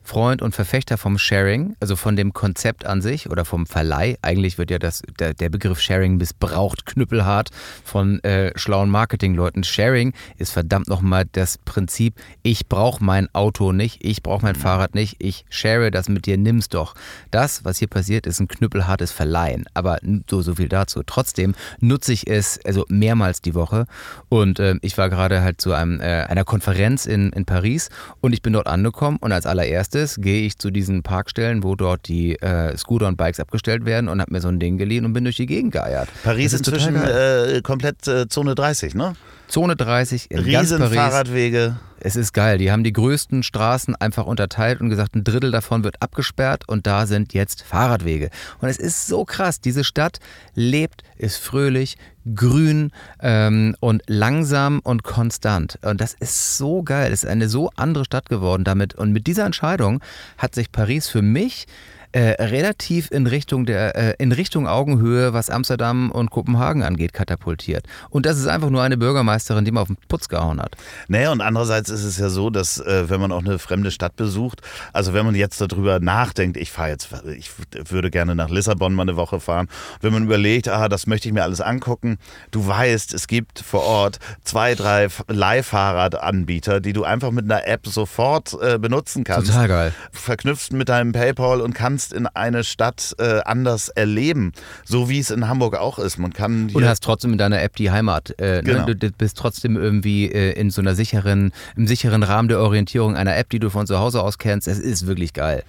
Freund 0.08 0.41
und 0.41 0.55
Verfechter 0.55 0.97
vom 0.97 1.18
Sharing, 1.18 1.76
also 1.82 1.97
von 1.97 2.16
dem 2.16 2.32
Konzept 2.32 2.86
an 2.86 3.01
sich 3.01 3.30
oder 3.30 3.43
vom 3.43 3.68
Verleih. 3.68 4.16
Eigentlich 4.22 4.58
wird 4.58 4.72
ja 4.72 4.80
das, 4.80 5.03
der, 5.20 5.34
der 5.34 5.49
Begriff 5.49 5.82
Sharing 5.82 6.16
missbraucht, 6.16 6.86
knüppelhart 6.86 7.49
von 7.84 8.24
äh, 8.24 8.58
schlauen 8.58 8.89
Marketingleuten. 8.89 9.66
Sharing 9.66 10.14
ist 10.38 10.51
verdammt 10.51 10.88
nochmal 10.88 11.26
das 11.34 11.58
Prinzip, 11.58 12.16
ich 12.41 12.70
brauche 12.70 13.03
mein 13.03 13.28
Auto 13.36 13.74
nicht, 13.74 14.01
ich 14.01 14.24
brauche 14.24 14.43
mein 14.43 14.55
Fahrrad 14.55 14.95
nicht, 14.95 15.18
ich 15.20 15.43
share 15.49 15.91
das 15.91 16.08
mit 16.08 16.26
dir, 16.26 16.38
nimm's 16.38 16.70
doch. 16.70 16.95
Das, 17.30 17.66
was 17.66 17.78
hier 17.78 17.89
passiert, 17.89 18.28
ist 18.28 18.39
ein 18.39 18.47
knüppelhartes 18.47 19.12
Verleihen. 19.12 19.66
Aber 19.74 19.99
so, 20.30 20.41
so 20.41 20.55
viel 20.55 20.70
dazu. 20.70 21.03
Trotzdem 21.05 21.53
nutze 21.82 22.14
ich 22.14 22.28
es 22.28 22.64
also 22.64 22.86
mehrmals 22.88 23.41
die 23.41 23.55
Woche 23.55 23.86
und 24.30 24.60
äh, 24.60 24.76
ich 24.82 24.97
war 24.97 25.10
gerade 25.10 25.41
halt 25.41 25.60
zu 25.60 25.74
einem, 25.74 25.99
äh, 25.99 26.24
einer 26.24 26.45
Konferenz 26.45 27.05
in, 27.05 27.34
in 27.34 27.43
Paris 27.43 27.89
und 28.22 28.32
ich 28.32 28.41
bin 28.41 28.53
dort 28.53 28.68
angekommen 28.68 29.18
und 29.20 29.34
als 29.34 29.45
allererstes 29.45 29.97
gehe 30.20 30.45
ich 30.45 30.58
zu 30.58 30.72
diesen 30.72 31.04
Parkstellen, 31.04 31.64
wo 31.64 31.76
dort 31.76 32.08
die 32.08 32.36
äh, 32.41 32.76
Scooter 32.78 33.08
und 33.08 33.18
Bikes 33.18 33.39
abgestellt 33.39 33.86
werden 33.86 34.08
und 34.08 34.22
habe 34.22 34.32
mir 34.32 34.41
so 34.41 34.48
ein 34.48 34.60
Ding 34.60 34.78
geliehen 34.78 35.06
und 35.06 35.14
bin 35.14 35.24
durch 35.24 35.38
die 35.38 35.45
Gegend 35.45 35.74
geeiert. 35.74 36.10
Paris 36.24 36.54
ist 36.54 36.70
geil. 36.70 37.56
äh, 37.58 37.62
komplett 37.62 38.08
äh, 38.08 38.28
Zone 38.28 38.56
30, 38.56 38.95
ne? 38.95 39.14
Zone 39.48 39.76
30 39.76 40.30
in 40.30 40.38
ganz 40.38 40.48
Riesen 40.48 40.80
Paris. 40.80 40.95
Fahrradwege. 40.95 41.78
Es 42.00 42.16
ist 42.16 42.34
geil. 42.34 42.58
Die 42.58 42.72
haben 42.72 42.84
die 42.84 42.93
größten 42.93 43.43
Straßen 43.43 43.95
einfach 43.95 44.26
unterteilt 44.26 44.82
und 44.82 44.89
gesagt, 44.89 45.16
ein 45.16 45.24
Drittel 45.24 45.52
davon 45.52 45.84
wird 45.84 46.02
abgesperrt 46.02 46.68
und 46.68 46.88
da 46.88 47.06
sind 47.06 47.34
jetzt 47.34 47.64
Fahrradwege. 47.64 48.30
Und 48.62 48.70
es 48.70 48.78
ist 48.78 49.08
so 49.08 49.26
krass. 49.26 49.62
Diese 49.62 49.84
Stadt 49.84 50.20
lebt, 50.54 51.04
ist 51.18 51.38
fröhlich, 51.38 51.98
grün 52.36 52.91
ähm, 53.22 53.76
und 53.80 54.04
langsam 54.08 54.80
und 54.84 55.04
konstant. 55.04 55.80
Und 55.82 56.02
das 56.02 56.14
ist 56.14 56.58
so 56.58 56.84
geil. 56.84 57.12
Es 57.12 57.24
ist 57.24 57.30
eine 57.30 57.50
so 57.50 57.72
andere 57.76 58.06
Stadt 58.06 58.30
geworden 58.30 58.64
damit. 58.64 58.95
Und 58.95 59.12
mit 59.12 59.28
dieser 59.28 59.45
Entscheidung 59.45 60.02
hat 60.38 60.56
sich 60.56 60.72
Paris 60.72 61.08
für 61.08 61.22
mich 61.22 61.68
äh, 62.12 62.41
relativ 62.41 63.12
in 63.12 63.28
Richtung 63.28 63.66
der 63.66 63.95
äh, 63.95 64.16
in 64.18 64.32
Richtung 64.32 64.68
Augenhöhe, 64.68 65.34
was 65.34 65.49
Amsterdam 65.49 66.12
und 66.12 66.32
Kopenhagen 66.32 66.84
angeht, 66.84 67.14
katapultiert. 67.14 67.86
Und 68.10 68.26
das 68.26 68.38
ist 68.38 68.47
einfach 68.47 68.70
nur 68.70 68.82
eine 68.82 68.97
Bürgermeisterin, 68.97 69.66
die 69.66 69.72
mal 69.72 69.82
auf 69.82 69.88
den 69.88 69.97
Putz 70.08 70.30
gehauen 70.30 70.62
hat. 70.62 70.76
Naja, 71.08 71.32
und 71.32 71.41
andererseits 71.41 71.89
ist 71.89 72.03
es 72.03 72.18
ja 72.18 72.30
so, 72.30 72.49
dass 72.49 72.80
äh, 72.80 73.10
wenn 73.10 73.20
man 73.20 73.32
auch 73.32 73.43
eine 73.43 73.60
fremde 73.60 73.91
Stadt 73.91 74.16
besucht, 74.16 74.62
also 74.93 75.14
wenn 75.14 75.26
man 75.26 75.36
jetzt 75.36 75.60
darüber 75.60 75.99
nachdenkt, 75.99 76.58
ich 76.58 76.72
fahre 76.72 76.89
jetzt, 76.89 77.10
ich 77.38 77.51
würde 77.91 78.10
gerne 78.10 78.36
nach 78.36 78.49
Lissabon 78.49 78.93
mal 78.93 79.03
eine 79.03 79.16
Woche 79.18 79.39
fahren, 79.39 79.68
wenn 80.01 80.14
man 80.14 80.24
überlegt, 80.24 80.70
ah, 80.70 80.88
das 80.89 81.08
möchte 81.08 81.28
ich 81.28 81.34
mir 81.34 81.43
alles 81.43 81.62
angucken, 81.62 82.18
du 82.51 82.66
weißt, 82.66 83.14
es 83.14 83.28
gibt 83.28 83.60
vor 83.60 83.84
Ort 83.84 84.20
zwei, 84.43 84.76
drei 84.76 85.08
Leihfahrradanbieter, 85.28 86.80
die 86.80 86.93
du 86.93 87.03
einfach 87.03 87.32
mit 87.32 87.45
einer 87.45 87.68
App 87.68 87.86
sofort 87.88 88.58
äh, 88.62 88.78
benutzen 88.78 89.24
kannst. 89.24 89.51
Total 89.51 89.68
geil. 89.68 89.93
verknüpft 90.12 90.74
mit 90.74 90.89
deinem 90.89 91.12
PayPal 91.12 91.62
und 91.62 91.74
kannst 91.74 91.97
in 92.14 92.28
eine 92.28 92.64
Stadt 92.64 93.16
äh, 93.20 93.41
anders 93.45 93.89
erleben, 93.89 94.52
so 94.86 95.10
wie 95.10 95.20
es 95.20 95.32
in 95.32 95.48
Hamburg 95.48 95.76
auch 95.78 96.00
ist. 96.00 96.18
Man 96.18 96.34
kann 96.34 96.70
Und 96.74 96.86
hast 96.86 97.04
trotzdem 97.04 97.32
in 97.34 97.38
deiner 97.38 97.62
App 97.62 97.76
die 97.76 97.91
Heimat. 97.91 98.39
Äh, 98.39 98.62
Genau. 98.64 98.86
ne? 98.86 98.95
du, 98.95 99.12
bist 99.12 99.38
trotzdem 99.38 99.76
irgendwie 99.78 100.32
äh, 100.32 100.52
in 100.54 100.70
so 100.72 100.82
einer 100.82 100.95
sicheren, 100.95 101.52
im 101.76 101.88
sicheren 101.88 102.24
Rahmen 102.24 102.48
der 102.50 102.60
Orientierung 102.60 103.16
einer 103.16 103.36
App, 103.38 103.50
die 103.50 103.60
du 103.60 103.70
von 103.70 103.88
zu 103.88 104.00
Hause 104.00 104.22
aus 104.22 104.38
kennst. 104.38 104.68
Es 104.68 104.80
ist 104.80 105.08
wirklich 105.08 105.34
geil. 105.34 105.64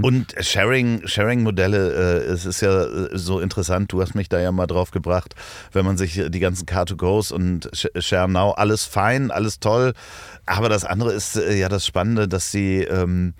Und 0.00 0.34
Sharing, 0.40 1.06
Sharing-Modelle, 1.06 2.22
äh, 2.24 2.30
es 2.32 2.46
ist 2.46 2.62
ja 2.62 2.84
äh, 2.84 3.08
so 3.12 3.40
interessant, 3.40 3.92
du 3.92 4.00
hast 4.00 4.14
mich 4.14 4.28
da 4.30 4.40
ja 4.40 4.50
mal 4.50 4.66
drauf 4.66 4.90
gebracht, 4.90 5.34
wenn 5.72 5.84
man 5.84 5.98
sich 5.98 6.20
die 6.28 6.40
ganzen 6.40 6.64
Car2Go's 6.66 7.30
und 7.30 7.70
Sh- 7.72 8.00
Share 8.00 8.28
Now, 8.28 8.52
alles 8.52 8.84
fein, 8.84 9.30
alles 9.30 9.60
toll, 9.60 9.92
aber 10.46 10.70
das 10.70 10.84
andere 10.86 11.12
ist 11.12 11.36
äh, 11.36 11.54
ja 11.58 11.68
das 11.68 11.84
Spannende, 11.86 12.26
dass 12.26 12.50
sie 12.50 12.78
ähm, 12.82 13.34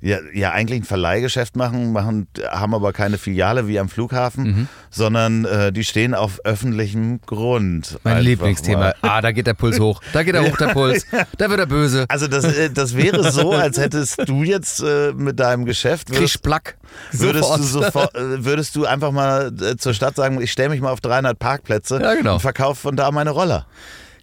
ja, 0.00 0.18
ja 0.32 0.52
eigentlich 0.52 0.80
ein 0.80 0.84
Verleihgeschäft 0.84 1.56
machen, 1.56 1.92
machen, 1.92 2.28
haben 2.50 2.74
aber 2.74 2.92
keine 2.92 3.18
Filiale 3.18 3.66
wie 3.66 3.78
am 3.78 3.88
Flughafen, 3.88 4.44
Mhm. 4.44 4.68
sondern 4.90 5.44
äh, 5.44 5.72
die 5.72 5.84
stehen 5.84 6.14
auf 6.14 6.40
öffentlichem 6.44 7.20
Grund. 7.26 7.98
Mein 8.04 8.22
Lieblingsthema. 8.22 8.78
mal. 8.78 8.94
Ah, 9.02 9.20
da 9.20 9.32
geht 9.32 9.46
der 9.46 9.54
Puls 9.54 9.78
hoch. 9.80 10.00
Da 10.12 10.22
geht 10.22 10.34
er 10.34 10.42
hoch, 10.48 10.56
der 10.56 10.68
Puls. 10.68 11.06
Da 11.38 11.50
wird 11.50 11.60
er 11.60 11.66
böse. 11.66 12.04
Also 12.08 12.26
das, 12.28 12.44
äh, 12.44 12.70
das 12.70 12.96
wäre 12.96 13.30
so, 13.32 13.52
als 13.52 13.78
hättest 13.78 14.28
du 14.28 14.42
jetzt 14.42 14.80
äh, 14.82 15.12
mit 15.12 15.38
deinem 15.40 15.64
Geschäft 15.64 16.10
würdest, 16.10 16.42
Plack. 16.42 16.76
Würdest 17.12 17.56
du, 17.56 17.62
sofort, 17.62 18.14
äh, 18.14 18.44
würdest 18.44 18.74
du 18.76 18.86
einfach 18.86 19.10
mal 19.12 19.52
äh, 19.60 19.76
zur 19.76 19.94
Stadt 19.94 20.16
sagen, 20.16 20.40
ich 20.40 20.52
stelle 20.52 20.68
mich 20.70 20.80
mal 20.80 20.90
auf 20.92 21.00
300 21.00 21.38
Parkplätze 21.38 22.00
Ja, 22.00 22.14
genau. 22.14 22.34
und 22.34 22.40
verkaufe 22.40 22.80
von 22.80 22.96
da 22.96 23.10
meine 23.10 23.30
Roller? 23.30 23.66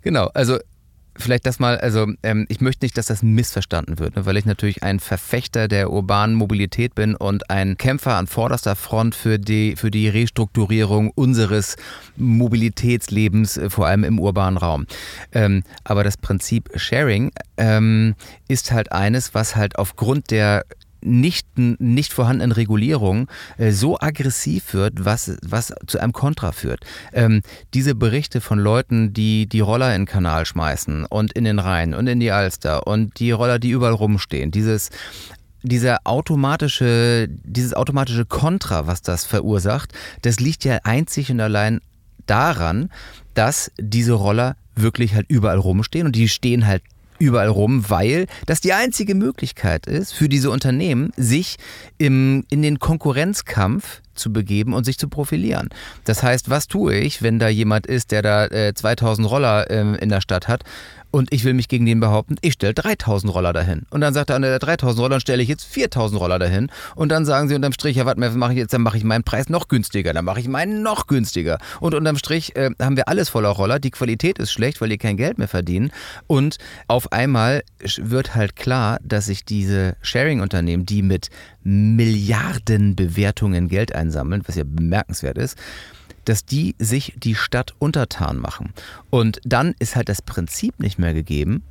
Genau, 0.01 0.29
also 0.33 0.59
vielleicht 1.17 1.45
das 1.45 1.59
mal, 1.59 1.77
also 1.77 2.07
ähm, 2.23 2.45
ich 2.49 2.61
möchte 2.61 2.85
nicht, 2.85 2.97
dass 2.97 3.07
das 3.07 3.23
missverstanden 3.23 3.99
wird, 3.99 4.15
ne, 4.15 4.25
weil 4.25 4.37
ich 4.37 4.45
natürlich 4.45 4.83
ein 4.83 4.99
Verfechter 4.99 5.67
der 5.67 5.91
urbanen 5.91 6.35
Mobilität 6.35 6.95
bin 6.95 7.15
und 7.15 7.49
ein 7.49 7.77
Kämpfer 7.77 8.15
an 8.15 8.27
vorderster 8.27 8.75
Front 8.75 9.15
für 9.15 9.39
die, 9.39 9.75
für 9.75 9.91
die 9.91 10.09
Restrukturierung 10.09 11.11
unseres 11.15 11.77
Mobilitätslebens, 12.17 13.57
äh, 13.57 13.69
vor 13.69 13.87
allem 13.87 14.03
im 14.03 14.19
urbanen 14.19 14.57
Raum. 14.57 14.85
Ähm, 15.31 15.63
aber 15.83 16.03
das 16.03 16.17
Prinzip 16.17 16.69
Sharing 16.75 17.31
ähm, 17.57 18.15
ist 18.47 18.71
halt 18.71 18.91
eines, 18.91 19.33
was 19.33 19.55
halt 19.55 19.77
aufgrund 19.77 20.31
der 20.31 20.65
nicht, 21.05 21.47
nicht 21.57 22.13
vorhandenen 22.13 22.51
Regulierung 22.51 23.27
äh, 23.57 23.71
so 23.71 23.99
aggressiv 23.99 24.73
wird, 24.73 25.05
was, 25.05 25.37
was 25.43 25.73
zu 25.87 25.99
einem 25.99 26.13
Kontra 26.13 26.51
führt. 26.51 26.81
Ähm, 27.13 27.41
diese 27.73 27.95
Berichte 27.95 28.41
von 28.41 28.59
Leuten, 28.59 29.13
die 29.13 29.47
die 29.47 29.59
Roller 29.59 29.93
in 29.95 30.01
den 30.01 30.07
Kanal 30.07 30.45
schmeißen 30.45 31.05
und 31.05 31.31
in 31.33 31.43
den 31.43 31.59
Rhein 31.59 31.93
und 31.93 32.07
in 32.07 32.19
die 32.19 32.31
Alster 32.31 32.87
und 32.87 33.19
die 33.19 33.31
Roller, 33.31 33.59
die 33.59 33.69
überall 33.69 33.93
rumstehen, 33.93 34.51
dieses 34.51 34.89
dieser 35.65 36.01
automatische, 36.03 37.27
dieses 37.27 37.73
automatische 37.73 38.25
Kontra, 38.25 38.85
was 38.85 39.01
das 39.01 39.25
verursacht, 39.25 39.93
das 40.21 40.39
liegt 40.39 40.63
ja 40.63 40.79
einzig 40.83 41.31
und 41.31 41.39
allein 41.39 41.81
daran, 42.27 42.91
dass 43.33 43.71
diese 43.79 44.13
Roller 44.13 44.57
wirklich 44.75 45.15
halt 45.15 45.25
überall 45.27 45.57
rumstehen 45.57 46.05
und 46.05 46.15
die 46.15 46.29
stehen 46.29 46.67
halt 46.67 46.83
überall 47.19 47.47
rum, 47.47 47.89
weil 47.89 48.27
das 48.45 48.61
die 48.61 48.73
einzige 48.73 49.15
Möglichkeit 49.15 49.87
ist 49.87 50.13
für 50.13 50.29
diese 50.29 50.49
Unternehmen, 50.49 51.11
sich 51.15 51.57
im, 51.97 52.45
in 52.49 52.61
den 52.61 52.79
Konkurrenzkampf 52.79 54.01
zu 54.15 54.31
begeben 54.31 54.73
und 54.73 54.85
sich 54.85 54.97
zu 54.97 55.09
profilieren. 55.09 55.69
Das 56.05 56.23
heißt, 56.23 56.49
was 56.49 56.67
tue 56.67 56.95
ich, 56.95 57.21
wenn 57.21 57.37
da 57.39 57.49
jemand 57.49 57.85
ist, 57.85 58.11
der 58.11 58.21
da 58.21 58.45
äh, 58.45 58.73
2000 58.73 59.29
Roller 59.29 59.69
ähm, 59.69 59.95
in 59.95 60.09
der 60.09 60.21
Stadt 60.21 60.47
hat 60.47 60.63
und 61.15 61.33
ich 61.33 61.45
will 61.45 61.53
mich 61.53 61.69
gegen 61.69 61.85
den 61.85 62.01
behaupten, 62.01 62.35
ich 62.41 62.51
stelle 62.53 62.73
3000 62.73 63.33
Roller 63.33 63.53
dahin. 63.53 63.83
Und 63.89 64.01
dann 64.01 64.13
sagt 64.13 64.31
er, 64.31 64.35
an 64.35 64.41
der 64.41 64.59
3000 64.59 65.01
Rollern 65.01 65.21
stelle 65.21 65.41
ich 65.41 65.47
jetzt 65.47 65.63
4000 65.63 66.19
Roller 66.19 66.39
dahin. 66.39 66.69
Und 66.93 67.07
dann 67.07 67.23
sagen 67.23 67.47
sie 67.47 67.55
unterm 67.55 67.71
Strich, 67.71 67.95
ja, 67.95 68.05
warte 68.05 68.19
mal, 68.19 68.31
was 68.31 68.35
mache 68.35 68.51
ich 68.51 68.57
jetzt? 68.57 68.73
Dann 68.73 68.81
mache 68.81 68.97
ich 68.97 69.05
meinen 69.05 69.23
Preis 69.23 69.47
noch 69.47 69.69
günstiger, 69.69 70.11
dann 70.11 70.25
mache 70.25 70.41
ich 70.41 70.49
meinen 70.49 70.83
noch 70.83 71.07
günstiger. 71.07 71.57
Und 71.79 71.93
unterm 71.93 72.17
Strich 72.17 72.57
äh, 72.57 72.71
haben 72.81 72.97
wir 72.97 73.07
alles 73.07 73.29
voller 73.29 73.47
Roller. 73.47 73.79
Die 73.79 73.91
Qualität 73.91 74.39
ist 74.39 74.51
schlecht, 74.51 74.81
weil 74.81 74.89
die 74.89 74.97
kein 74.97 75.15
Geld 75.15 75.37
mehr 75.37 75.47
verdienen. 75.47 75.93
Und 76.27 76.57
auf 76.89 77.13
einmal 77.13 77.63
wird 77.95 78.35
halt 78.35 78.57
klar, 78.57 78.99
dass 79.01 79.27
sich 79.27 79.45
diese 79.45 79.95
Sharing-Unternehmen, 80.01 80.85
die 80.85 81.01
mit 81.01 81.29
Milliardenbewertungen 81.63 83.69
Geld 83.69 83.95
einsammeln, 83.95 84.41
was 84.45 84.57
ja 84.57 84.65
bemerkenswert 84.65 85.37
ist, 85.37 85.57
dass 86.25 86.45
die 86.45 86.75
sich 86.79 87.13
die 87.17 87.35
Stadt 87.35 87.73
untertan 87.79 88.37
machen. 88.37 88.73
Und 89.09 89.39
dann 89.43 89.75
ist 89.79 89.95
halt 89.95 90.09
das 90.09 90.21
Prinzip 90.21 90.79
nicht 90.79 90.99
mehr 90.99 91.13
gegeben, 91.13 91.63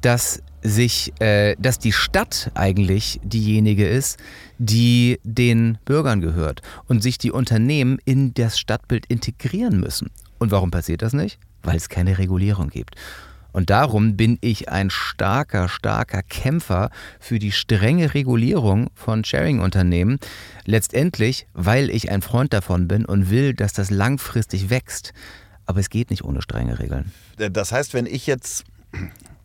dass 0.00 0.42
sich, 0.62 1.12
äh, 1.20 1.54
dass 1.58 1.78
die 1.78 1.92
Stadt 1.92 2.50
eigentlich 2.54 3.20
diejenige 3.22 3.86
ist, 3.88 4.18
die 4.58 5.20
den 5.22 5.78
Bürgern 5.84 6.20
gehört 6.20 6.62
und 6.86 7.02
sich 7.02 7.18
die 7.18 7.30
Unternehmen 7.30 7.98
in 8.04 8.34
das 8.34 8.58
Stadtbild 8.58 9.06
integrieren 9.06 9.80
müssen. 9.80 10.10
Und 10.38 10.50
warum 10.50 10.70
passiert 10.70 11.02
das 11.02 11.12
nicht? 11.12 11.38
Weil 11.62 11.76
es 11.76 11.88
keine 11.88 12.18
Regulierung 12.18 12.70
gibt. 12.70 12.96
Und 13.58 13.70
darum 13.70 14.16
bin 14.16 14.38
ich 14.40 14.68
ein 14.68 14.88
starker, 14.88 15.68
starker 15.68 16.22
Kämpfer 16.22 16.90
für 17.18 17.40
die 17.40 17.50
strenge 17.50 18.14
Regulierung 18.14 18.88
von 18.94 19.24
Sharing-Unternehmen. 19.24 20.20
Letztendlich, 20.64 21.48
weil 21.54 21.90
ich 21.90 22.08
ein 22.08 22.22
Freund 22.22 22.52
davon 22.52 22.86
bin 22.86 23.04
und 23.04 23.30
will, 23.30 23.54
dass 23.54 23.72
das 23.72 23.90
langfristig 23.90 24.70
wächst. 24.70 25.12
Aber 25.66 25.80
es 25.80 25.90
geht 25.90 26.10
nicht 26.10 26.22
ohne 26.22 26.40
strenge 26.40 26.78
Regeln. 26.78 27.10
Das 27.36 27.72
heißt, 27.72 27.94
wenn 27.94 28.06
ich 28.06 28.28
jetzt 28.28 28.62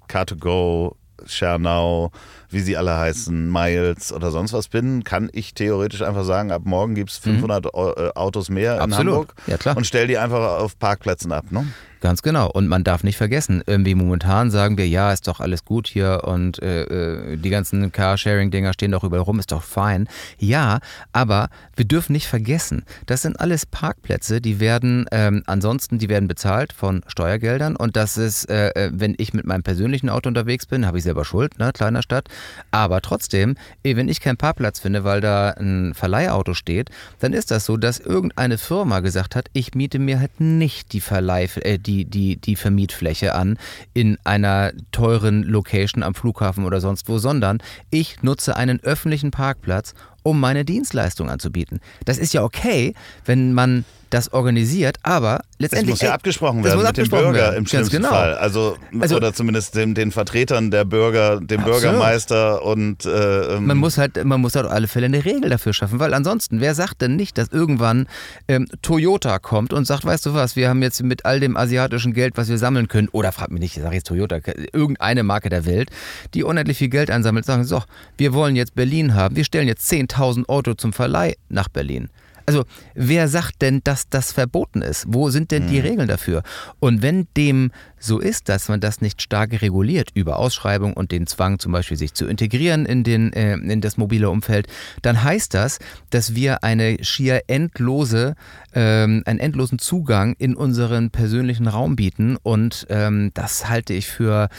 Car2Go, 0.07 0.93
Schernau, 1.25 2.11
wie 2.53 2.61
sie 2.61 2.77
alle 2.77 2.97
heißen, 2.97 3.51
Miles 3.51 4.13
oder 4.13 4.31
sonst 4.31 4.53
was 4.53 4.67
bin, 4.67 5.03
kann 5.03 5.29
ich 5.33 5.53
theoretisch 5.53 6.01
einfach 6.01 6.23
sagen, 6.23 6.51
ab 6.51 6.63
morgen 6.65 6.95
gibt 6.95 7.11
es 7.11 7.17
500 7.17 7.65
mhm. 7.65 7.71
Autos 8.15 8.49
mehr 8.49 8.75
in 8.75 8.81
Absolut. 8.81 9.13
Hamburg 9.13 9.35
ja, 9.47 9.57
klar. 9.57 9.77
und 9.77 9.85
stell 9.85 10.07
die 10.07 10.17
einfach 10.17 10.59
auf 10.59 10.77
Parkplätzen 10.79 11.31
ab. 11.31 11.45
Ne? 11.51 11.65
Ganz 12.03 12.21
genau. 12.21 12.51
Und 12.51 12.67
man 12.67 12.83
darf 12.83 13.05
nicht 13.05 13.15
vergessen, 13.15 13.63
irgendwie 13.65 13.95
momentan 13.95 14.51
sagen 14.51 14.77
wir, 14.77 14.85
ja, 14.85 15.13
ist 15.13 15.25
doch 15.29 15.39
alles 15.39 15.63
gut 15.63 15.87
hier 15.87 16.23
und 16.25 16.61
äh, 16.61 16.81
äh 16.83 17.37
die 17.37 17.49
ganzen 17.49 17.93
Carsharing-Dinger 17.93 18.73
stehen 18.73 18.91
doch 18.91 19.05
überall 19.05 19.23
rum, 19.23 19.39
ist 19.39 19.53
doch 19.53 19.63
fein. 19.63 20.09
Ja, 20.37 20.79
aber 21.13 21.47
wir 21.77 21.85
dürfen 21.85 22.11
nicht 22.11 22.27
vergessen, 22.27 22.83
das 23.05 23.21
sind 23.21 23.39
alles 23.39 23.65
Parkplätze, 23.65 24.41
die 24.41 24.59
werden 24.59 25.05
ähm, 25.13 25.43
ansonsten, 25.45 25.97
die 25.97 26.09
werden 26.09 26.27
bezahlt 26.27 26.73
von 26.73 27.05
Steuergeldern 27.07 27.77
und 27.77 27.95
das 27.95 28.17
ist, 28.17 28.49
äh, 28.49 28.71
äh 28.71 28.91
wenn 28.93 29.15
ich 29.17 29.33
mit 29.33 29.45
meinem 29.45 29.63
persönlichen 29.63 30.09
Auto 30.09 30.27
unterwegs 30.27 30.65
bin, 30.65 30.85
habe 30.85 30.97
ich 30.97 31.05
selber 31.05 31.23
Schuld, 31.23 31.57
ne, 31.57 31.71
kleiner 31.71 32.01
Stadt. 32.01 32.27
Aber 32.71 33.01
trotzdem, 33.01 33.55
eh, 33.83 33.95
wenn 33.95 34.09
ich 34.09 34.19
keinen 34.19 34.37
Parkplatz 34.37 34.79
finde, 34.79 35.03
weil 35.03 35.21
da 35.21 35.51
ein 35.51 35.93
Verleihauto 35.93 36.53
steht, 36.53 36.89
dann 37.19 37.33
ist 37.33 37.49
das 37.49 37.65
so, 37.65 37.77
dass 37.77 37.99
irgendeine 37.99 38.57
Firma 38.57 38.99
gesagt 38.99 39.35
hat, 39.35 39.47
ich 39.53 39.73
miete 39.73 39.99
mir 39.99 40.19
halt 40.19 40.39
nicht 40.39 40.91
die 40.93 41.01
Verleih, 41.01 41.47
äh, 41.61 41.79
die 41.79 41.93
die, 41.93 42.05
die, 42.05 42.37
die 42.37 42.55
Vermietfläche 42.55 43.35
an 43.35 43.57
in 43.93 44.17
einer 44.23 44.71
teuren 44.91 45.43
Location 45.43 46.03
am 46.03 46.15
Flughafen 46.15 46.65
oder 46.65 46.81
sonst 46.81 47.07
wo, 47.07 47.19
sondern 47.19 47.59
ich 47.89 48.23
nutze 48.23 48.55
einen 48.55 48.81
öffentlichen 48.83 49.31
Parkplatz, 49.31 49.93
um 50.23 50.39
meine 50.39 50.65
Dienstleistung 50.65 51.29
anzubieten. 51.29 51.79
Das 52.05 52.17
ist 52.17 52.33
ja 52.33 52.43
okay, 52.43 52.93
wenn 53.25 53.53
man 53.53 53.85
das 54.13 54.31
organisiert, 54.31 54.97
aber 55.03 55.41
letztendlich. 55.57 55.95
Das 55.95 56.01
muss 56.01 56.07
ja 56.07 56.13
abgesprochen 56.13 56.63
werden 56.63 56.83
mit 56.83 56.97
dem 56.97 57.09
Bürger 57.09 57.33
werden. 57.33 57.57
im 57.57 57.65
schlimmsten 57.65 57.97
genau. 57.97 58.09
Fall. 58.09 58.35
Also, 58.35 58.77
also, 58.99 59.15
oder 59.15 59.33
zumindest 59.33 59.75
den, 59.75 59.95
den, 59.95 60.11
Vertretern 60.11 60.69
der 60.69 60.85
Bürger, 60.85 61.39
dem 61.39 61.61
absolut. 61.61 61.81
Bürgermeister 61.81 62.63
und. 62.63 63.05
Äh, 63.05 63.55
ähm 63.55 63.65
man 63.65 63.77
muss 63.77 63.97
halt, 63.97 64.23
man 64.23 64.39
muss 64.41 64.55
halt 64.55 64.67
auf 64.67 64.71
alle 64.71 64.87
Fälle 64.87 65.07
eine 65.07 65.25
Regel 65.25 65.49
dafür 65.49 65.73
schaffen, 65.73 65.99
weil 65.99 66.13
ansonsten, 66.13 66.61
wer 66.61 66.75
sagt 66.75 67.01
denn 67.01 67.15
nicht, 67.15 67.37
dass 67.37 67.49
irgendwann 67.49 68.07
ähm, 68.47 68.67
Toyota 68.81 69.39
kommt 69.39 69.73
und 69.73 69.85
sagt, 69.85 70.05
weißt 70.05 70.25
du 70.27 70.33
was, 70.33 70.55
wir 70.55 70.69
haben 70.69 70.81
jetzt 70.81 71.01
mit 71.01 71.25
all 71.25 71.39
dem 71.39 71.57
asiatischen 71.57 72.13
Geld, 72.13 72.37
was 72.37 72.49
wir 72.49 72.57
sammeln 72.57 72.87
können, 72.87 73.09
oder 73.11 73.31
frag 73.31 73.49
mich 73.51 73.61
nicht, 73.61 73.77
ich 73.77 73.83
sage 73.83 73.95
jetzt 73.95 74.07
Toyota, 74.07 74.39
irgendeine 74.73 75.23
Marke 75.23 75.49
der 75.49 75.65
Welt, 75.65 75.89
die 76.33 76.43
unendlich 76.43 76.77
viel 76.77 76.89
Geld 76.89 77.09
einsammelt, 77.09 77.45
sagen, 77.45 77.63
so, 77.63 77.81
wir 78.17 78.33
wollen 78.33 78.55
jetzt 78.55 78.75
Berlin 78.75 79.15
haben, 79.15 79.35
wir 79.35 79.43
stellen 79.43 79.67
jetzt 79.67 79.91
10.000 79.91 80.47
Auto 80.47 80.75
zum 80.75 80.93
Verleih 80.93 81.35
nach 81.49 81.69
Berlin. 81.69 82.09
Also 82.45 82.65
wer 82.93 83.27
sagt 83.27 83.61
denn, 83.61 83.81
dass 83.83 84.09
das 84.09 84.31
verboten 84.31 84.81
ist? 84.81 85.05
Wo 85.07 85.29
sind 85.29 85.51
denn 85.51 85.67
die 85.67 85.79
mhm. 85.79 85.85
Regeln 85.85 86.07
dafür? 86.07 86.43
Und 86.79 87.01
wenn 87.01 87.27
dem 87.37 87.71
so 87.99 88.19
ist, 88.19 88.49
dass 88.49 88.67
man 88.67 88.81
das 88.81 89.01
nicht 89.01 89.21
stark 89.21 89.61
reguliert 89.61 90.09
über 90.13 90.37
Ausschreibung 90.37 90.93
und 90.93 91.11
den 91.11 91.25
Zwang 91.25 91.59
zum 91.59 91.71
Beispiel 91.71 91.95
sich 91.97 92.13
zu 92.13 92.25
integrieren 92.27 92.85
in, 92.85 93.03
den, 93.03 93.31
äh, 93.33 93.53
in 93.53 93.79
das 93.79 93.97
mobile 93.97 94.29
Umfeld, 94.29 94.67
dann 95.01 95.23
heißt 95.23 95.53
das, 95.53 95.79
dass 96.09 96.35
wir 96.35 96.63
eine 96.63 96.97
schier 97.03 97.43
endlose, 97.47 98.35
ähm, 98.73 99.23
einen 99.25 99.39
endlosen 99.39 99.79
Zugang 99.79 100.35
in 100.37 100.55
unseren 100.55 101.11
persönlichen 101.11 101.67
Raum 101.67 101.95
bieten 101.95 102.37
und 102.43 102.85
ähm, 102.89 103.31
das 103.33 103.69
halte 103.69 103.93
ich 103.93 104.07
für 104.07 104.49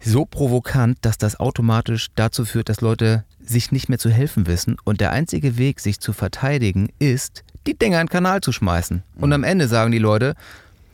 so 0.00 0.26
provokant, 0.26 0.98
dass 1.02 1.18
das 1.18 1.40
automatisch 1.40 2.08
dazu 2.14 2.44
führt, 2.44 2.68
dass 2.68 2.80
Leute 2.80 3.24
sich 3.44 3.72
nicht 3.72 3.88
mehr 3.88 3.98
zu 3.98 4.10
helfen 4.10 4.46
wissen 4.46 4.76
und 4.84 5.00
der 5.00 5.12
einzige 5.12 5.58
Weg, 5.58 5.80
sich 5.80 6.00
zu 6.00 6.12
verteidigen, 6.12 6.88
ist, 6.98 7.44
die 7.66 7.78
Dinger 7.78 8.00
in 8.00 8.06
den 8.06 8.12
Kanal 8.12 8.40
zu 8.40 8.52
schmeißen. 8.52 9.02
Und 9.16 9.32
am 9.32 9.44
Ende 9.44 9.68
sagen 9.68 9.92
die 9.92 9.98
Leute, 9.98 10.34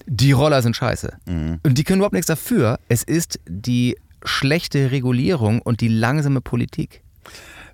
die 0.07 0.33
Roller 0.33 0.63
sind 0.63 0.77
scheiße. 0.77 1.13
Mhm. 1.27 1.61
Und 1.63 1.79
die 1.79 1.85
können 1.85 1.99
überhaupt 1.99 2.15
nichts 2.15 2.27
dafür. 2.27 2.79
Es 2.89 3.03
ist 3.03 3.41
die 3.49 3.97
schlechte 4.25 4.91
Regulierung 4.91 5.63
und 5.63 5.81
die 5.81 5.89
langsame 5.89 6.41
Politik. 6.41 7.03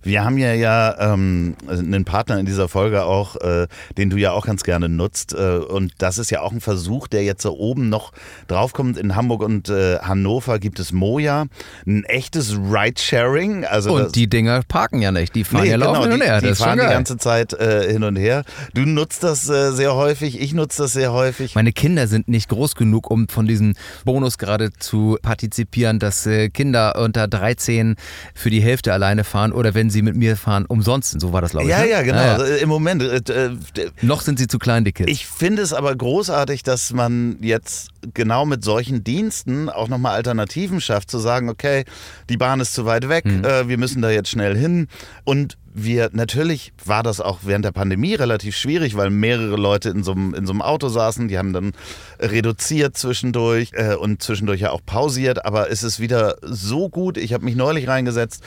Wir 0.07 0.25
haben 0.25 0.39
ja 0.39 0.55
ja 0.55 1.13
ähm, 1.13 1.57
einen 1.69 2.05
Partner 2.05 2.39
in 2.39 2.47
dieser 2.47 2.69
Folge 2.69 3.05
auch, 3.05 3.35
äh, 3.37 3.67
den 3.99 4.09
du 4.09 4.17
ja 4.17 4.31
auch 4.31 4.47
ganz 4.47 4.63
gerne 4.63 4.89
nutzt. 4.89 5.35
Äh, 5.35 5.59
und 5.59 5.95
das 5.99 6.19
ist 6.19 6.31
ja 6.31 6.43
auch 6.43 6.53
ein 6.53 6.61
Versuch, 6.61 7.09
der 7.09 7.25
jetzt 7.25 7.43
so 7.43 7.57
oben 7.57 7.89
noch 7.89 8.13
draufkommt. 8.47 8.99
In 8.99 9.17
Hamburg 9.17 9.43
und 9.43 9.69
äh, 9.69 9.99
Hannover 9.99 10.61
gibt 10.61 10.79
es 10.79 10.93
Moja, 10.93 11.47
ein 11.87 12.05
echtes 12.05 12.57
Ride-Sharing. 12.57 13.65
Also 13.65 13.95
und 13.95 14.15
die 14.15 14.29
Dinger 14.29 14.63
parken 14.69 15.03
ja 15.03 15.11
nicht, 15.11 15.35
die 15.35 15.43
fahren 15.43 15.65
nee, 15.65 15.71
ja 15.71 15.77
genau, 15.77 15.95
laufen 15.95 16.13
hin 16.13 16.21
und 16.21 16.27
her. 16.27 16.41
Die, 16.41 16.49
die 16.49 16.55
fahren 16.55 16.79
die 16.79 16.87
ganze 16.87 17.17
Zeit 17.17 17.53
äh, 17.55 17.91
hin 17.91 18.05
und 18.05 18.15
her. 18.15 18.45
Du 18.75 18.83
nutzt 18.83 19.25
das 19.25 19.49
äh, 19.49 19.73
sehr 19.73 19.97
häufig, 19.97 20.41
ich 20.41 20.55
nutze 20.55 20.83
das 20.83 20.93
sehr 20.93 21.13
häufig. 21.13 21.57
Meine 21.57 21.73
Kinder 21.73 22.07
sind 22.07 22.29
nicht 22.29 22.49
groß 22.49 22.77
genug, 22.77 23.11
um 23.11 23.29
von 23.29 23.49
diesem 23.49 23.75
Bonus 24.05 24.39
gerade 24.39 24.73
zu 24.73 25.19
partizipieren, 25.21 25.99
dass 25.99 26.27
äh, 26.27 26.49
Kinder 26.49 26.97
unter 26.97 27.27
13 27.27 27.97
für 28.35 28.51
die 28.51 28.61
Hälfte 28.61 28.93
alleine 28.93 29.25
fahren 29.25 29.51
oder 29.51 29.75
wenn 29.75 29.91
sie 29.91 29.96
sie 29.97 30.03
mit 30.03 30.15
mir 30.15 30.37
fahren 30.37 30.67
umsonst. 30.67 31.21
So 31.21 31.33
war 31.33 31.41
das, 31.41 31.53
glaube 31.53 31.67
ich. 31.67 31.71
Ja, 31.71 31.81
ne? 31.81 31.91
ja, 31.91 32.03
genau. 32.03 32.19
Ja, 32.19 32.27
ja. 32.27 32.33
Also 32.35 32.55
Im 32.55 32.69
Moment. 32.69 33.03
Äh, 33.03 33.17
äh, 33.17 33.57
Noch 34.03 34.21
sind 34.21 34.39
sie 34.39 34.47
zu 34.47 34.59
klein, 34.59 34.85
die 34.85 34.93
Kids. 34.93 35.11
Ich 35.11 35.27
finde 35.27 35.63
es 35.63 35.73
aber 35.73 35.95
großartig, 35.95 36.63
dass 36.63 36.93
man 36.93 37.39
jetzt 37.41 37.89
genau 38.15 38.45
mit 38.45 38.63
solchen 38.63 39.03
Diensten 39.03 39.69
auch 39.69 39.89
nochmal 39.89 40.15
Alternativen 40.15 40.81
schafft, 40.81 41.11
zu 41.11 41.19
sagen, 41.19 41.49
okay, 41.49 41.85
die 42.29 42.37
Bahn 42.37 42.61
ist 42.61 42.75
zu 42.75 42.85
weit 42.85 43.09
weg, 43.09 43.25
mhm. 43.25 43.45
äh, 43.45 43.69
wir 43.69 43.79
müssen 43.79 44.03
da 44.03 44.11
jetzt 44.11 44.29
schnell 44.29 44.57
hin. 44.57 44.89
Und 45.25 45.57
wir, 45.73 46.11
natürlich 46.13 46.73
war 46.85 47.03
das 47.03 47.21
auch 47.21 47.41
während 47.43 47.65
der 47.65 47.73
Pandemie 47.73 48.15
relativ 48.15 48.57
schwierig, 48.57 48.97
weil 48.97 49.11
mehrere 49.11 49.57
Leute 49.57 49.91
in 49.91 50.03
so 50.03 50.13
einem, 50.13 50.35
in 50.35 50.47
so 50.47 50.53
einem 50.53 50.63
Auto 50.63 50.89
saßen, 50.89 51.29
die 51.29 51.39
haben 51.39 51.53
dann 51.53 51.73
reduziert 52.19 52.97
zwischendurch 52.97 53.71
äh, 53.73 53.95
und 53.95 54.23
zwischendurch 54.23 54.61
ja 54.61 54.71
auch 54.71 54.81
pausiert, 54.85 55.45
aber 55.45 55.71
es 55.71 55.83
ist 55.83 56.01
wieder 56.01 56.37
so 56.43 56.89
gut. 56.89 57.17
Ich 57.17 57.33
habe 57.33 57.45
mich 57.45 57.57
neulich 57.57 57.89
reingesetzt 57.89 58.43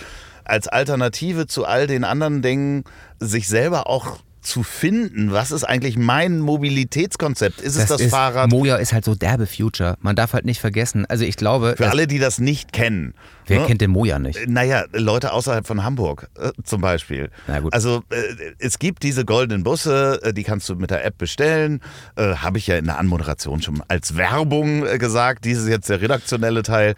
als 0.50 0.68
Alternative 0.68 1.48
zu 1.48 1.66
all 1.66 1.88
den 1.88 2.04
anderen 2.04 2.42
Dingen 2.42 2.84
sich 3.20 3.48
selber 3.48 3.88
auch 3.88 4.20
zu 4.42 4.64
finden, 4.64 5.32
was 5.32 5.52
ist 5.52 5.64
eigentlich 5.64 5.98
mein 5.98 6.40
Mobilitätskonzept? 6.40 7.62
Ist 7.62 7.76
das 7.76 7.84
es 7.84 7.90
das 7.90 8.02
ist, 8.02 8.12
Fahrrad? 8.12 8.50
Moja 8.50 8.78
ist 8.78 8.94
halt 8.94 9.06
so 9.06 9.16
derbe 9.16 9.46
Future. 9.46 9.98
Man 10.02 10.16
darf 10.16 10.34
halt 10.34 10.46
nicht 10.46 10.60
vergessen. 10.60 11.06
Also 11.08 11.26
ich 11.26 11.36
glaube. 11.36 11.76
Für 11.78 11.90
alle, 11.90 12.08
die 12.08 12.20
das 12.20 12.40
nicht 12.40 12.72
kennen. 12.72 13.14
Wer 13.50 13.62
ne? 13.62 13.68
kennt 13.68 13.82
den 13.82 13.92
Moja 13.92 14.20
nicht? 14.20 14.48
Naja, 14.48 14.86
Leute 14.94 15.34
außerhalb 15.34 15.66
von 15.66 15.84
Hamburg 15.84 16.30
äh, 16.38 16.52
zum 16.64 16.82
Beispiel. 16.82 17.30
Na 17.48 17.60
gut. 17.60 17.74
Also 17.74 18.04
äh, 18.10 18.54
es 18.60 18.80
gibt 18.80 19.04
diese 19.04 19.26
goldenen 19.26 19.64
Busse, 19.64 20.20
äh, 20.24 20.34
die 20.34 20.44
kannst 20.44 20.70
du 20.70 20.76
mit 20.76 20.92
der 20.92 21.04
App 21.04 21.18
bestellen. 21.18 21.82
Äh, 22.16 22.36
Habe 22.36 22.58
ich 22.58 22.68
ja 22.68 22.78
in 22.78 22.86
der 22.86 23.00
Anmoderation 23.00 23.62
schon 23.62 23.84
als 23.88 24.16
Werbung 24.16 24.86
äh, 24.86 24.98
gesagt. 24.98 25.46
Dies 25.46 25.60
ist 25.60 25.68
jetzt 25.68 25.90
der 25.90 26.02
redaktionelle 26.02 26.64
Teil. 26.64 26.96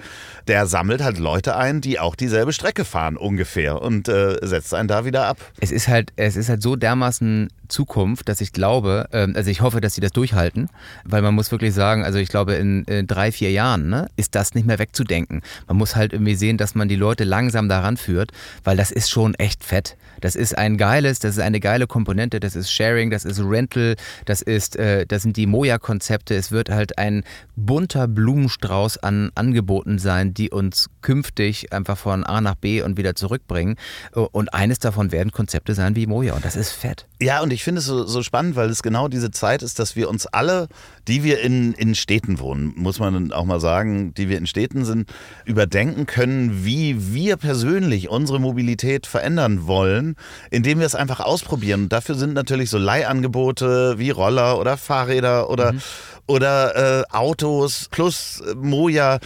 Der 0.47 0.67
sammelt 0.67 1.03
halt 1.03 1.17
Leute 1.17 1.55
ein, 1.55 1.81
die 1.81 1.99
auch 1.99 2.15
dieselbe 2.15 2.53
Strecke 2.53 2.85
fahren 2.85 3.17
ungefähr 3.17 3.81
und 3.81 4.07
äh, 4.07 4.37
setzt 4.41 4.73
einen 4.73 4.87
da 4.87 5.05
wieder 5.05 5.25
ab. 5.25 5.37
Es 5.59 5.71
ist 5.71 5.87
halt, 5.87 6.11
es 6.15 6.35
ist 6.35 6.49
halt 6.49 6.61
so 6.61 6.75
dermaßen 6.75 7.49
Zukunft, 7.71 8.29
dass 8.29 8.41
ich 8.41 8.53
glaube, 8.53 9.07
ähm, 9.11 9.33
also 9.35 9.49
ich 9.49 9.61
hoffe, 9.61 9.81
dass 9.81 9.95
sie 9.95 10.01
das 10.01 10.11
durchhalten, 10.11 10.69
weil 11.03 11.21
man 11.21 11.33
muss 11.33 11.51
wirklich 11.51 11.73
sagen, 11.73 12.03
also 12.03 12.19
ich 12.19 12.29
glaube 12.29 12.53
in, 12.53 12.83
in 12.83 13.07
drei, 13.07 13.31
vier 13.31 13.51
Jahren 13.51 13.89
ne, 13.89 14.07
ist 14.15 14.35
das 14.35 14.53
nicht 14.53 14.67
mehr 14.67 14.77
wegzudenken. 14.77 15.41
Man 15.67 15.77
muss 15.77 15.95
halt 15.95 16.13
irgendwie 16.13 16.35
sehen, 16.35 16.57
dass 16.57 16.75
man 16.75 16.87
die 16.87 16.95
Leute 16.95 17.23
langsam 17.23 17.69
daran 17.69 17.97
führt, 17.97 18.31
weil 18.63 18.77
das 18.77 18.91
ist 18.91 19.09
schon 19.09 19.33
echt 19.35 19.63
fett. 19.63 19.97
Das 20.19 20.35
ist 20.35 20.55
ein 20.57 20.77
geiles, 20.77 21.19
das 21.19 21.31
ist 21.31 21.39
eine 21.39 21.59
geile 21.59 21.87
Komponente, 21.87 22.39
das 22.39 22.55
ist 22.55 22.71
Sharing, 22.71 23.09
das 23.09 23.25
ist 23.25 23.39
Rental, 23.39 23.95
das 24.25 24.41
ist, 24.41 24.75
äh, 24.75 25.07
das 25.07 25.23
sind 25.23 25.35
die 25.35 25.47
Moja-Konzepte. 25.47 26.35
Es 26.35 26.51
wird 26.51 26.69
halt 26.69 26.97
ein 26.97 27.23
bunter 27.55 28.07
Blumenstrauß 28.07 28.99
an 28.99 29.31
Angeboten 29.33 29.97
sein, 29.97 30.33
die 30.33 30.51
uns 30.51 30.89
künftig 31.01 31.73
einfach 31.73 31.97
von 31.97 32.23
A 32.23 32.41
nach 32.41 32.55
B 32.55 32.81
und 32.81 32.97
wieder 32.97 33.15
zurückbringen. 33.15 33.77
Und 34.13 34.53
eines 34.53 34.79
davon 34.79 35.11
werden 35.11 35.31
Konzepte 35.31 35.73
sein 35.73 35.95
wie 35.95 36.05
Moja 36.05 36.33
und 36.33 36.45
das 36.45 36.55
ist 36.55 36.71
fett. 36.71 37.07
Ja, 37.19 37.41
und 37.41 37.51
ich 37.53 37.60
finde 37.63 37.79
es 37.79 37.85
so, 37.85 38.05
so 38.05 38.23
spannend, 38.23 38.55
weil 38.55 38.69
es 38.69 38.83
genau 38.83 39.07
diese 39.07 39.31
Zeit 39.31 39.63
ist, 39.63 39.79
dass 39.79 39.95
wir 39.95 40.09
uns 40.09 40.27
alle, 40.27 40.67
die 41.07 41.23
wir 41.23 41.41
in, 41.41 41.73
in 41.73 41.95
Städten 41.95 42.39
wohnen, 42.39 42.73
muss 42.75 42.99
man 42.99 43.31
auch 43.31 43.45
mal 43.45 43.59
sagen, 43.59 44.13
die 44.13 44.29
wir 44.29 44.37
in 44.37 44.47
Städten 44.47 44.85
sind, 44.85 45.09
überdenken 45.45 46.05
können, 46.05 46.65
wie 46.65 47.13
wir 47.13 47.37
persönlich 47.37 48.09
unsere 48.09 48.39
Mobilität 48.39 49.07
verändern 49.07 49.67
wollen, 49.67 50.15
indem 50.49 50.79
wir 50.79 50.85
es 50.85 50.95
einfach 50.95 51.19
ausprobieren. 51.19 51.83
Und 51.83 51.93
dafür 51.93 52.15
sind 52.15 52.33
natürlich 52.33 52.69
so 52.69 52.77
Leihangebote 52.77 53.97
wie 53.97 54.09
Roller 54.09 54.59
oder 54.59 54.77
Fahrräder 54.77 55.49
oder, 55.49 55.73
mhm. 55.73 55.81
oder 56.27 57.01
äh, 57.01 57.03
Autos 57.11 57.87
plus 57.91 58.43
Moja 58.55 59.19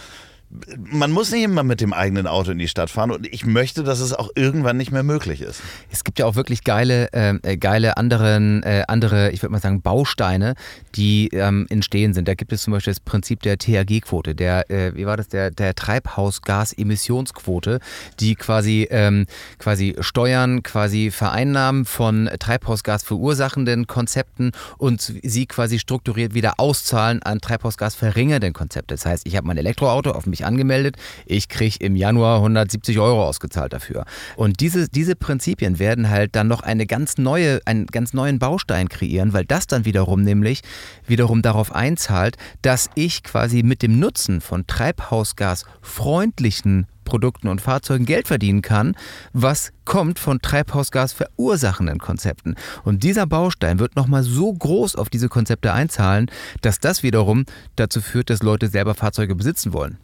man 0.78 1.10
muss 1.10 1.32
nicht 1.32 1.42
immer 1.42 1.64
mit 1.64 1.80
dem 1.80 1.92
eigenen 1.92 2.26
Auto 2.26 2.52
in 2.52 2.58
die 2.58 2.68
Stadt 2.68 2.88
fahren 2.88 3.10
und 3.10 3.26
ich 3.26 3.44
möchte, 3.44 3.82
dass 3.82 4.00
es 4.00 4.12
auch 4.12 4.30
irgendwann 4.34 4.76
nicht 4.76 4.92
mehr 4.92 5.02
möglich 5.02 5.40
ist. 5.40 5.60
Es 5.90 6.04
gibt 6.04 6.18
ja 6.18 6.26
auch 6.26 6.36
wirklich 6.36 6.64
geile, 6.64 7.08
ähm, 7.12 7.40
äh, 7.42 7.56
geile 7.56 7.96
anderen, 7.96 8.62
äh, 8.62 8.84
andere, 8.86 9.32
ich 9.32 9.42
würde 9.42 9.52
mal 9.52 9.60
sagen, 9.60 9.82
Bausteine, 9.82 10.54
die 10.94 11.28
ähm, 11.32 11.66
entstehen 11.68 12.14
sind. 12.14 12.28
Da 12.28 12.34
gibt 12.34 12.52
es 12.52 12.62
zum 12.62 12.72
Beispiel 12.72 12.92
das 12.92 13.00
Prinzip 13.00 13.42
der 13.42 13.58
THG-Quote, 13.58 14.34
der, 14.34 14.70
äh, 14.70 14.94
wie 14.94 15.06
war 15.06 15.16
das, 15.16 15.28
der, 15.28 15.50
der 15.50 15.74
Treibhausgasemissionsquote, 15.74 17.80
die 18.20 18.36
quasi, 18.36 18.86
ähm, 18.90 19.26
quasi 19.58 19.96
Steuern, 20.00 20.62
quasi 20.62 21.10
Vereinnahmen 21.10 21.84
von 21.84 22.30
Treibhausgas 22.38 23.02
verursachenden 23.02 23.88
Konzepten 23.88 24.52
und 24.78 25.00
sie 25.00 25.46
quasi 25.46 25.78
strukturiert 25.78 26.34
wieder 26.34 26.54
auszahlen 26.58 27.22
an 27.22 27.40
Treibhausgas 27.40 27.94
verringernden 27.94 28.52
Konzepte. 28.52 28.94
Das 28.94 29.04
heißt, 29.04 29.26
ich 29.26 29.36
habe 29.36 29.46
mein 29.46 29.58
Elektroauto 29.58 30.12
auf 30.12 30.26
mich 30.26 30.45
angemeldet, 30.46 30.96
ich 31.26 31.48
kriege 31.48 31.76
im 31.80 31.96
Januar 31.96 32.36
170 32.36 32.98
Euro 32.98 33.24
ausgezahlt 33.24 33.72
dafür. 33.72 34.04
Und 34.36 34.60
diese, 34.60 34.88
diese 34.88 35.16
Prinzipien 35.16 35.78
werden 35.78 36.08
halt 36.08 36.36
dann 36.36 36.48
noch 36.48 36.62
eine 36.62 36.86
ganz 36.86 37.18
neue, 37.18 37.60
einen 37.66 37.86
ganz 37.86 38.14
neuen 38.14 38.38
Baustein 38.38 38.88
kreieren, 38.88 39.32
weil 39.32 39.44
das 39.44 39.66
dann 39.66 39.84
wiederum 39.84 40.22
nämlich 40.22 40.62
wiederum 41.06 41.42
darauf 41.42 41.74
einzahlt, 41.74 42.36
dass 42.62 42.88
ich 42.94 43.22
quasi 43.22 43.62
mit 43.62 43.82
dem 43.82 43.98
Nutzen 43.98 44.40
von 44.40 44.66
treibhausgasfreundlichen 44.66 46.86
Produkten 47.06 47.48
und 47.48 47.62
Fahrzeugen 47.62 48.04
Geld 48.04 48.28
verdienen 48.28 48.60
kann, 48.60 48.94
was 49.32 49.72
kommt 49.86 50.18
von 50.18 50.42
Treibhausgas 50.42 51.14
verursachenden 51.14 51.98
Konzepten. 51.98 52.56
Und 52.84 53.02
dieser 53.02 53.26
Baustein 53.26 53.78
wird 53.78 53.96
nochmal 53.96 54.22
so 54.22 54.52
groß 54.52 54.96
auf 54.96 55.08
diese 55.08 55.30
Konzepte 55.30 55.72
einzahlen, 55.72 56.30
dass 56.60 56.80
das 56.80 57.02
wiederum 57.02 57.46
dazu 57.76 58.02
führt, 58.02 58.28
dass 58.28 58.42
Leute 58.42 58.68
selber 58.68 58.94
Fahrzeuge 58.94 59.34
besitzen 59.34 59.72
wollen. 59.72 59.96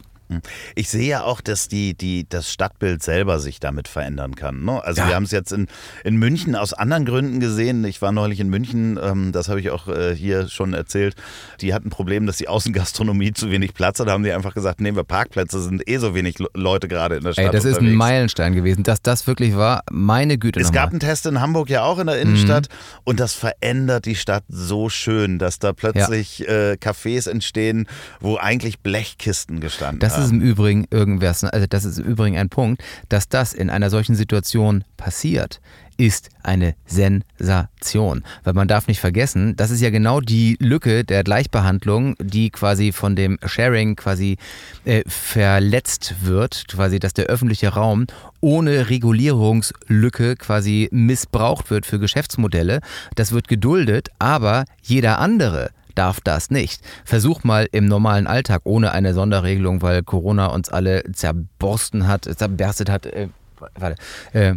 Ich 0.75 0.89
sehe 0.89 1.09
ja 1.09 1.23
auch, 1.25 1.41
dass 1.41 1.69
die, 1.69 1.95
die, 1.95 2.27
das 2.29 2.51
Stadtbild 2.51 3.03
selber 3.03 3.39
sich 3.41 3.61
damit 3.61 3.89
verändern 3.89 4.35
kann. 4.35 4.65
Ne? 4.65 4.83
Also 4.83 5.01
Ja. 5.03 5.09
wir 5.09 5.15
haben 5.17 5.25
es 5.25 5.31
jetzt 5.33 5.53
in, 5.53 5.67
in 6.05 6.17
München 6.17 6.55
aus 6.57 6.73
anderen 6.73 7.05
Gründen 7.05 7.41
gesehen. 7.41 7.85
Ich 7.85 8.01
war 8.01 8.13
neulich 8.13 8.41
in 8.41 8.49
München, 8.49 8.99
ähm, 9.03 9.33
das 9.33 9.49
habe 9.49 9.61
ich 9.61 9.71
auch 9.71 9.89
äh, 9.89 10.15
hier 10.17 10.49
schon 10.49 10.73
erzählt. 10.75 11.15
Die 11.61 11.75
hatten 11.75 11.89
ein 11.89 11.91
Problem, 11.91 12.27
dass 12.27 12.37
die 12.37 12.49
Außengastronomie 12.49 13.33
zu 13.33 13.51
wenig 13.51 13.75
Platz 13.75 14.01
hat. 14.01 14.09
Da 14.09 14.13
haben 14.13 14.25
die 14.25 14.33
einfach 14.33 14.55
gesagt, 14.55 14.81
nehmen 14.81 14.97
wir 14.97 15.05
Parkplätze, 15.05 15.61
sind 15.61 15.89
eh 15.89 15.99
so 15.99 16.15
wenig 16.15 16.39
Le- 16.39 16.49
Leute 16.55 16.89
gerade 16.89 17.17
in 17.17 17.25
der 17.25 17.33
Stadt 17.33 17.47
Ey, 17.47 17.51
das 17.51 17.65
ist 17.65 17.73
ein 17.75 17.79
unterwegs. 17.79 17.99
Meilenstein 17.99 18.55
gewesen, 18.55 18.83
dass 18.83 19.03
das 19.03 19.27
wirklich 19.27 19.57
war. 19.57 19.83
Meine 19.91 20.39
Güte 20.39 20.61
Es 20.61 20.73
gab 20.73 20.91
einen 20.91 21.01
Test 21.01 21.27
in 21.27 21.41
Hamburg 21.41 21.69
ja 21.71 21.83
auch 21.85 21.99
in 21.99 22.07
der 22.07 22.21
Innenstadt 22.21 22.69
und 23.05 23.21
das 23.21 23.35
verändert 23.35 24.07
die 24.07 24.15
Stadt 24.15 24.45
so 24.49 24.89
schön, 24.89 25.39
dass 25.39 25.59
da 25.59 25.73
plötzlich 25.73 26.47
äh, 26.49 26.77
Cafés 26.81 27.29
entstehen, 27.29 27.87
wo 28.21 28.37
eigentlich 28.37 28.81
Blechkisten 28.81 29.61
gestanden 29.61 29.99
Das 30.01 30.17
haben. 30.17 30.22
Ist 30.27 30.33
im 30.33 30.41
Übrigen 30.41 30.87
irgendwas, 30.91 31.45
also 31.45 31.67
das 31.67 31.85
ist 31.85 31.99
im 31.99 32.05
Übrigen 32.05 32.37
ein 32.37 32.49
Punkt, 32.49 32.83
dass 33.09 33.29
das 33.29 33.53
in 33.53 33.71
einer 33.71 33.91
solchen 33.91 34.15
Situation 34.15 34.85
passiert, 34.97 35.61
ist 35.97 36.31
eine 36.43 36.75
Sensation. 36.87 38.25
Weil 38.45 38.55
man 38.55 38.69
darf 38.69 38.89
nicht 38.89 39.01
vergessen, 39.01 39.55
das 39.57 39.71
ist 39.71 39.81
ja 39.81 39.91
genau 39.91 40.21
die 40.21 40.57
Lücke 40.59 41.05
der 41.05 41.23
Gleichbehandlung, 41.23 42.17
die 42.19 42.51
quasi 42.51 42.93
von 42.93 43.15
dem 43.15 43.39
Sharing 43.45 43.97
quasi 43.97 44.37
äh, 44.85 45.03
verletzt 45.07 46.17
wird, 46.23 46.67
quasi, 46.69 46.99
dass 46.99 47.15
der 47.15 47.27
öffentliche 47.27 47.69
Raum 47.69 48.07
ohne 48.41 48.91
Regulierungslücke 48.91 50.37
quasi 50.37 50.89
missbraucht 50.91 51.71
wird 51.71 51.87
für 51.87 51.99
Geschäftsmodelle. 51.99 52.81
Das 53.15 53.33
wird 53.33 53.49
geduldet, 53.49 54.09
aber 54.19 54.65
jeder 54.83 55.19
andere 55.19 55.71
darf 55.95 56.21
das 56.21 56.51
nicht. 56.51 56.83
Versuch 57.05 57.45
mal 57.45 57.69
im 57.73 57.87
normalen 57.87 58.27
Alltag 58.27 58.63
ohne 58.65 58.93
eine 58.93 59.15
Sonderregelung, 59.15 59.83
weil 59.83 60.03
Corona 60.03 60.47
uns 60.47 60.69
alle 60.69 61.05
zerborsten 61.13 62.07
hat, 62.09 62.25
zerberstet 62.25 62.91
hat. 62.91 63.07
Äh, 63.07 63.29
warte, 63.79 63.97
äh, 64.33 64.55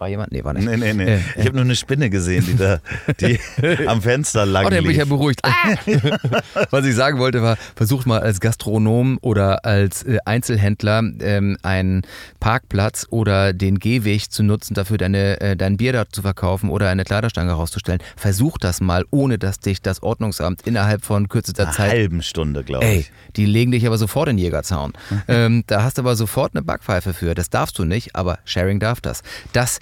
war 0.00 0.08
jemand? 0.08 0.32
Nee, 0.32 0.42
war 0.44 0.52
nicht. 0.54 0.66
Nee, 0.66 0.76
nee, 0.76 0.92
nee. 0.94 1.14
Äh, 1.14 1.20
ich 1.36 1.44
habe 1.46 1.52
nur 1.56 1.64
eine 1.64 1.76
Spinne 1.76 2.10
gesehen, 2.10 2.44
die 2.46 2.56
da 2.56 2.80
die 3.20 3.38
am 3.86 4.02
Fenster 4.02 4.46
lang 4.46 4.66
Oh, 4.66 4.70
dann 4.70 4.82
bin 4.82 4.92
ich 4.92 4.98
ja 4.98 5.04
beruhigt. 5.04 5.40
Ah! 5.42 5.74
Was 6.70 6.84
ich 6.84 6.94
sagen 6.94 7.18
wollte 7.18 7.42
war, 7.42 7.56
versucht 7.76 8.06
mal 8.06 8.20
als 8.20 8.40
Gastronom 8.40 9.18
oder 9.20 9.64
als 9.64 10.02
äh, 10.02 10.18
Einzelhändler 10.24 11.02
ähm, 11.20 11.56
einen 11.62 12.02
Parkplatz 12.40 13.06
oder 13.10 13.52
den 13.52 13.78
Gehweg 13.78 14.30
zu 14.30 14.42
nutzen, 14.42 14.74
dafür 14.74 14.98
deine, 14.98 15.40
äh, 15.40 15.56
dein 15.56 15.76
Bier 15.76 15.92
dort 15.92 16.14
zu 16.14 16.22
verkaufen 16.22 16.70
oder 16.70 16.88
eine 16.88 17.04
Kleiderstange 17.04 17.52
rauszustellen. 17.52 18.00
Versuch 18.16 18.58
das 18.58 18.80
mal, 18.80 19.04
ohne 19.10 19.38
dass 19.38 19.60
dich 19.60 19.82
das 19.82 20.02
Ordnungsamt 20.02 20.62
innerhalb 20.66 21.04
von 21.04 21.28
kürzester 21.28 21.64
Einer 21.64 21.72
Zeit 21.72 21.90
halben 21.92 22.22
Stunde, 22.22 22.64
glaube 22.64 22.84
Ey, 22.86 23.00
ich. 23.00 23.12
die 23.36 23.46
legen 23.46 23.70
dich 23.72 23.86
aber 23.86 23.98
sofort 23.98 24.28
in 24.28 24.36
den 24.36 24.44
Jägerzaun. 24.44 24.92
ähm, 25.28 25.64
da 25.66 25.82
hast 25.82 25.98
du 25.98 26.02
aber 26.02 26.16
sofort 26.16 26.54
eine 26.54 26.62
Backpfeife 26.62 27.12
für. 27.12 27.34
Das 27.34 27.50
darfst 27.50 27.78
du 27.78 27.84
nicht, 27.84 28.16
aber 28.16 28.38
Sharing 28.44 28.80
darf 28.80 29.00
das. 29.00 29.22
Dass 29.52 29.78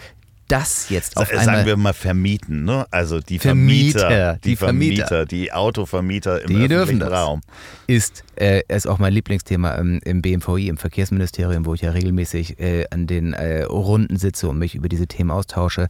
das 0.49 0.89
jetzt 0.91 1.17
auf 1.17 1.29
Sa- 1.29 1.33
einmal... 1.39 1.45
Sagen 1.57 1.67
wir 1.67 1.77
mal 1.77 1.93
vermieten, 1.93 2.65
ne? 2.65 2.87
Also 2.91 3.21
die 3.21 3.39
Vermieter, 3.39 4.01
Vermieter, 4.01 4.35
die 4.37 4.49
die 4.51 4.57
Vermieter, 4.57 5.07
Vermieter. 5.07 5.27
die 5.27 5.53
Autovermieter 5.53 6.43
im 6.43 6.49
Die 6.49 6.69
dürfen 6.69 6.99
das. 7.01 7.11
Raum. 7.13 7.41
ist, 7.87 8.25
äh, 8.37 8.63
ist 8.69 8.87
auch 8.89 8.99
mein 8.99 9.13
Lieblingsthema 9.13 9.75
im, 9.77 10.01
im 10.05 10.23
BMVI, 10.23 10.69
im 10.69 10.79
Verkehrsministerium, 10.79 11.67
wo 11.67 11.75
ich 11.75 11.83
ja 11.83 11.91
regelmäßig 11.93 12.59
äh, 12.59 12.85
an 12.91 13.07
den 13.07 13.33
äh, 13.35 13.63
Runden 13.65 14.17
sitze 14.17 14.49
und 14.49 14.59
mich 14.59 14.75
über 14.75 14.89
diese 14.89 15.07
Themen 15.07 15.31
austausche. 15.31 15.89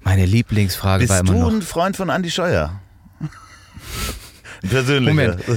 Meine 0.00 0.26
Lieblingsfrage 0.26 1.00
Bist 1.04 1.12
war 1.12 1.20
immer 1.20 1.32
du 1.32 1.38
noch. 1.38 1.50
ein 1.52 1.62
Freund 1.62 1.96
von 1.96 2.10
Andi 2.10 2.30
Scheuer? 2.30 2.80
Persönlich. 4.68 5.14
Moment. 5.14 5.42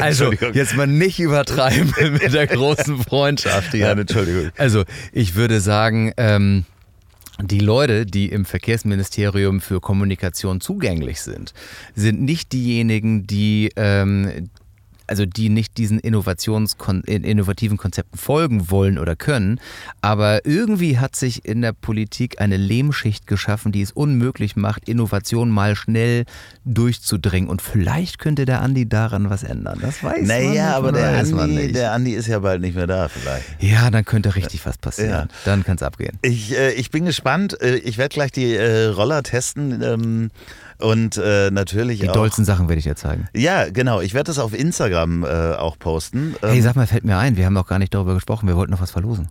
Also, 0.00 0.32
jetzt 0.32 0.76
mal 0.76 0.86
nicht 0.86 1.18
übertreiben 1.18 1.92
mit 2.12 2.32
der 2.32 2.46
großen 2.46 3.02
Freundschaft 3.02 3.72
hier. 3.72 3.86
Ja, 3.86 3.92
Entschuldigung. 3.92 4.50
Also, 4.56 4.84
ich 5.12 5.34
würde 5.34 5.60
sagen, 5.60 6.12
ähm, 6.16 6.64
die 7.40 7.58
Leute, 7.58 8.06
die 8.06 8.26
im 8.26 8.44
Verkehrsministerium 8.44 9.60
für 9.60 9.80
Kommunikation 9.80 10.60
zugänglich 10.60 11.20
sind, 11.22 11.52
sind 11.96 12.22
nicht 12.22 12.52
diejenigen, 12.52 13.26
die 13.26 13.72
ähm, 13.76 14.50
also 15.06 15.26
die 15.26 15.48
nicht 15.48 15.78
diesen 15.78 15.98
Innovationskon 15.98 17.02
in- 17.04 17.24
innovativen 17.24 17.76
Konzepten 17.76 18.16
folgen 18.18 18.70
wollen 18.70 18.98
oder 18.98 19.16
können, 19.16 19.60
aber 20.00 20.44
irgendwie 20.46 20.98
hat 20.98 21.16
sich 21.16 21.44
in 21.44 21.62
der 21.62 21.72
Politik 21.72 22.40
eine 22.40 22.56
Lehmschicht 22.56 23.26
geschaffen, 23.26 23.72
die 23.72 23.82
es 23.82 23.92
unmöglich 23.92 24.56
macht, 24.56 24.88
Innovation 24.88 25.50
mal 25.50 25.76
schnell 25.76 26.24
durchzudringen. 26.64 27.48
Und 27.48 27.62
vielleicht 27.62 28.18
könnte 28.18 28.44
der 28.44 28.60
Andi 28.62 28.88
daran 28.88 29.30
was 29.30 29.42
ändern. 29.42 29.78
Das 29.82 30.02
weiß 30.02 30.02
man 30.02 30.20
nicht. 30.20 30.28
Naja, 30.28 30.76
aber 30.76 30.92
der 30.92 31.24
man 31.24 31.40
Andi, 31.40 31.72
der 31.72 31.92
Andi 31.92 32.12
ist 32.12 32.26
ja 32.28 32.38
bald 32.38 32.60
nicht 32.60 32.74
mehr 32.76 32.86
da 32.86 33.08
vielleicht. 33.08 33.44
ja, 33.60 33.90
dann 33.90 34.04
könnte 34.04 34.34
richtig 34.36 34.64
was 34.66 34.78
passieren. 34.78 35.10
Ja. 35.10 35.28
Dann 35.44 35.64
kann 35.64 35.76
es 35.76 35.82
abgehen. 35.82 36.18
Ich, 36.22 36.52
äh, 36.56 36.72
ich 36.72 36.90
bin 36.90 37.04
gespannt. 37.04 37.60
Äh, 37.60 37.76
Ich 37.76 37.98
werde 37.98 38.12
gleich 38.14 38.32
die 38.32 38.54
äh, 38.54 38.86
Roller 38.86 39.22
testen 39.22 39.82
ähm, 39.82 40.30
und 40.82 41.16
äh, 41.16 41.50
natürlich 41.50 42.00
Die 42.00 42.08
auch. 42.08 42.14
dollsten 42.14 42.44
Sachen 42.44 42.68
werde 42.68 42.78
ich 42.78 42.84
dir 42.84 42.96
zeigen. 42.96 43.28
Ja, 43.34 43.68
genau. 43.70 44.00
Ich 44.00 44.14
werde 44.14 44.28
das 44.28 44.38
auf 44.38 44.52
Instagram 44.54 45.24
äh, 45.24 45.52
auch 45.54 45.78
posten. 45.78 46.34
Ähm, 46.42 46.50
Hey, 46.50 46.60
sag 46.62 46.76
mal, 46.76 46.86
fällt 46.86 47.04
mir 47.04 47.18
ein, 47.18 47.36
wir 47.36 47.46
haben 47.46 47.54
noch 47.54 47.66
gar 47.66 47.78
nicht 47.78 47.94
darüber 47.94 48.14
gesprochen, 48.14 48.48
wir 48.48 48.56
wollten 48.56 48.72
noch 48.72 48.80
was 48.80 48.90
verlosen. 48.90 49.28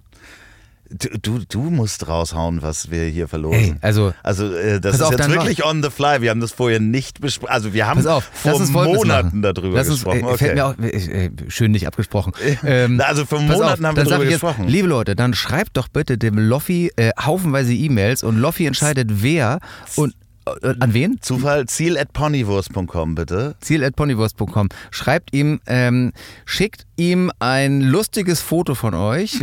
du, 0.90 1.08
du, 1.22 1.40
du 1.48 1.62
musst 1.70 2.08
raushauen, 2.10 2.62
was 2.62 2.92
wir 2.92 3.06
hier 3.06 3.28
verlosen. 3.30 3.58
Hey, 3.60 3.76
also 3.82 4.14
Also 4.24 4.54
äh, 4.54 4.82
das 4.82 4.96
ist 4.96 5.02
auf, 5.02 5.12
jetzt 5.12 5.30
wirklich 5.30 5.64
on 5.66 5.82
the 5.82 5.90
fly. 5.90 6.22
Wir 6.22 6.30
haben 6.32 6.42
das 6.42 6.52
vorher 6.52 6.80
nicht 6.82 7.22
besprochen. 7.22 7.50
Also 7.52 7.74
wir 7.74 7.88
haben 7.88 8.06
auf, 8.08 8.30
vor 8.34 8.60
Monaten 8.60 9.40
machen. 9.40 9.42
darüber 9.42 9.78
lass 9.78 9.88
uns, 9.88 10.04
gesprochen. 10.04 10.26
Äh, 10.28 10.38
Fällt 10.38 10.56
mir 10.56 10.66
auch, 10.66 10.78
äh, 10.80 11.26
äh, 11.28 11.32
schön 11.48 11.72
nicht 11.72 11.88
abgesprochen. 11.88 12.34
Ähm, 12.64 13.02
also 13.02 13.26
vor 13.26 13.40
Monaten 13.40 13.64
auf, 13.86 13.90
haben 13.90 13.96
wir 13.98 14.04
darüber 14.04 14.24
ich 14.26 14.32
jetzt, 14.32 14.42
gesprochen. 14.42 14.68
Liebe 14.68 14.88
Leute, 14.88 15.16
dann 15.16 15.34
schreibt 15.34 15.78
doch 15.78 15.88
bitte 15.88 16.18
dem 16.18 16.38
Loffi 16.38 16.92
äh, 16.98 17.12
haufenweise 17.20 17.74
E-Mails 17.74 18.24
und 18.24 18.38
Loffi 18.38 18.66
entscheidet 18.66 19.08
wer 19.24 19.60
und 19.96 20.12
äh, 20.12 20.21
an 20.46 20.94
wen? 20.94 21.20
Zufall, 21.22 21.66
ziel 21.68 21.98
at 21.98 22.14
ponywurst.com 22.14 23.16
bitte. 23.16 23.56
ziel.ponywurst.com. 23.62 24.70
Schreibt 24.90 25.34
ihm, 25.34 25.62
ähm, 25.68 26.14
schickt 26.46 26.86
ihm 26.98 27.32
ein 27.40 27.82
lustiges 27.82 28.42
Foto 28.42 28.76
von 28.76 28.94
euch 28.94 29.40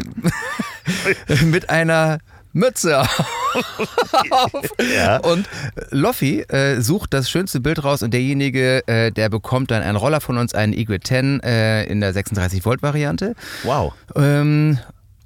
mit 1.45 1.71
einer 1.71 2.19
Mütze 2.53 3.01
auf. 3.01 4.75
Ja. 4.95 5.19
Und 5.19 5.49
Loffi 5.91 6.41
äh, 6.41 6.81
sucht 6.81 7.15
das 7.15 7.31
schönste 7.31 7.61
Bild 7.61 7.85
raus 7.85 8.03
und 8.03 8.13
derjenige, 8.13 8.87
äh, 8.87 9.11
der 9.13 9.29
bekommt 9.29 9.71
dann 9.71 9.83
einen 9.83 9.97
Roller 9.97 10.21
von 10.21 10.39
uns, 10.39 10.55
einen 10.55 10.73
Egrid 10.73 11.07
10 11.07 11.41
äh, 11.41 11.85
in 11.85 12.01
der 12.01 12.13
36 12.13 12.65
Volt 12.65 12.83
Variante. 12.83 13.35
Wow. 13.63 13.93
Ähm, 14.17 14.79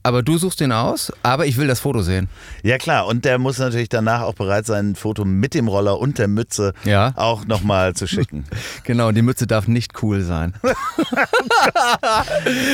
aber 0.03 0.23
du 0.23 0.39
suchst 0.39 0.61
ihn 0.61 0.73
aus, 0.73 1.13
aber 1.23 1.47
ich 1.47 1.57
will 1.57 1.67
das 1.67 1.81
Foto 1.81 2.03
sehen. 2.03 2.29
Ja 2.63 2.79
klar, 2.79 3.07
und 3.07 3.25
der 3.25 3.39
muss 3.39 3.59
natürlich 3.59 3.89
danach 3.89 4.23
auch 4.23 4.35
bereit 4.35 4.67
sein, 4.67 4.91
ein 4.91 4.95
Foto 4.97 5.25
mit 5.25 5.55
dem 5.55 5.69
Roller 5.69 5.99
und 5.99 6.19
der 6.19 6.29
Mütze 6.29 6.73
Ja. 6.85 7.13
auch 7.17 7.47
nochmal 7.47 7.95
zu 7.95 8.07
schicken. 8.07 8.45
Genau, 8.85 9.13
die 9.13 9.23
Mütze 9.23 9.47
darf 9.47 9.69
nicht 9.69 10.03
cool 10.03 10.23
sein. 10.23 10.55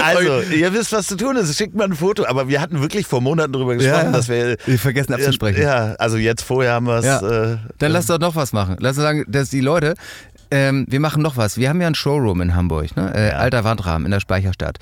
Also, 0.02 0.40
ihr 0.54 0.72
wisst, 0.72 0.92
was 0.92 1.06
zu 1.06 1.16
tun 1.16 1.36
ist. 1.36 1.56
Schickt 1.56 1.74
mal 1.74 1.84
ein 1.84 1.94
Foto. 1.94 2.24
Aber 2.26 2.48
wir 2.48 2.60
hatten 2.60 2.80
wirklich 2.80 3.06
vor 3.06 3.20
Monaten 3.20 3.52
darüber 3.52 3.74
gesprochen, 3.74 4.06
ja. 4.06 4.12
dass 4.12 4.28
wir. 4.28 4.56
Wir 4.64 4.78
vergessen 4.78 5.12
abzusprechen. 5.14 5.62
Ja, 5.62 5.94
also 5.98 6.16
jetzt 6.16 6.42
vorher 6.42 6.72
haben 6.72 6.86
wir 6.86 6.96
es. 6.98 7.04
Ja. 7.04 7.52
Äh, 7.52 7.58
Dann 7.78 7.92
lass 7.92 8.06
doch 8.06 8.18
noch 8.18 8.36
was 8.36 8.52
machen. 8.52 8.76
Lass 8.80 8.96
uns 8.96 9.04
sagen, 9.04 9.24
dass 9.28 9.50
die 9.50 9.60
Leute 9.60 9.94
ähm, 10.50 10.86
wir 10.88 11.00
machen 11.00 11.22
noch 11.22 11.36
was. 11.36 11.58
Wir 11.58 11.68
haben 11.68 11.80
ja 11.80 11.86
einen 11.86 11.94
Showroom 11.94 12.40
in 12.40 12.54
Hamburg, 12.54 12.96
ne? 12.96 13.12
Äh. 13.14 13.32
Alter 13.32 13.64
Wandrahmen 13.64 14.06
in 14.06 14.12
der 14.12 14.20
Speicherstadt. 14.20 14.78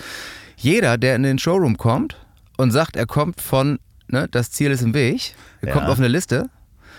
Jeder, 0.56 0.96
der 0.96 1.16
in 1.16 1.22
den 1.24 1.38
Showroom 1.38 1.76
kommt 1.76 2.16
und 2.56 2.70
sagt, 2.70 2.96
er 2.96 3.06
kommt 3.06 3.40
von, 3.40 3.78
ne, 4.08 4.28
das 4.30 4.50
Ziel 4.50 4.70
ist 4.70 4.82
im 4.82 4.94
Weg, 4.94 5.34
er 5.62 5.68
Ja. 5.68 5.74
kommt 5.74 5.88
auf 5.88 5.98
eine 5.98 6.08
Liste 6.08 6.48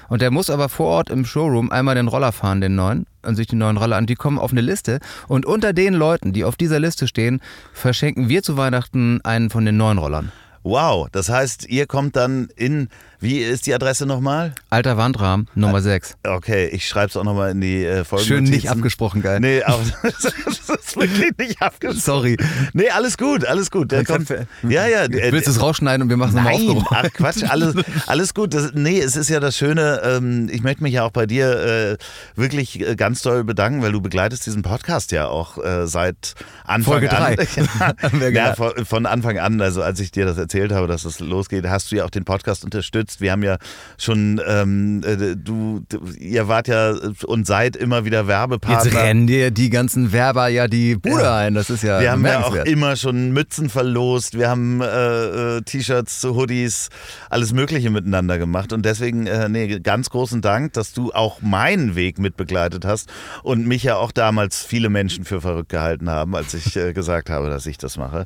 und 0.10 0.22
der 0.22 0.32
muss 0.32 0.49
aber 0.49 0.70
vor 0.70 0.88
Ort 0.88 1.10
im 1.10 1.26
Showroom 1.26 1.72
einmal 1.72 1.95
den 1.95 2.08
Roller 2.08 2.32
fahren, 2.32 2.62
den 2.62 2.76
neuen, 2.76 3.05
und 3.24 3.36
sich 3.36 3.47
die 3.47 3.55
neuen 3.58 3.76
Roller 3.78 3.97
an. 3.97 4.05
Die 4.05 4.16
kommen 4.16 4.39
auf 4.39 4.51
eine 4.51 4.62
Liste 4.62 4.99
und 5.28 5.45
unter 5.45 5.74
den 5.74 5.93
Leuten, 5.93 6.32
die 6.34 6.43
auf 6.45 6.55
dieser 6.55 6.80
Liste 6.80 7.08
stehen, 7.08 7.41
verschenken 7.74 8.30
wir 8.30 8.41
zu 8.43 8.55
Weihnachten 8.58 9.20
einen 9.24 9.49
von 9.49 9.66
den 9.66 9.76
neuen 9.78 9.97
Rollern. 9.97 10.32
Wow, 10.64 11.08
das 11.12 11.30
heißt, 11.30 11.68
ihr 11.70 11.88
kommt 11.88 12.16
dann 12.18 12.49
in, 12.58 12.89
wie 13.20 13.39
ist 13.39 13.65
die 13.65 13.74
Adresse 13.74 14.05
nochmal? 14.05 14.53
Alter 14.70 14.95
Wandrahmen, 14.97 15.47
Nummer 15.55 15.82
6. 15.82 16.18
Okay, 16.24 16.68
ich 16.68 16.88
schreibe 16.88 17.07
es 17.07 17.18
auch 17.18 17.24
nochmal 17.24 17.49
in 17.49 17.61
die 17.61 17.84
äh, 17.84 18.03
Folge. 18.03 18.26
Schön 18.26 18.43
nicht 18.43 18.70
abgesprochen, 18.70 19.24
geil. 19.24 19.39
Nee, 19.39 19.63
aber 19.63 19.82
das 20.03 20.26
ist 20.26 20.95
wirklich 20.95 21.36
nicht 21.38 21.61
abgesprochen. 21.61 21.99
Sorry. 21.99 22.38
Nee, 22.74 22.89
alles 22.89 23.18
gut, 23.18 23.43
alles 23.43 23.72
gut. 23.72 23.91
Der 23.91 24.05
kommt, 24.05 24.30
ja, 24.30 24.86
ja. 24.86 25.05
äh, 25.05 25.32
Willst 25.32 25.47
du 25.47 25.51
es 25.51 25.61
rausschneiden 25.61 26.03
und 26.03 26.09
wir 26.09 26.18
machen 26.18 26.30
es 26.30 26.36
nochmal 26.36 26.53
aufgeräumt? 26.53 26.88
ach 26.91 27.13
Quatsch, 27.13 27.43
alles, 27.49 27.76
alles 28.05 28.34
gut. 28.36 28.53
Das, 28.53 28.74
nee, 28.76 28.99
es 28.99 29.15
ist 29.15 29.30
ja 29.30 29.39
das 29.39 29.57
Schöne, 29.57 30.01
ähm, 30.03 30.47
ich 30.51 30.61
möchte 30.61 30.84
mich 30.84 30.93
ja 30.93 31.03
auch 31.03 31.11
bei 31.11 31.26
dir 31.26 31.97
äh, 31.97 31.97
wirklich 32.36 32.80
äh, 32.80 32.95
ganz 32.95 33.24
doll 33.24 33.43
bedanken, 33.43 33.82
weil 33.82 33.93
du 33.93 34.01
begleitest 34.01 34.45
diesen 34.45 34.61
Podcast 34.61 35.11
ja 35.11 35.28
auch 35.28 35.57
äh, 35.57 35.88
seit 35.88 36.36
Anfang 36.65 36.93
Folge 36.93 37.11
an. 37.18 37.36
ja, 38.11 38.11
gedacht. 38.11 38.57
von, 38.57 38.86
von 38.86 39.05
Anfang 39.07 39.39
an, 39.39 39.59
also 39.59 39.82
als 39.82 39.99
ich 39.99 40.11
dir 40.11 40.26
das 40.26 40.38
erzählt 40.38 40.72
habe, 40.72 40.86
dass 40.86 41.03
es 41.03 41.20
losgeht, 41.20 41.65
hast 41.65 41.91
du 41.91 41.95
ja 41.95 42.05
auch 42.05 42.11
den 42.11 42.24
Podcast 42.26 42.63
unterstützt. 42.63 43.07
Wir 43.20 43.32
haben 43.32 43.43
ja 43.43 43.58
schon, 43.97 44.41
ähm, 44.47 45.01
äh, 45.05 45.36
du, 45.36 45.84
ihr 46.20 46.47
wart 46.47 46.68
ja 46.68 46.93
und 47.26 47.47
seid 47.47 47.76
immer 47.76 48.05
wieder 48.05 48.28
Werbepartner. 48.28 48.84
Jetzt 48.84 48.95
rennen 48.95 49.28
dir 49.28 49.51
die 49.51 49.70
ganzen 49.70 50.12
Werber 50.12 50.47
ja 50.47 50.68
die 50.68 50.95
Bude 50.95 51.24
Ja. 51.24 51.38
ein. 51.38 51.53
Das 51.53 51.70
ist 51.70 51.84
ja 51.84 51.99
Wir 51.99 52.12
haben 52.12 52.26
ja 52.26 52.43
auch 52.43 52.55
immer 52.55 52.95
schon 52.95 53.32
Mützen 53.32 53.70
verlost, 53.70 54.38
wir 54.38 54.49
haben 54.49 54.82
äh, 54.82 55.58
äh, 55.58 55.62
T-Shirts, 55.62 56.24
Hoodies, 56.24 56.89
alles 57.30 57.53
Mögliche 57.53 57.89
miteinander 57.89 58.38
gemacht. 58.38 58.74
Und 58.74 58.86
deswegen, 58.86 59.28
äh, 59.28 59.49
nee, 59.49 59.80
ganz 59.80 60.10
großen 60.10 60.41
Dank, 60.41 60.74
dass 60.74 60.93
du 60.93 61.12
auch 61.14 61.41
meinen 61.41 61.95
Weg 61.95 62.20
mit 62.20 62.38
begleitet 62.38 62.86
hast 62.86 63.10
und 63.43 63.68
mich 63.68 63.84
ja 63.84 63.95
auch 63.95 64.12
damals 64.12 64.64
viele 64.64 64.89
Menschen 64.89 65.26
für 65.26 65.41
verrückt 65.41 65.70
gehalten 65.70 66.10
haben, 66.10 66.36
als 66.36 66.53
ich 66.53 66.76
äh, 66.76 66.93
gesagt 66.93 67.30
habe, 67.30 67.49
dass 67.49 67.66
ich 67.66 67.78
das 67.78 67.97
mache. 67.97 68.26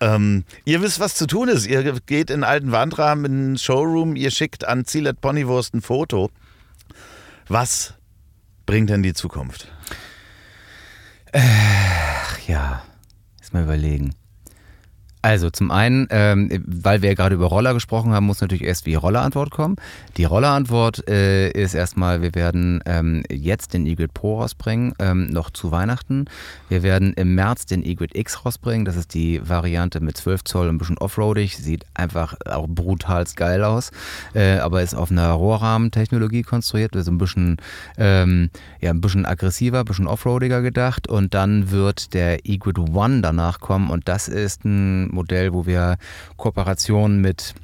Ähm, 0.00 0.44
ihr 0.64 0.80
wisst, 0.82 0.98
was 1.00 1.14
zu 1.14 1.26
tun 1.26 1.48
ist. 1.48 1.66
Ihr 1.66 2.00
geht 2.06 2.30
in 2.30 2.42
alten 2.42 2.72
Wandrahmen 2.72 3.24
in 3.24 3.46
den 3.48 3.58
Showroom, 3.58 4.16
ihr 4.16 4.30
schickt 4.30 4.66
an 4.66 4.84
Zielet 4.84 5.20
Ponywurst 5.20 5.74
ein 5.74 5.82
Foto. 5.82 6.30
Was 7.48 7.94
bringt 8.66 8.90
denn 8.90 9.02
die 9.02 9.14
Zukunft? 9.14 9.70
Ach 11.32 12.38
ja, 12.48 12.82
jetzt 13.38 13.52
mal 13.52 13.64
überlegen. 13.64 14.14
Also 15.22 15.50
zum 15.50 15.70
einen, 15.70 16.06
ähm, 16.10 16.48
weil 16.66 17.02
wir 17.02 17.10
ja 17.10 17.14
gerade 17.14 17.34
über 17.34 17.46
Roller 17.46 17.74
gesprochen 17.74 18.12
haben, 18.12 18.24
muss 18.24 18.40
natürlich 18.40 18.64
erst 18.64 18.86
die 18.86 18.94
Rollerantwort 18.94 19.50
kommen. 19.50 19.76
Die 20.16 20.24
Rollerantwort 20.24 21.06
äh, 21.08 21.50
ist 21.50 21.74
erstmal, 21.74 22.22
wir 22.22 22.34
werden 22.34 22.82
ähm, 22.86 23.22
jetzt 23.30 23.74
den 23.74 23.84
Egrid 23.86 24.14
Pro 24.14 24.40
rausbringen, 24.40 24.94
ähm, 24.98 25.26
noch 25.26 25.50
zu 25.50 25.70
Weihnachten. 25.72 26.24
Wir 26.70 26.82
werden 26.82 27.12
im 27.14 27.34
März 27.34 27.66
den 27.66 27.84
Egrid 27.84 28.16
X 28.16 28.46
rausbringen. 28.46 28.86
Das 28.86 28.96
ist 28.96 29.12
die 29.12 29.46
Variante 29.46 30.00
mit 30.00 30.16
12 30.16 30.44
Zoll, 30.44 30.68
ein 30.70 30.78
bisschen 30.78 30.96
offroadig, 30.96 31.58
sieht 31.58 31.84
einfach 31.92 32.36
auch 32.46 32.66
brutal 32.66 33.20
geil 33.36 33.62
aus, 33.64 33.90
äh, 34.34 34.56
aber 34.58 34.80
ist 34.80 34.94
auf 34.94 35.10
einer 35.10 35.32
Rohrrahmentechnologie 35.32 36.42
konstruiert, 36.42 36.96
also 36.96 37.10
ein 37.10 37.18
bisschen, 37.18 37.58
ähm, 37.98 38.48
ja, 38.80 38.90
ein 38.90 39.02
bisschen 39.02 39.26
aggressiver, 39.26 39.80
ein 39.80 39.84
bisschen 39.84 40.06
offroadiger 40.06 40.62
gedacht. 40.62 41.08
Und 41.08 41.34
dann 41.34 41.70
wird 41.70 42.14
der 42.14 42.46
Egrid 42.46 42.78
One 42.78 43.20
danach 43.20 43.60
kommen 43.60 43.90
und 43.90 44.08
das 44.08 44.26
ist 44.26 44.64
ein 44.64 45.09
Modell, 45.12 45.52
wo 45.52 45.66
wir 45.66 45.96
Kooperationen 46.36 47.20
mit 47.20 47.54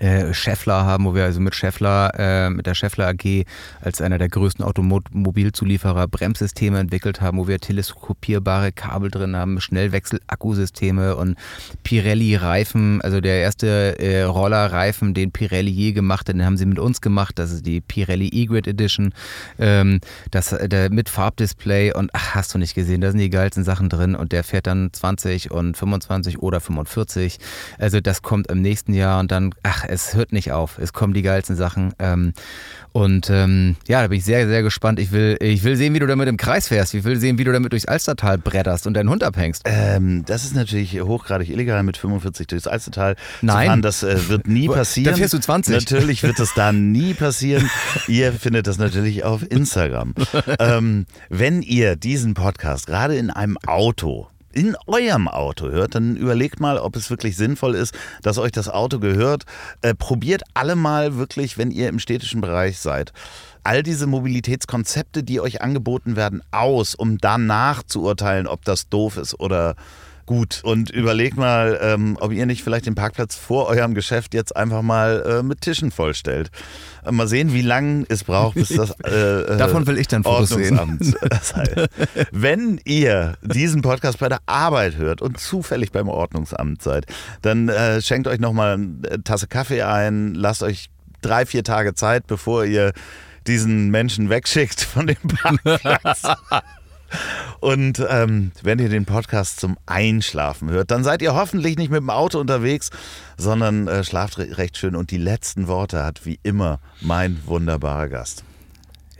äh, 0.00 0.32
Schaeffler 0.32 0.84
haben, 0.84 1.04
wo 1.04 1.14
wir 1.14 1.24
also 1.24 1.40
mit 1.40 1.54
Schaeffler, 1.54 2.12
äh, 2.16 2.50
mit 2.50 2.66
der 2.66 2.74
Schaeffler 2.74 3.08
AG 3.08 3.44
als 3.82 4.00
einer 4.00 4.18
der 4.18 4.28
größten 4.28 4.64
Automobilzulieferer 4.64 6.08
Bremssysteme 6.08 6.78
entwickelt 6.78 7.20
haben, 7.20 7.38
wo 7.38 7.46
wir 7.46 7.58
teleskopierbare 7.58 8.72
Kabel 8.72 9.10
drin 9.10 9.36
haben, 9.36 9.60
Schnellwechsel-Akkusysteme 9.60 11.16
und 11.16 11.36
Pirelli-Reifen, 11.84 13.02
also 13.02 13.20
der 13.20 13.40
erste 13.40 13.98
äh, 13.98 14.22
Rollerreifen, 14.22 15.12
den 15.12 15.32
Pirelli 15.32 15.70
je 15.70 15.92
gemacht 15.92 16.28
hat, 16.28 16.34
den 16.34 16.44
haben 16.44 16.56
sie 16.56 16.66
mit 16.66 16.78
uns 16.78 17.00
gemacht, 17.00 17.38
das 17.38 17.52
ist 17.52 17.66
die 17.66 17.82
Pirelli 17.82 18.28
E-Grid 18.28 18.66
Edition, 18.66 19.12
ähm, 19.58 20.00
das, 20.30 20.48
der, 20.48 20.90
mit 20.90 21.10
Farbdisplay 21.10 21.92
und 21.92 22.10
ach, 22.14 22.34
hast 22.34 22.54
du 22.54 22.58
nicht 22.58 22.74
gesehen, 22.74 23.02
da 23.02 23.10
sind 23.10 23.20
die 23.20 23.28
geilsten 23.28 23.64
Sachen 23.64 23.90
drin 23.90 24.14
und 24.14 24.32
der 24.32 24.44
fährt 24.44 24.66
dann 24.66 24.90
20 24.92 25.50
und 25.50 25.76
25 25.76 26.38
oder 26.38 26.60
45, 26.60 27.38
also 27.78 28.00
das 28.00 28.22
kommt 28.22 28.50
im 28.50 28.62
nächsten 28.62 28.94
Jahr 28.94 29.20
und 29.20 29.30
dann, 29.30 29.54
ach, 29.62 29.89
es 29.90 30.14
hört 30.14 30.32
nicht 30.32 30.52
auf, 30.52 30.78
es 30.78 30.92
kommen 30.92 31.12
die 31.14 31.22
geilsten 31.22 31.56
Sachen 31.56 31.92
ähm, 31.98 32.32
und 32.92 33.30
ähm, 33.30 33.76
ja, 33.86 34.02
da 34.02 34.08
bin 34.08 34.18
ich 34.18 34.24
sehr, 34.24 34.48
sehr 34.48 34.62
gespannt. 34.62 34.98
Ich 34.98 35.12
will, 35.12 35.36
ich 35.40 35.62
will 35.62 35.76
sehen, 35.76 35.94
wie 35.94 36.00
du 36.00 36.06
damit 36.06 36.28
im 36.28 36.36
Kreis 36.36 36.68
fährst. 36.68 36.92
Ich 36.94 37.04
will 37.04 37.18
sehen, 37.18 37.38
wie 37.38 37.44
du 37.44 37.52
damit 37.52 37.72
durchs 37.72 37.86
Alstertal 37.86 38.38
bretterst 38.38 38.86
und 38.86 38.94
deinen 38.94 39.08
Hund 39.08 39.22
abhängst. 39.22 39.62
Ähm, 39.64 40.24
das 40.26 40.44
ist 40.44 40.54
natürlich 40.54 41.00
hochgradig 41.00 41.50
illegal, 41.50 41.82
mit 41.82 41.96
45 41.96 42.48
durchs 42.48 42.66
Alstertal 42.66 43.16
Nein. 43.42 43.62
zu 43.62 43.66
fahren. 43.66 43.82
Das 43.82 44.02
äh, 44.02 44.28
wird 44.28 44.48
nie 44.48 44.68
passieren. 44.68 45.12
da 45.12 45.16
fährst 45.16 45.34
du 45.34 45.38
20. 45.38 45.74
Natürlich 45.74 46.22
wird 46.22 46.38
das 46.38 46.54
da 46.54 46.72
nie 46.72 47.14
passieren. 47.14 47.70
ihr 48.08 48.32
findet 48.32 48.66
das 48.66 48.78
natürlich 48.78 49.24
auf 49.24 49.42
Instagram. 49.48 50.14
ähm, 50.58 51.06
wenn 51.28 51.62
ihr 51.62 51.96
diesen 51.96 52.34
Podcast 52.34 52.86
gerade 52.86 53.16
in 53.16 53.30
einem 53.30 53.56
Auto 53.66 54.28
in 54.52 54.76
eurem 54.86 55.28
Auto 55.28 55.68
hört, 55.68 55.94
dann 55.94 56.16
überlegt 56.16 56.60
mal, 56.60 56.78
ob 56.78 56.96
es 56.96 57.10
wirklich 57.10 57.36
sinnvoll 57.36 57.74
ist, 57.74 57.94
dass 58.22 58.38
euch 58.38 58.52
das 58.52 58.68
Auto 58.68 58.98
gehört. 58.98 59.44
Äh, 59.82 59.94
probiert 59.94 60.42
alle 60.54 60.76
mal 60.76 61.16
wirklich, 61.16 61.58
wenn 61.58 61.70
ihr 61.70 61.88
im 61.88 61.98
städtischen 61.98 62.40
Bereich 62.40 62.78
seid, 62.78 63.12
all 63.62 63.82
diese 63.82 64.06
Mobilitätskonzepte, 64.06 65.22
die 65.22 65.40
euch 65.40 65.62
angeboten 65.62 66.16
werden, 66.16 66.42
aus, 66.50 66.94
um 66.94 67.18
danach 67.18 67.82
zu 67.82 68.02
urteilen, 68.02 68.46
ob 68.46 68.64
das 68.64 68.88
doof 68.88 69.16
ist 69.16 69.38
oder 69.38 69.76
gut. 70.30 70.60
Und 70.62 70.90
überlegt 70.90 71.36
mal, 71.36 71.76
ähm, 71.82 72.16
ob 72.20 72.30
ihr 72.30 72.46
nicht 72.46 72.62
vielleicht 72.62 72.86
den 72.86 72.94
Parkplatz 72.94 73.34
vor 73.34 73.66
eurem 73.66 73.94
Geschäft 73.94 74.32
jetzt 74.32 74.54
einfach 74.54 74.80
mal 74.80 75.24
äh, 75.26 75.42
mit 75.42 75.60
Tischen 75.60 75.90
vollstellt. 75.90 76.52
Äh, 77.04 77.10
mal 77.10 77.26
sehen, 77.26 77.52
wie 77.52 77.62
lange 77.62 78.06
es 78.08 78.22
braucht, 78.22 78.54
bis 78.54 78.68
das 78.68 78.92
äh, 79.04 79.10
äh, 79.10 79.56
Davon 79.56 79.88
will 79.88 79.98
ich 79.98 80.06
dann 80.06 80.22
Fotos 80.22 80.50
sehen. 80.50 81.00
Das 81.28 81.56
heißt, 81.56 81.88
Wenn 82.30 82.80
ihr 82.84 83.38
diesen 83.42 83.82
Podcast 83.82 84.20
bei 84.20 84.28
der 84.28 84.38
Arbeit 84.46 84.96
hört 84.96 85.20
und 85.20 85.40
zufällig 85.40 85.90
beim 85.90 86.08
Ordnungsamt 86.08 86.80
seid, 86.80 87.06
dann 87.42 87.68
äh, 87.68 88.00
schenkt 88.00 88.28
euch 88.28 88.38
nochmal 88.38 88.74
eine 88.74 89.24
Tasse 89.24 89.48
Kaffee 89.48 89.82
ein, 89.82 90.34
lasst 90.34 90.62
euch 90.62 90.90
drei, 91.22 91.44
vier 91.44 91.64
Tage 91.64 91.94
Zeit, 91.94 92.28
bevor 92.28 92.64
ihr 92.64 92.92
diesen 93.48 93.90
Menschen 93.90 94.30
wegschickt 94.30 94.80
von 94.80 95.08
dem 95.08 95.16
Parkplatz. 95.16 96.22
Und 97.60 98.04
ähm, 98.08 98.52
wenn 98.62 98.78
ihr 98.78 98.88
den 98.88 99.04
Podcast 99.04 99.60
zum 99.60 99.76
Einschlafen 99.86 100.70
hört, 100.70 100.90
dann 100.90 101.04
seid 101.04 101.22
ihr 101.22 101.34
hoffentlich 101.34 101.76
nicht 101.76 101.90
mit 101.90 102.00
dem 102.00 102.10
Auto 102.10 102.38
unterwegs, 102.38 102.90
sondern 103.36 103.88
äh, 103.88 104.04
schlaft 104.04 104.38
re 104.38 104.56
recht 104.56 104.76
schön. 104.76 104.96
Und 104.96 105.10
die 105.10 105.18
letzten 105.18 105.68
Worte 105.68 106.04
hat 106.04 106.24
wie 106.24 106.40
immer 106.42 106.80
mein 107.00 107.40
wunderbarer 107.46 108.08
Gast. 108.08 108.44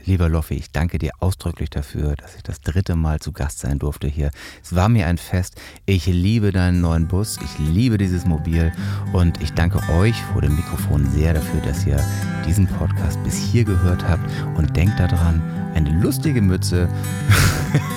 Lieber 0.05 0.29
Loffi, 0.29 0.55
ich 0.55 0.71
danke 0.71 0.97
dir 0.97 1.11
ausdrücklich 1.19 1.69
dafür, 1.69 2.15
dass 2.15 2.35
ich 2.35 2.43
das 2.43 2.61
dritte 2.61 2.95
Mal 2.95 3.19
zu 3.19 3.31
Gast 3.31 3.59
sein 3.59 3.77
durfte 3.77 4.07
hier. 4.07 4.31
Es 4.63 4.75
war 4.75 4.89
mir 4.89 5.05
ein 5.05 5.17
Fest. 5.17 5.59
Ich 5.85 6.07
liebe 6.07 6.51
deinen 6.51 6.81
neuen 6.81 7.07
Bus. 7.07 7.37
Ich 7.43 7.59
liebe 7.59 7.97
dieses 7.97 8.25
Mobil. 8.25 8.71
Und 9.13 9.41
ich 9.41 9.53
danke 9.53 9.79
euch 9.93 10.19
vor 10.33 10.41
dem 10.41 10.55
Mikrofon 10.55 11.07
sehr 11.11 11.33
dafür, 11.33 11.61
dass 11.61 11.85
ihr 11.85 12.03
diesen 12.47 12.67
Podcast 12.67 13.23
bis 13.23 13.35
hier 13.35 13.63
gehört 13.63 14.07
habt. 14.07 14.27
Und 14.57 14.75
denkt 14.75 14.99
daran, 14.99 15.41
eine 15.75 15.91
lustige 16.01 16.41
Mütze. 16.41 16.89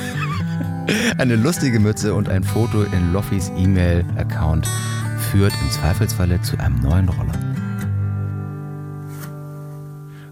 eine 1.18 1.36
lustige 1.36 1.80
Mütze 1.80 2.14
und 2.14 2.28
ein 2.28 2.44
Foto 2.44 2.82
in 2.82 3.12
Loffis 3.12 3.50
E-Mail-Account 3.57 4.68
führt 5.30 5.55
im 5.62 5.70
Zweifelsfalle 5.70 6.40
zu 6.42 6.59
einem 6.59 6.80
neuen 6.80 7.09
Roller. 7.09 7.63